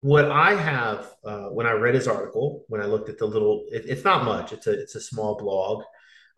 What 0.01 0.31
I 0.31 0.55
have 0.55 1.09
uh, 1.23 1.47
when 1.47 1.65
I 1.65 1.71
read 1.71 1.95
his 1.95 2.07
article, 2.07 2.65
when 2.67 2.81
I 2.81 2.85
looked 2.85 3.09
at 3.09 3.17
the 3.17 3.25
little, 3.25 3.65
it, 3.71 3.85
it's 3.87 4.03
not 4.03 4.25
much. 4.25 4.51
It's 4.51 4.67
a 4.67 4.71
it's 4.71 4.95
a 4.95 5.01
small 5.01 5.37
blog. 5.37 5.83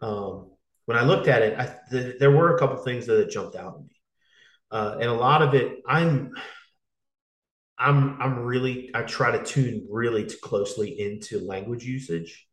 Um, 0.02 0.52
when 0.86 0.98
I 0.98 1.04
looked 1.04 1.28
at 1.28 1.42
it, 1.42 1.58
I, 1.58 1.76
th- 1.90 2.20
there 2.20 2.32
were 2.32 2.56
a 2.56 2.60
couple 2.60 2.78
things 2.78 3.06
that 3.08 3.30
jumped 3.30 3.56
out 3.56 3.76
at 3.76 3.82
me, 3.82 3.96
uh, 4.72 4.98
and 5.00 5.10
a 5.10 5.14
lot 5.14 5.42
of 5.42 5.54
it, 5.54 5.80
I'm 5.88 6.32
I'm 7.78 8.22
I'm 8.22 8.40
really 8.40 8.92
I 8.94 9.02
try 9.02 9.32
to 9.32 9.44
tune 9.44 9.88
really 9.90 10.26
closely 10.42 11.00
into 11.00 11.46
language 11.46 11.84
usage 11.84 12.48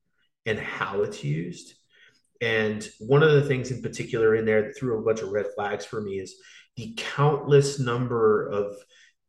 and 0.47 0.59
how 0.59 1.03
it's 1.03 1.23
used. 1.23 1.75
And 2.41 2.87
one 2.99 3.23
of 3.23 3.33
the 3.33 3.43
things 3.43 3.71
in 3.71 3.83
particular 3.83 4.35
in 4.35 4.45
there 4.45 4.63
that 4.63 4.77
threw 4.77 4.99
a 4.99 5.03
bunch 5.03 5.21
of 5.21 5.31
red 5.31 5.47
flags 5.55 5.85
for 5.85 6.01
me 6.01 6.19
is 6.19 6.35
the 6.77 6.95
countless 6.97 7.79
number 7.79 8.49
of 8.49 8.75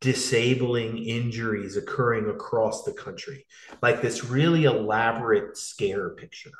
disabling 0.00 0.98
injuries 0.98 1.76
occurring 1.76 2.28
across 2.28 2.82
the 2.82 2.92
country, 2.92 3.46
like 3.80 4.02
this 4.02 4.24
really 4.24 4.64
elaborate 4.64 5.56
scare 5.56 6.10
picture. 6.10 6.50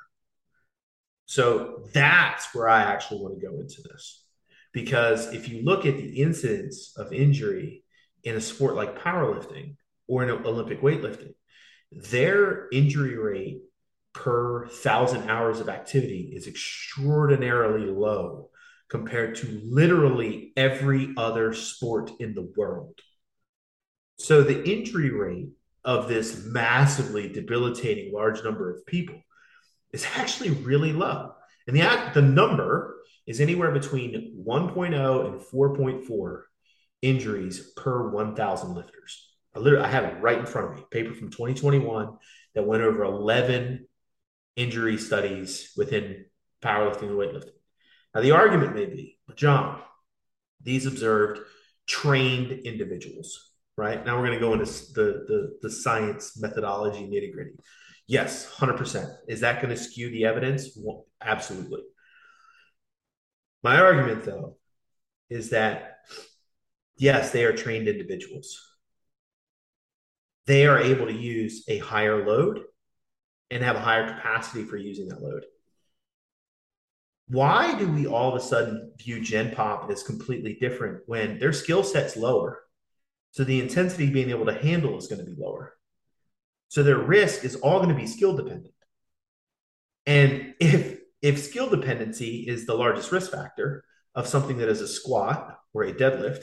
So 1.35 1.83
that's 1.93 2.55
where 2.55 2.69
I 2.69 2.83
actually 2.83 3.21
want 3.21 3.41
to 3.41 3.45
go 3.45 3.59
into 3.59 3.83
this. 3.83 4.25
Because 4.73 5.35
if 5.35 5.49
you 5.49 5.65
look 5.65 5.85
at 5.85 5.97
the 5.97 6.23
incidence 6.23 6.95
of 6.97 7.13
injury 7.13 7.83
in 8.23 8.37
a 8.37 8.41
sport 8.41 8.77
like 8.77 9.01
powerlifting 9.01 9.75
or 10.07 10.23
in 10.23 10.31
Olympic 10.31 10.81
weightlifting, 10.81 11.35
their 11.91 12.69
injury 12.71 13.19
rate 13.19 13.63
per 14.13 14.69
thousand 14.69 15.29
hours 15.29 15.59
of 15.59 15.69
activity 15.69 16.33
is 16.37 16.47
extraordinarily 16.47 17.87
low 17.87 18.51
compared 18.89 19.35
to 19.39 19.61
literally 19.65 20.53
every 20.57 21.15
other 21.17 21.53
sport 21.53 22.13
in 22.21 22.35
the 22.35 22.49
world. 22.57 22.97
So 24.21 24.43
the 24.43 24.63
injury 24.63 25.11
rate 25.11 25.49
of 25.85 26.07
this 26.07 26.45
massively 26.45 27.29
debilitating 27.29 28.13
large 28.15 28.45
number 28.45 28.71
of 28.71 28.87
people 28.87 29.17
is 29.95 30.07
actually 30.17 30.51
really 30.51 30.93
low. 30.93 31.33
And 31.67 31.77
the, 31.77 32.11
the 32.13 32.23
number 32.23 32.97
is 33.27 33.41
anywhere 33.41 33.71
between 33.71 34.45
1.0 34.47 35.27
and 35.27 35.41
4.4 35.41 36.43
injuries 37.01 37.73
per 37.77 38.11
1,000 38.11 38.75
lifters. 38.75 39.31
I 39.55 39.61
literally 39.61 39.85
I 39.85 39.89
have 39.89 40.05
it 40.05 40.21
right 40.21 40.39
in 40.39 40.47
front 40.47 40.71
of 40.71 40.77
me. 40.77 40.85
Paper 40.91 41.15
from 41.15 41.31
2021 41.31 42.17
that 42.55 42.67
went 42.67 42.83
over 42.83 43.05
11 43.05 43.87
injury 44.57 44.99
studies 44.99 45.73
within 45.77 46.27
powerlifting 46.63 47.03
and 47.03 47.19
weightlifting. 47.19 47.51
Now 48.15 48.21
the 48.21 48.33
argument 48.33 48.75
may 48.75 48.87
be, 48.87 49.19
John, 49.37 49.81
these 50.63 50.87
observed 50.87 51.41
trained 51.87 52.51
individuals, 52.51 53.51
right? 53.77 54.05
Now 54.05 54.17
we're 54.17 54.27
going 54.27 54.39
to 54.39 54.45
go 54.45 54.53
into 54.55 54.65
the, 54.65 55.25
the, 55.29 55.59
the 55.63 55.71
science 55.71 56.41
methodology 56.41 57.01
nitty 57.01 57.33
gritty. 57.33 57.53
Yes, 58.07 58.47
100%. 58.59 59.09
Is 59.29 59.41
that 59.41 59.63
going 59.63 59.75
to 59.75 59.83
skew 59.83 60.11
the 60.11 60.27
evidence? 60.27 60.77
Well, 60.77 61.07
absolutely. 61.23 61.81
My 63.63 63.81
argument, 63.81 64.25
though, 64.25 64.57
is 65.31 65.51
that 65.51 65.99
yes, 66.97 67.31
they 67.31 67.45
are 67.45 67.57
trained 67.57 67.89
individuals. 67.89 68.61
They 70.47 70.67
are 70.67 70.79
able 70.79 71.07
to 71.07 71.13
use 71.13 71.65
a 71.69 71.79
higher 71.79 72.27
load 72.27 72.61
and 73.51 73.63
have 73.63 73.77
a 73.77 73.81
higher 73.81 74.07
capacity 74.07 74.65
for 74.65 74.77
using 74.77 75.09
that 75.09 75.23
load. 75.23 75.45
Why 77.29 77.79
do 77.79 77.89
we 77.89 78.07
all 78.07 78.29
of 78.29 78.35
a 78.35 78.45
sudden 78.45 78.93
view 78.99 79.23
Gen 79.23 79.55
Pop 79.55 79.91
as 79.91 80.03
completely 80.03 80.59
different 80.61 81.03
when 81.07 81.39
their 81.39 81.55
skill 81.55 81.83
set's 81.83 82.17
lower? 82.17 82.61
So 83.31 83.45
the 83.45 83.61
intensity 83.61 84.11
being 84.11 84.31
able 84.31 84.45
to 84.47 84.55
handle 84.55 84.99
is 84.99 85.07
going 85.07 85.25
to 85.25 85.31
be 85.31 85.41
lower. 85.41 85.75
So 86.75 86.83
their 86.83 86.99
risk 86.99 87.45
is 87.45 87.55
all 87.55 87.79
going 87.79 87.91
to 87.91 87.95
be 87.95 88.09
skill 88.09 88.35
dependent. 88.35 88.75
And 90.07 90.55
if 90.59 90.99
if 91.23 91.39
skill 91.39 91.71
dependency 91.71 92.47
is 92.49 92.67
the 92.67 92.75
largest 92.75 93.13
risk 93.13 93.31
factor 93.31 93.85
of 94.17 94.27
something 94.27 94.59
that 94.59 94.69
is 94.69 94.81
a 94.81 94.89
squat 94.89 95.57
or 95.73 95.85
a 95.85 95.95
deadlift, 95.95 96.43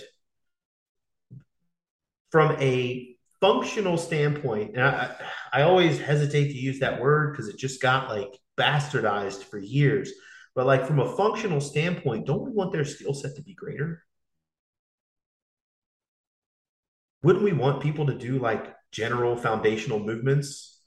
from 2.32 2.56
a 2.62 3.18
functional 3.42 3.98
standpoint, 3.98 4.78
and 4.78 4.86
I, 4.86 5.14
I 5.52 5.64
always 5.64 6.00
hesitate 6.00 6.48
to 6.48 6.58
use 6.58 6.80
that 6.80 7.02
word 7.02 7.34
because 7.34 7.50
it 7.50 7.58
just 7.58 7.82
got 7.82 8.08
like 8.08 8.32
bastardized 8.58 9.44
for 9.44 9.60
years. 9.60 10.14
But 10.56 10.66
like 10.66 10.88
from 10.88 11.02
a 11.02 11.14
functional 11.18 11.60
standpoint, 11.60 12.26
don't 12.26 12.46
we 12.46 12.52
want 12.52 12.72
their 12.72 12.86
skill 12.86 13.14
set 13.14 13.36
to 13.36 13.44
be 13.44 13.54
greater? 13.54 14.02
Wouldn't 17.22 17.44
we 17.44 17.52
want 17.52 17.84
people 17.84 18.06
to 18.06 18.18
do 18.18 18.40
like 18.40 18.74
general 18.92 19.36
foundational 19.36 20.00
movements 20.00 20.80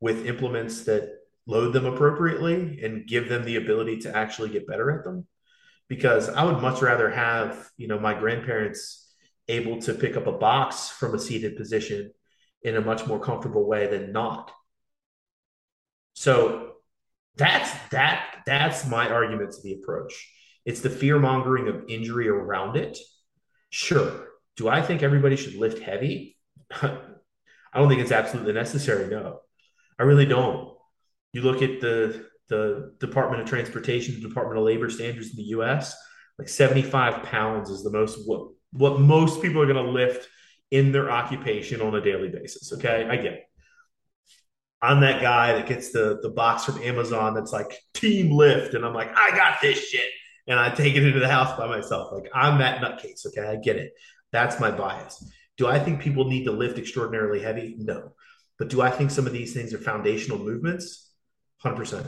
with 0.00 0.26
implements 0.26 0.84
that 0.84 1.10
load 1.46 1.72
them 1.72 1.86
appropriately 1.86 2.80
and 2.82 3.06
give 3.06 3.28
them 3.28 3.44
the 3.44 3.56
ability 3.56 3.98
to 3.98 4.16
actually 4.16 4.48
get 4.48 4.66
better 4.66 4.90
at 4.90 5.04
them? 5.04 5.26
Because 5.88 6.28
I 6.28 6.44
would 6.44 6.62
much 6.62 6.80
rather 6.80 7.10
have, 7.10 7.68
you 7.76 7.88
know, 7.88 7.98
my 7.98 8.14
grandparents 8.14 9.12
able 9.48 9.80
to 9.82 9.94
pick 9.94 10.16
up 10.16 10.26
a 10.26 10.32
box 10.32 10.88
from 10.88 11.14
a 11.14 11.18
seated 11.18 11.56
position 11.56 12.12
in 12.62 12.76
a 12.76 12.80
much 12.80 13.06
more 13.06 13.20
comfortable 13.20 13.66
way 13.66 13.86
than 13.88 14.12
not. 14.12 14.52
So 16.14 16.72
that's 17.36 17.72
that 17.90 18.42
that's 18.46 18.86
my 18.86 19.08
argument 19.08 19.52
to 19.52 19.62
the 19.62 19.74
approach. 19.74 20.30
It's 20.64 20.80
the 20.80 20.90
fear 20.90 21.18
mongering 21.18 21.68
of 21.68 21.84
injury 21.88 22.28
around 22.28 22.76
it. 22.76 22.98
Sure. 23.70 24.28
Do 24.56 24.68
I 24.68 24.82
think 24.82 25.02
everybody 25.02 25.36
should 25.36 25.54
lift 25.54 25.82
heavy? 25.82 26.36
I 27.72 27.78
don't 27.78 27.88
think 27.88 28.00
it's 28.00 28.12
absolutely 28.12 28.52
necessary. 28.52 29.08
No, 29.08 29.40
I 29.98 30.02
really 30.02 30.26
don't. 30.26 30.74
You 31.32 31.42
look 31.42 31.62
at 31.62 31.80
the 31.80 32.26
the 32.48 32.94
Department 33.00 33.42
of 33.42 33.48
Transportation, 33.48 34.14
the 34.14 34.28
Department 34.28 34.58
of 34.58 34.64
Labor 34.64 34.90
standards 34.90 35.30
in 35.30 35.36
the 35.36 35.50
U.S. 35.56 35.96
Like 36.38 36.48
75 36.48 37.22
pounds 37.22 37.70
is 37.70 37.82
the 37.82 37.90
most 37.90 38.26
what 38.26 38.48
what 38.72 39.00
most 39.00 39.40
people 39.42 39.60
are 39.62 39.66
going 39.66 39.84
to 39.84 39.90
lift 39.90 40.28
in 40.70 40.92
their 40.92 41.10
occupation 41.10 41.80
on 41.80 41.94
a 41.94 42.00
daily 42.00 42.28
basis. 42.28 42.72
Okay, 42.72 43.06
I 43.08 43.16
get 43.16 43.34
it. 43.34 43.42
I'm 44.80 45.00
that 45.00 45.22
guy 45.22 45.52
that 45.52 45.66
gets 45.66 45.92
the 45.92 46.18
the 46.22 46.30
box 46.30 46.64
from 46.64 46.82
Amazon 46.82 47.34
that's 47.34 47.52
like 47.52 47.78
team 47.94 48.32
lift, 48.32 48.74
and 48.74 48.84
I'm 48.84 48.94
like, 48.94 49.16
I 49.16 49.30
got 49.36 49.60
this 49.62 49.88
shit, 49.88 50.10
and 50.48 50.58
I 50.58 50.70
take 50.70 50.96
it 50.96 51.04
into 51.06 51.20
the 51.20 51.28
house 51.28 51.56
by 51.56 51.68
myself. 51.68 52.12
Like 52.12 52.28
I'm 52.34 52.58
that 52.58 52.82
nutcase. 52.82 53.26
Okay, 53.26 53.46
I 53.46 53.56
get 53.56 53.76
it. 53.76 53.92
That's 54.32 54.58
my 54.58 54.70
bias. 54.70 55.24
Do 55.58 55.66
I 55.66 55.78
think 55.78 56.00
people 56.00 56.24
need 56.24 56.44
to 56.44 56.52
lift 56.52 56.78
extraordinarily 56.78 57.40
heavy? 57.40 57.76
No. 57.78 58.14
But 58.58 58.68
do 58.68 58.80
I 58.80 58.90
think 58.90 59.10
some 59.10 59.26
of 59.26 59.32
these 59.32 59.52
things 59.52 59.74
are 59.74 59.78
foundational 59.78 60.38
movements? 60.38 61.10
100%. 61.64 62.06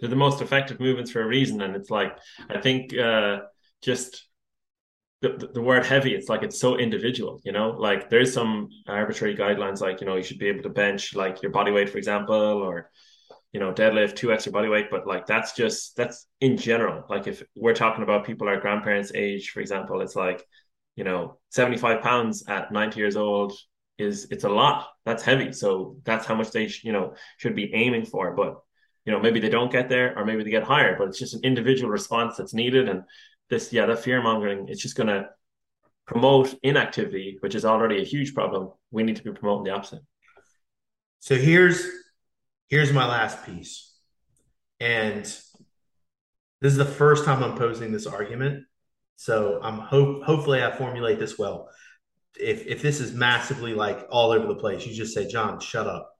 They're 0.00 0.08
the 0.08 0.16
most 0.16 0.42
effective 0.42 0.80
movements 0.80 1.10
for 1.10 1.22
a 1.22 1.26
reason. 1.26 1.62
And 1.62 1.76
it's 1.76 1.90
like, 1.90 2.18
I 2.50 2.60
think 2.60 2.96
uh, 2.96 3.40
just 3.82 4.26
the, 5.20 5.50
the 5.54 5.62
word 5.62 5.86
heavy, 5.86 6.14
it's 6.14 6.28
like 6.28 6.42
it's 6.42 6.60
so 6.60 6.76
individual, 6.76 7.40
you 7.44 7.52
know, 7.52 7.70
like 7.70 8.10
there's 8.10 8.34
some 8.34 8.68
arbitrary 8.88 9.36
guidelines, 9.36 9.80
like, 9.80 10.00
you 10.00 10.06
know, 10.06 10.16
you 10.16 10.24
should 10.24 10.38
be 10.38 10.48
able 10.48 10.64
to 10.64 10.68
bench 10.68 11.14
like 11.14 11.40
your 11.42 11.52
body 11.52 11.70
weight, 11.70 11.88
for 11.88 11.98
example, 11.98 12.34
or, 12.34 12.90
you 13.52 13.60
know, 13.60 13.72
deadlift 13.72 14.16
two 14.16 14.32
extra 14.32 14.50
body 14.50 14.68
weight. 14.68 14.90
But 14.90 15.06
like 15.06 15.26
that's 15.26 15.52
just, 15.52 15.96
that's 15.96 16.26
in 16.40 16.56
general. 16.56 17.04
Like 17.08 17.28
if 17.28 17.44
we're 17.54 17.74
talking 17.74 18.02
about 18.02 18.26
people 18.26 18.48
our 18.48 18.60
grandparents' 18.60 19.12
age, 19.14 19.50
for 19.50 19.60
example, 19.60 20.00
it's 20.00 20.16
like, 20.16 20.44
you 20.96 21.04
know, 21.04 21.38
75 21.50 22.02
pounds 22.02 22.44
at 22.48 22.72
90 22.72 22.98
years 22.98 23.16
old 23.16 23.52
is, 23.98 24.28
it's 24.30 24.44
a 24.44 24.48
lot. 24.48 24.88
That's 25.04 25.22
heavy. 25.22 25.52
So 25.52 25.96
that's 26.04 26.26
how 26.26 26.34
much 26.34 26.50
they, 26.50 26.68
sh- 26.68 26.84
you 26.84 26.92
know, 26.92 27.14
should 27.38 27.54
be 27.54 27.72
aiming 27.74 28.06
for. 28.06 28.34
But, 28.34 28.56
you 29.04 29.12
know, 29.12 29.20
maybe 29.20 29.40
they 29.40 29.48
don't 29.48 29.72
get 29.72 29.88
there 29.88 30.18
or 30.18 30.24
maybe 30.24 30.44
they 30.44 30.50
get 30.50 30.62
higher, 30.62 30.96
but 30.98 31.08
it's 31.08 31.18
just 31.18 31.34
an 31.34 31.40
individual 31.44 31.90
response 31.90 32.36
that's 32.36 32.54
needed. 32.54 32.88
And 32.88 33.02
this, 33.50 33.72
yeah, 33.72 33.86
that 33.86 34.00
fear 34.00 34.22
mongering, 34.22 34.68
it's 34.68 34.82
just 34.82 34.96
going 34.96 35.08
to 35.08 35.28
promote 36.06 36.54
inactivity, 36.62 37.38
which 37.40 37.54
is 37.54 37.64
already 37.64 38.00
a 38.00 38.04
huge 38.04 38.34
problem. 38.34 38.70
We 38.90 39.02
need 39.02 39.16
to 39.16 39.22
be 39.22 39.32
promoting 39.32 39.64
the 39.64 39.70
opposite. 39.70 40.02
So 41.20 41.36
here's 41.36 41.86
here's 42.68 42.92
my 42.92 43.06
last 43.06 43.46
piece, 43.46 43.92
and 44.80 45.22
this 45.22 46.72
is 46.72 46.76
the 46.76 46.84
first 46.84 47.24
time 47.24 47.42
I'm 47.42 47.56
posing 47.56 47.92
this 47.92 48.06
argument. 48.06 48.64
So 49.22 49.60
I'm 49.62 49.78
hope 49.78 50.24
hopefully 50.24 50.62
I 50.62 50.70
formulate 50.76 51.18
this 51.18 51.38
well. 51.38 51.68
If 52.38 52.66
if 52.66 52.82
this 52.82 53.00
is 53.00 53.12
massively 53.12 53.74
like 53.74 54.06
all 54.10 54.32
over 54.32 54.46
the 54.46 54.56
place, 54.56 54.86
you 54.86 54.94
just 54.94 55.14
say, 55.14 55.28
John, 55.28 55.60
shut 55.60 55.86
up 55.86 56.12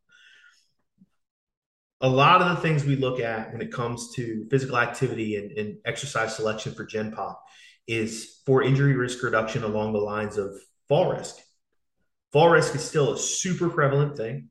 a 2.02 2.08
lot 2.08 2.42
of 2.42 2.48
the 2.48 2.60
things 2.60 2.84
we 2.84 2.96
look 2.96 3.20
at 3.20 3.52
when 3.52 3.62
it 3.62 3.72
comes 3.72 4.10
to 4.16 4.44
physical 4.50 4.76
activity 4.76 5.36
and, 5.36 5.52
and 5.52 5.78
exercise 5.84 6.34
selection 6.34 6.74
for 6.74 6.84
Gen 6.84 7.12
Pop 7.12 7.40
is 7.86 8.40
for 8.44 8.62
injury 8.62 8.94
risk 8.94 9.22
reduction 9.22 9.62
along 9.62 9.92
the 9.92 10.00
lines 10.00 10.36
of 10.36 10.52
fall 10.88 11.12
risk. 11.12 11.36
Fall 12.32 12.50
risk 12.50 12.74
is 12.74 12.84
still 12.84 13.12
a 13.12 13.18
super 13.18 13.68
prevalent 13.68 14.16
thing. 14.16 14.50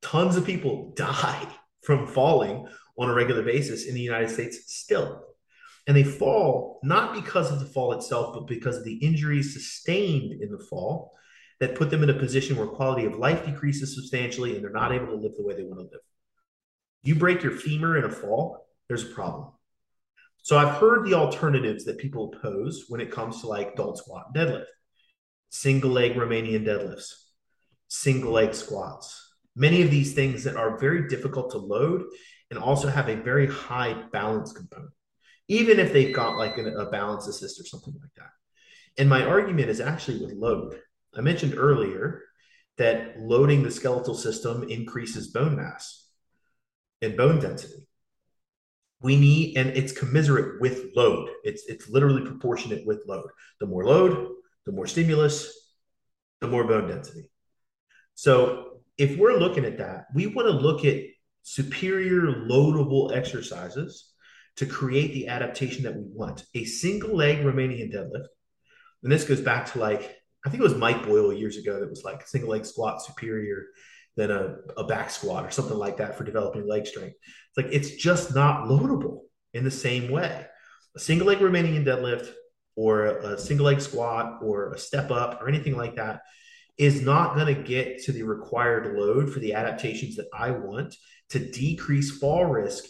Tons 0.00 0.36
of 0.36 0.46
people 0.46 0.94
die 0.96 1.46
from 1.82 2.06
falling 2.06 2.66
on 2.98 3.10
a 3.10 3.14
regular 3.14 3.42
basis 3.42 3.86
in 3.86 3.94
the 3.94 4.00
United 4.00 4.30
States 4.30 4.74
still. 4.74 5.22
And 5.86 5.96
they 5.96 6.04
fall 6.04 6.80
not 6.82 7.14
because 7.14 7.52
of 7.52 7.60
the 7.60 7.66
fall 7.66 7.92
itself, 7.92 8.34
but 8.34 8.46
because 8.46 8.76
of 8.76 8.84
the 8.84 8.96
injuries 8.96 9.52
sustained 9.52 10.42
in 10.42 10.50
the 10.50 10.58
fall 10.58 11.12
that 11.60 11.76
put 11.76 11.90
them 11.90 12.02
in 12.02 12.10
a 12.10 12.14
position 12.14 12.56
where 12.56 12.66
quality 12.66 13.06
of 13.06 13.18
life 13.18 13.46
decreases 13.46 13.94
substantially 13.94 14.54
and 14.54 14.64
they're 14.64 14.70
not 14.70 14.92
able 14.92 15.06
to 15.06 15.14
live 15.14 15.36
the 15.36 15.42
way 15.44 15.54
they 15.54 15.62
want 15.62 15.78
to 15.78 15.84
live. 15.84 16.00
You 17.02 17.14
break 17.14 17.42
your 17.42 17.52
femur 17.52 17.96
in 17.96 18.04
a 18.04 18.10
fall, 18.10 18.66
there's 18.88 19.04
a 19.04 19.14
problem. 19.14 19.52
So 20.42 20.56
I've 20.58 20.76
heard 20.76 21.04
the 21.04 21.14
alternatives 21.14 21.84
that 21.84 21.98
people 21.98 22.28
pose 22.28 22.84
when 22.88 23.00
it 23.00 23.10
comes 23.10 23.40
to 23.40 23.46
like 23.46 23.74
dart 23.74 23.96
squat 23.96 24.34
deadlift, 24.34 24.66
single 25.50 25.90
leg 25.90 26.14
Romanian 26.14 26.64
deadlifts, 26.64 27.12
single 27.88 28.32
leg 28.32 28.54
squats. 28.54 29.34
Many 29.54 29.82
of 29.82 29.90
these 29.90 30.14
things 30.14 30.44
that 30.44 30.56
are 30.56 30.78
very 30.78 31.08
difficult 31.08 31.50
to 31.52 31.58
load 31.58 32.04
and 32.50 32.58
also 32.58 32.88
have 32.88 33.08
a 33.08 33.16
very 33.16 33.46
high 33.46 33.94
balance 34.12 34.52
component, 34.52 34.92
even 35.48 35.78
if 35.78 35.92
they've 35.92 36.14
got 36.14 36.36
like 36.36 36.58
a, 36.58 36.66
a 36.66 36.90
balance 36.90 37.26
assist 37.26 37.60
or 37.60 37.64
something 37.64 37.94
like 38.00 38.12
that. 38.16 38.30
And 38.98 39.08
my 39.08 39.24
argument 39.24 39.70
is 39.70 39.80
actually 39.80 40.24
with 40.24 40.34
load. 40.34 40.80
I 41.16 41.20
mentioned 41.20 41.54
earlier 41.56 42.22
that 42.78 43.18
loading 43.20 43.62
the 43.62 43.70
skeletal 43.70 44.14
system 44.14 44.64
increases 44.68 45.28
bone 45.28 45.56
mass 45.56 46.08
and 47.02 47.16
bone 47.16 47.40
density. 47.40 47.86
We 49.02 49.16
need, 49.16 49.56
and 49.56 49.70
it's 49.70 49.92
commiserate 49.92 50.60
with 50.60 50.92
load. 50.96 51.28
It's 51.44 51.64
it's 51.66 51.88
literally 51.88 52.22
proportionate 52.22 52.86
with 52.86 53.04
load. 53.06 53.28
The 53.60 53.66
more 53.66 53.84
load, 53.84 54.28
the 54.64 54.72
more 54.72 54.86
stimulus, 54.86 55.74
the 56.40 56.48
more 56.48 56.66
bone 56.66 56.88
density. 56.88 57.30
So 58.14 58.80
if 58.96 59.18
we're 59.18 59.38
looking 59.38 59.66
at 59.66 59.78
that, 59.78 60.06
we 60.14 60.26
want 60.26 60.48
to 60.48 60.52
look 60.52 60.84
at 60.84 61.02
superior 61.42 62.22
loadable 62.22 63.14
exercises 63.14 64.12
to 64.56 64.66
create 64.66 65.12
the 65.12 65.28
adaptation 65.28 65.84
that 65.84 65.94
we 65.94 66.04
want. 66.04 66.44
A 66.54 66.64
single 66.64 67.14
leg 67.14 67.38
Romanian 67.38 67.92
deadlift, 67.92 68.26
and 69.02 69.12
this 69.12 69.24
goes 69.24 69.40
back 69.40 69.72
to 69.72 69.78
like 69.78 70.16
I 70.44 70.48
think 70.48 70.60
it 70.60 70.64
was 70.64 70.76
Mike 70.76 71.04
Boyle 71.04 71.32
years 71.32 71.56
ago 71.56 71.80
that 71.80 71.90
was 71.90 72.04
like 72.04 72.26
single 72.26 72.50
leg 72.50 72.64
squat 72.64 73.02
superior 73.02 73.66
than 74.16 74.30
a, 74.30 74.56
a 74.76 74.84
back 74.84 75.10
squat 75.10 75.44
or 75.44 75.50
something 75.50 75.76
like 75.76 75.96
that 75.96 76.16
for 76.16 76.24
developing 76.24 76.66
leg 76.66 76.86
strength. 76.86 77.16
It's 77.16 77.56
like 77.56 77.66
it's 77.72 77.96
just 77.96 78.34
not 78.34 78.68
loadable 78.68 79.22
in 79.52 79.64
the 79.64 79.70
same 79.70 80.10
way. 80.10 80.46
A 80.94 81.00
single 81.00 81.26
leg 81.26 81.38
Romanian 81.38 81.84
deadlift 81.84 82.30
or 82.76 83.06
a 83.06 83.38
single 83.38 83.66
leg 83.66 83.80
squat 83.80 84.38
or 84.42 84.72
a 84.72 84.78
step 84.78 85.10
up 85.10 85.42
or 85.42 85.48
anything 85.48 85.76
like 85.76 85.96
that 85.96 86.20
is 86.78 87.02
not 87.02 87.34
going 87.34 87.54
to 87.54 87.62
get 87.62 88.02
to 88.04 88.12
the 88.12 88.22
required 88.22 88.96
load 88.96 89.32
for 89.32 89.40
the 89.40 89.54
adaptations 89.54 90.16
that 90.16 90.28
I 90.32 90.50
want 90.50 90.94
to 91.30 91.38
decrease 91.38 92.18
fall 92.18 92.44
risk 92.44 92.84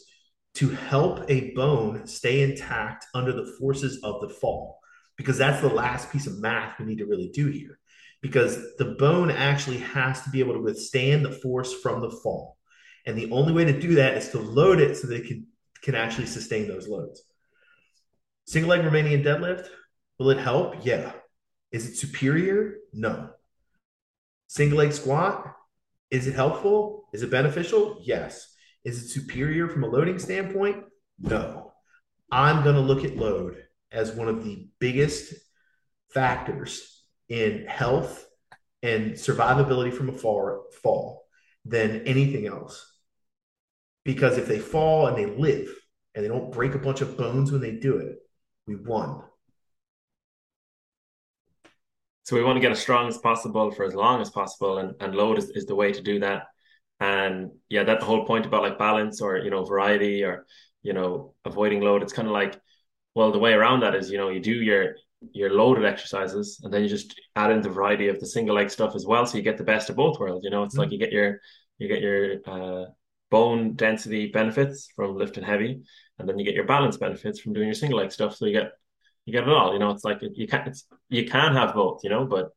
to 0.57 0.71
help 0.71 1.25
a 1.29 1.53
bone 1.53 2.07
stay 2.07 2.43
intact 2.43 3.07
under 3.15 3.33
the 3.33 3.55
forces 3.59 4.01
of 4.03 4.21
the 4.21 4.29
fall 4.29 4.79
because 5.17 5.39
that's 5.39 5.61
the 5.61 5.69
last 5.69 6.11
piece 6.11 6.27
of 6.27 6.39
math 6.39 6.79
we 6.79 6.87
need 6.87 6.99
to 6.99 7.07
really 7.07 7.29
do 7.29 7.49
here. 7.49 7.79
Because 8.23 8.75
the 8.77 8.97
bone 8.99 9.31
actually 9.31 9.79
has 9.79 10.23
to 10.23 10.31
be 10.31 10.41
able 10.41 10.55
to 10.55 10.63
withstand 10.63 11.25
the 11.25 11.31
force 11.31 11.75
from 11.75 12.01
the 12.01 12.11
fall. 12.11 12.57
And 13.05 13.17
the 13.17 13.31
only 13.31 13.53
way 13.53 13.65
to 13.67 13.79
do 13.79 13.97
that 13.97 14.17
is 14.17 14.31
to 14.31 14.39
load 14.39 14.81
it 14.81 14.97
so 14.97 15.07
that 15.09 15.17
it 15.17 15.29
can, 15.29 15.47
can 15.83 15.95
actually 15.95 16.27
sustain 16.27 16.67
those 16.67 16.89
loads. 16.89 17.23
Single 18.47 18.71
leg 18.71 18.81
Romanian 18.81 19.25
deadlift, 19.25 19.69
will 20.19 20.31
it 20.31 20.39
help? 20.39 20.85
Yeah. 20.85 21.13
Is 21.71 21.87
it 21.87 21.97
superior? 21.97 22.77
No. 22.93 23.31
Single 24.47 24.79
leg 24.79 24.93
squat, 24.93 25.55
is 26.11 26.27
it 26.27 26.35
helpful? 26.35 27.09
Is 27.13 27.23
it 27.23 27.31
beneficial? 27.31 28.01
Yes. 28.03 28.56
Is 28.87 29.03
it 29.03 29.09
superior 29.09 29.69
from 29.69 29.83
a 29.83 29.89
loading 29.89 30.21
standpoint? 30.21 30.85
No. 31.19 31.73
I'm 32.31 32.63
going 32.63 32.77
to 32.77 32.81
look 32.81 33.05
at 33.05 33.17
load 33.17 33.61
as 33.91 34.13
one 34.13 34.29
of 34.29 34.45
the 34.45 34.69
biggest 34.79 35.35
factors 36.15 37.03
in 37.29 37.67
health 37.67 38.25
and 38.85 39.15
survivability 39.15 39.93
from 39.93 40.09
a 40.09 40.13
fall, 40.13 40.67
fall 40.85 41.27
than 41.65 42.03
anything 42.07 42.47
else. 42.47 42.89
Because 44.05 44.39
if 44.39 44.47
they 44.47 44.61
fall 44.61 45.09
and 45.09 45.17
they 45.17 45.27
live 45.27 45.69
and 46.15 46.25
they 46.25 46.29
don't 46.29 46.53
break 46.53 46.77
a 46.77 46.79
bunch 46.79 47.01
of 47.01 47.17
bones 47.17 47.51
when 47.51 47.61
they 47.61 47.73
do 47.73 47.97
it, 47.97 48.19
we 48.69 48.77
won. 48.77 49.21
So 52.23 52.37
we 52.37 52.45
want 52.45 52.55
to 52.55 52.61
get 52.61 52.71
as 52.71 52.79
strong 52.79 53.09
as 53.09 53.19
possible 53.19 53.73
for 53.73 53.85
as 53.85 53.97
long 53.97 54.21
as 54.21 54.31
possible, 54.31 54.79
and, 54.79 54.95
and 55.01 55.17
load 55.17 55.39
is, 55.39 55.51
is 55.51 55.67
the 55.67 55.75
way 55.75 55.93
to 55.93 56.01
do 56.01 56.21
that. 56.21 56.45
And 57.01 57.51
yeah, 57.69 57.85
that 57.85 58.01
the 58.01 58.07
whole 58.07 58.25
point 58.25 58.47
about 58.47 58.63
like 58.63 58.79
balance 58.79 59.21
or 59.21 59.39
you 59.39 59.51
know 59.51 59.65
variety 59.65 60.25
or 60.25 60.47
you 60.83 60.93
know 60.93 61.35
avoiding 61.45 61.81
load. 61.81 62.03
It's 62.03 62.13
kind 62.13 62.29
of 62.29 62.33
like 62.33 62.61
well, 63.17 63.33
the 63.33 63.39
way 63.39 63.55
around 63.55 63.81
that 63.81 63.95
is, 63.95 64.11
you 64.11 64.19
know, 64.19 64.29
you 64.29 64.41
do 64.41 64.53
your 64.53 64.97
your 65.33 65.51
loaded 65.51 65.87
exercises 65.87 66.61
and 66.63 66.73
then 66.73 66.83
you 66.83 66.89
just 66.89 67.19
add 67.35 67.51
in 67.51 67.63
the 67.63 67.71
variety 67.71 68.09
of 68.09 68.21
the 68.21 68.27
single 68.27 68.55
leg 68.55 68.71
stuff 68.71 68.95
as 68.95 69.07
well. 69.07 69.25
So 69.25 69.39
you 69.39 69.43
get 69.43 69.57
the 69.57 69.65
best 69.65 69.89
of 69.89 69.97
both 69.97 70.21
worlds. 70.21 70.45
You 70.45 70.51
know, 70.51 70.63
it's 70.65 70.75
mm-hmm. 70.75 70.83
like 70.83 70.93
you 70.93 70.99
get 70.99 71.13
your 71.13 71.41
you 71.79 71.89
get 71.89 72.03
your 72.03 72.37
uh, 72.47 72.85
bone 73.31 73.73
density 73.75 74.27
benefits 74.27 74.89
from 74.95 75.17
lifting 75.17 75.45
heavy, 75.45 75.81
and 76.19 76.29
then 76.29 76.39
you 76.39 76.45
get 76.45 76.55
your 76.55 76.67
balance 76.67 76.99
benefits 76.99 77.41
from 77.41 77.55
doing 77.55 77.69
your 77.69 77.75
single 77.75 77.99
leg 77.99 78.13
stuff. 78.13 78.37
So 78.37 78.45
you 78.45 78.53
get 78.53 78.73
you 79.25 79.33
get 79.33 79.45
it 79.45 79.49
all. 79.49 79.73
You 79.73 79.79
know, 79.79 79.91
it's 79.93 80.05
like 80.05 80.19
you 80.21 80.47
can't—it's 80.47 80.87
you 81.09 81.27
can 81.27 81.55
have 81.55 81.75
both. 81.75 82.05
You 82.05 82.11
know, 82.11 82.27
but 82.27 82.51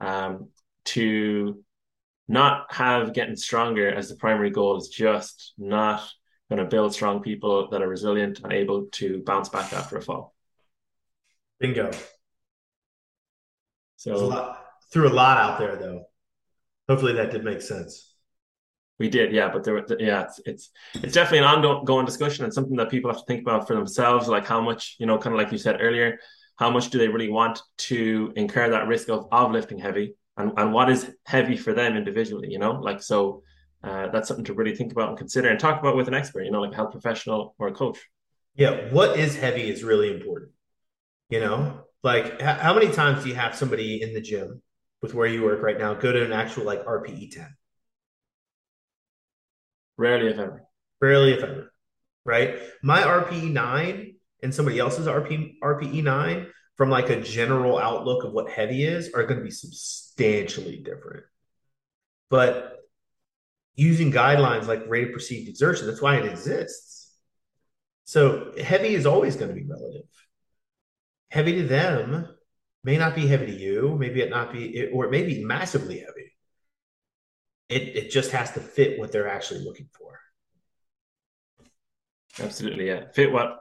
um, 0.00 0.48
to 0.86 1.62
not 2.30 2.72
have 2.72 3.12
getting 3.12 3.34
stronger 3.34 3.92
as 3.92 4.08
the 4.08 4.14
primary 4.14 4.50
goal 4.50 4.76
is 4.76 4.88
just 4.88 5.52
not 5.58 6.08
going 6.48 6.60
to 6.60 6.64
build 6.64 6.94
strong 6.94 7.20
people 7.20 7.68
that 7.70 7.82
are 7.82 7.88
resilient 7.88 8.38
and 8.44 8.52
able 8.52 8.86
to 8.92 9.20
bounce 9.26 9.48
back 9.48 9.72
after 9.72 9.96
a 9.96 10.02
fall. 10.02 10.32
Bingo. 11.58 11.90
So 13.96 14.14
a 14.14 14.16
lot, 14.16 14.64
threw 14.92 15.08
a 15.08 15.12
lot 15.12 15.38
out 15.38 15.58
there 15.58 15.74
though. 15.74 16.04
Hopefully 16.88 17.14
that 17.14 17.32
did 17.32 17.44
make 17.44 17.62
sense. 17.62 18.14
We 19.00 19.08
did, 19.08 19.32
yeah, 19.32 19.50
but 19.52 19.64
there, 19.64 19.84
yeah, 19.98 20.22
it's, 20.22 20.40
it's 20.44 20.70
it's 20.94 21.14
definitely 21.14 21.38
an 21.38 21.44
ongoing 21.64 22.06
discussion 22.06 22.44
and 22.44 22.54
something 22.54 22.76
that 22.76 22.90
people 22.90 23.10
have 23.10 23.18
to 23.18 23.26
think 23.26 23.42
about 23.42 23.66
for 23.66 23.74
themselves. 23.74 24.28
Like 24.28 24.46
how 24.46 24.60
much, 24.60 24.96
you 25.00 25.06
know, 25.06 25.18
kind 25.18 25.34
of 25.34 25.40
like 25.40 25.50
you 25.50 25.58
said 25.58 25.78
earlier, 25.80 26.20
how 26.56 26.70
much 26.70 26.90
do 26.90 26.98
they 26.98 27.08
really 27.08 27.30
want 27.30 27.60
to 27.88 28.32
incur 28.36 28.70
that 28.70 28.86
risk 28.86 29.08
of 29.08 29.26
of 29.32 29.50
lifting 29.50 29.78
heavy, 29.78 30.14
and 30.40 30.52
and 30.56 30.72
what 30.72 30.90
is 30.90 31.10
heavy 31.26 31.56
for 31.56 31.72
them 31.72 31.96
individually, 31.96 32.48
you 32.50 32.58
know, 32.58 32.72
like 32.72 33.02
so 33.02 33.42
uh, 33.82 34.08
that's 34.08 34.28
something 34.28 34.44
to 34.44 34.54
really 34.54 34.74
think 34.74 34.92
about 34.92 35.08
and 35.08 35.18
consider 35.18 35.48
and 35.48 35.58
talk 35.58 35.80
about 35.80 35.96
with 35.96 36.08
an 36.08 36.14
expert, 36.14 36.42
you 36.44 36.50
know, 36.50 36.60
like 36.60 36.72
a 36.72 36.76
health 36.76 36.92
professional 36.92 37.54
or 37.58 37.68
a 37.68 37.72
coach. 37.72 37.98
Yeah, 38.54 38.92
what 38.92 39.18
is 39.18 39.36
heavy 39.36 39.70
is 39.70 39.82
really 39.82 40.12
important. 40.14 40.52
You 41.28 41.40
know, 41.40 41.84
like 42.02 42.26
h- 42.40 42.58
how 42.58 42.74
many 42.74 42.90
times 42.90 43.22
do 43.22 43.28
you 43.28 43.36
have 43.36 43.54
somebody 43.54 44.02
in 44.02 44.12
the 44.12 44.20
gym 44.20 44.62
with 45.00 45.14
where 45.14 45.26
you 45.26 45.42
work 45.44 45.62
right 45.62 45.78
now 45.78 45.94
go 45.94 46.12
to 46.12 46.24
an 46.24 46.32
actual 46.32 46.64
like 46.64 46.84
RPE 46.84 47.30
10? 47.30 47.56
Rarely, 49.96 50.30
if 50.30 50.38
ever. 50.38 50.64
Rarely, 51.00 51.32
if 51.32 51.42
ever. 51.42 51.72
Right. 52.24 52.58
My 52.82 53.02
RPE 53.02 53.50
9 53.50 54.14
and 54.42 54.54
somebody 54.54 54.78
else's 54.78 55.06
RP, 55.06 55.56
RPE 55.62 56.02
9 56.02 56.46
from 56.80 56.88
like 56.88 57.10
a 57.10 57.20
general 57.20 57.76
outlook 57.76 58.24
of 58.24 58.32
what 58.32 58.50
heavy 58.50 58.84
is 58.84 59.12
are 59.12 59.24
going 59.24 59.36
to 59.36 59.44
be 59.44 59.50
substantially 59.50 60.78
different. 60.78 61.24
But 62.30 62.78
using 63.74 64.10
guidelines 64.10 64.66
like 64.66 64.88
rate 64.88 65.08
of 65.08 65.12
perceived 65.12 65.46
exertion. 65.46 65.86
That's 65.86 66.00
why 66.00 66.16
it 66.16 66.24
exists. 66.24 67.14
So 68.06 68.54
heavy 68.58 68.94
is 68.94 69.04
always 69.04 69.36
going 69.36 69.50
to 69.50 69.54
be 69.54 69.68
relative. 69.68 70.08
Heavy 71.28 71.56
to 71.56 71.64
them 71.64 72.26
may 72.82 72.96
not 72.96 73.14
be 73.14 73.26
heavy 73.26 73.44
to 73.44 73.52
you. 73.52 73.94
Maybe 74.00 74.22
it 74.22 74.30
not 74.30 74.50
be, 74.50 74.88
or 74.90 75.04
it 75.04 75.10
may 75.10 75.24
be 75.24 75.44
massively 75.44 75.98
heavy. 75.98 76.32
It 77.68 77.94
it 77.94 78.10
just 78.10 78.30
has 78.30 78.52
to 78.52 78.60
fit 78.60 78.98
what 78.98 79.12
they're 79.12 79.28
actually 79.28 79.66
looking 79.66 79.90
for. 79.98 80.18
Absolutely, 82.42 82.86
yeah. 82.86 83.10
Fit 83.12 83.30
what 83.30 83.60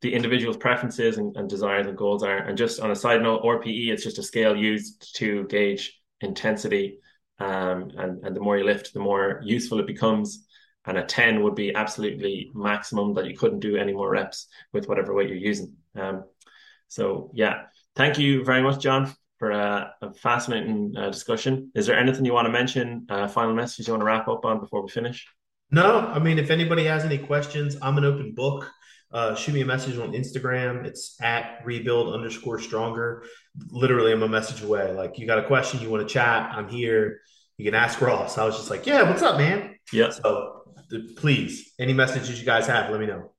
the 0.00 0.14
individual's 0.14 0.56
preferences 0.56 1.18
and, 1.18 1.36
and 1.36 1.48
desires 1.48 1.86
and 1.86 1.96
goals 1.96 2.22
are. 2.22 2.38
And 2.38 2.56
just 2.56 2.80
on 2.80 2.90
a 2.90 2.96
side 2.96 3.22
note, 3.22 3.42
RPE, 3.42 3.88
it's 3.88 4.04
just 4.04 4.18
a 4.18 4.22
scale 4.22 4.56
used 4.56 5.16
to 5.16 5.44
gauge 5.48 6.00
intensity 6.20 6.98
um, 7.40 7.90
and 7.96 8.24
and 8.24 8.34
the 8.34 8.40
more 8.40 8.58
you 8.58 8.64
lift, 8.64 8.92
the 8.92 9.00
more 9.00 9.40
useful 9.44 9.78
it 9.78 9.86
becomes. 9.86 10.44
And 10.84 10.96
a 10.96 11.04
ten 11.04 11.42
would 11.42 11.54
be 11.54 11.74
absolutely 11.74 12.50
maximum 12.54 13.14
that 13.14 13.26
you 13.26 13.36
couldn't 13.36 13.60
do 13.60 13.76
any 13.76 13.92
more 13.92 14.10
reps 14.10 14.46
with 14.72 14.88
whatever 14.88 15.14
weight 15.14 15.28
you're 15.28 15.36
using. 15.36 15.74
Um, 15.94 16.24
so 16.88 17.30
yeah, 17.34 17.64
thank 17.94 18.18
you 18.18 18.44
very 18.44 18.62
much, 18.62 18.80
John, 18.80 19.14
for 19.38 19.50
a, 19.50 19.92
a 20.00 20.12
fascinating 20.14 20.94
uh, 20.96 21.10
discussion. 21.10 21.70
Is 21.74 21.86
there 21.86 21.98
anything 21.98 22.24
you 22.24 22.32
want 22.32 22.46
to 22.46 22.52
mention? 22.52 23.06
Uh, 23.08 23.28
final 23.28 23.54
message 23.54 23.86
you 23.86 23.92
want 23.92 24.00
to 24.00 24.06
wrap 24.06 24.28
up 24.28 24.44
on 24.46 24.60
before 24.60 24.82
we 24.82 24.88
finish? 24.88 25.26
No, 25.70 25.98
I 25.98 26.18
mean, 26.18 26.38
if 26.38 26.50
anybody 26.50 26.84
has 26.84 27.04
any 27.04 27.18
questions, 27.18 27.76
I'm 27.82 27.98
an 27.98 28.04
open 28.04 28.32
book. 28.34 28.72
Uh, 29.12 29.34
shoot 29.34 29.54
me 29.54 29.62
a 29.62 29.66
message 29.66 29.98
on 29.98 30.12
Instagram. 30.12 30.84
It's 30.84 31.16
at 31.20 31.60
rebuild 31.64 32.14
underscore 32.14 32.58
stronger. 32.58 33.24
Literally, 33.70 34.12
I'm 34.12 34.22
a 34.22 34.28
message 34.28 34.62
away. 34.62 34.92
Like, 34.92 35.18
you 35.18 35.26
got 35.26 35.38
a 35.38 35.46
question, 35.46 35.80
you 35.80 35.90
want 35.90 36.06
to 36.06 36.12
chat, 36.12 36.50
I'm 36.52 36.68
here. 36.68 37.20
You 37.56 37.64
can 37.64 37.74
ask 37.74 38.00
Ross. 38.00 38.38
I 38.38 38.44
was 38.44 38.56
just 38.56 38.70
like, 38.70 38.86
yeah, 38.86 39.02
what's 39.02 39.22
up, 39.22 39.36
man? 39.38 39.76
Yeah. 39.92 40.10
So 40.10 40.58
please, 41.16 41.72
any 41.78 41.92
messages 41.92 42.38
you 42.38 42.46
guys 42.46 42.66
have, 42.66 42.90
let 42.90 43.00
me 43.00 43.06
know. 43.06 43.32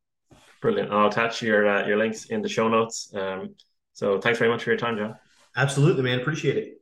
Brilliant. 0.61 0.91
I'll 0.91 1.07
attach 1.07 1.41
your 1.41 1.67
uh, 1.67 1.87
your 1.87 1.97
links 1.97 2.25
in 2.25 2.41
the 2.41 2.49
show 2.49 2.67
notes. 2.67 3.13
Um, 3.15 3.55
so 3.93 4.19
thanks 4.19 4.39
very 4.39 4.51
much 4.51 4.63
for 4.63 4.71
your 4.71 4.79
time, 4.79 4.97
John. 4.97 5.15
Absolutely, 5.55 6.03
man. 6.03 6.19
Appreciate 6.19 6.57
it. 6.57 6.81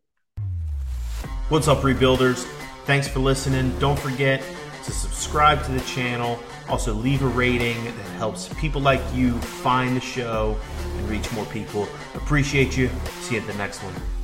What's 1.50 1.68
up, 1.68 1.80
rebuilders? 1.80 2.44
Thanks 2.86 3.08
for 3.08 3.20
listening. 3.20 3.78
Don't 3.80 4.00
forget 4.00 4.42
to 4.86 4.92
subscribe 4.92 5.64
to 5.66 5.72
the 5.72 5.82
channel. 5.82 6.40
Also, 6.70 6.94
leave 6.94 7.22
a 7.24 7.28
rating 7.28 7.84
that 7.86 7.94
helps 8.18 8.50
people 8.56 8.82
like 8.82 9.02
you 9.14 9.38
find 9.40 9.96
the 9.96 10.02
show 10.02 10.58
and 10.98 11.10
reach 11.10 11.32
more 11.34 11.46
people. 11.46 11.88
Appreciate 12.16 12.78
you. 12.78 12.90
See 13.22 13.36
you 13.36 13.42
at 13.42 13.48
the 13.48 13.54
next 13.54 13.82
one. 13.84 14.17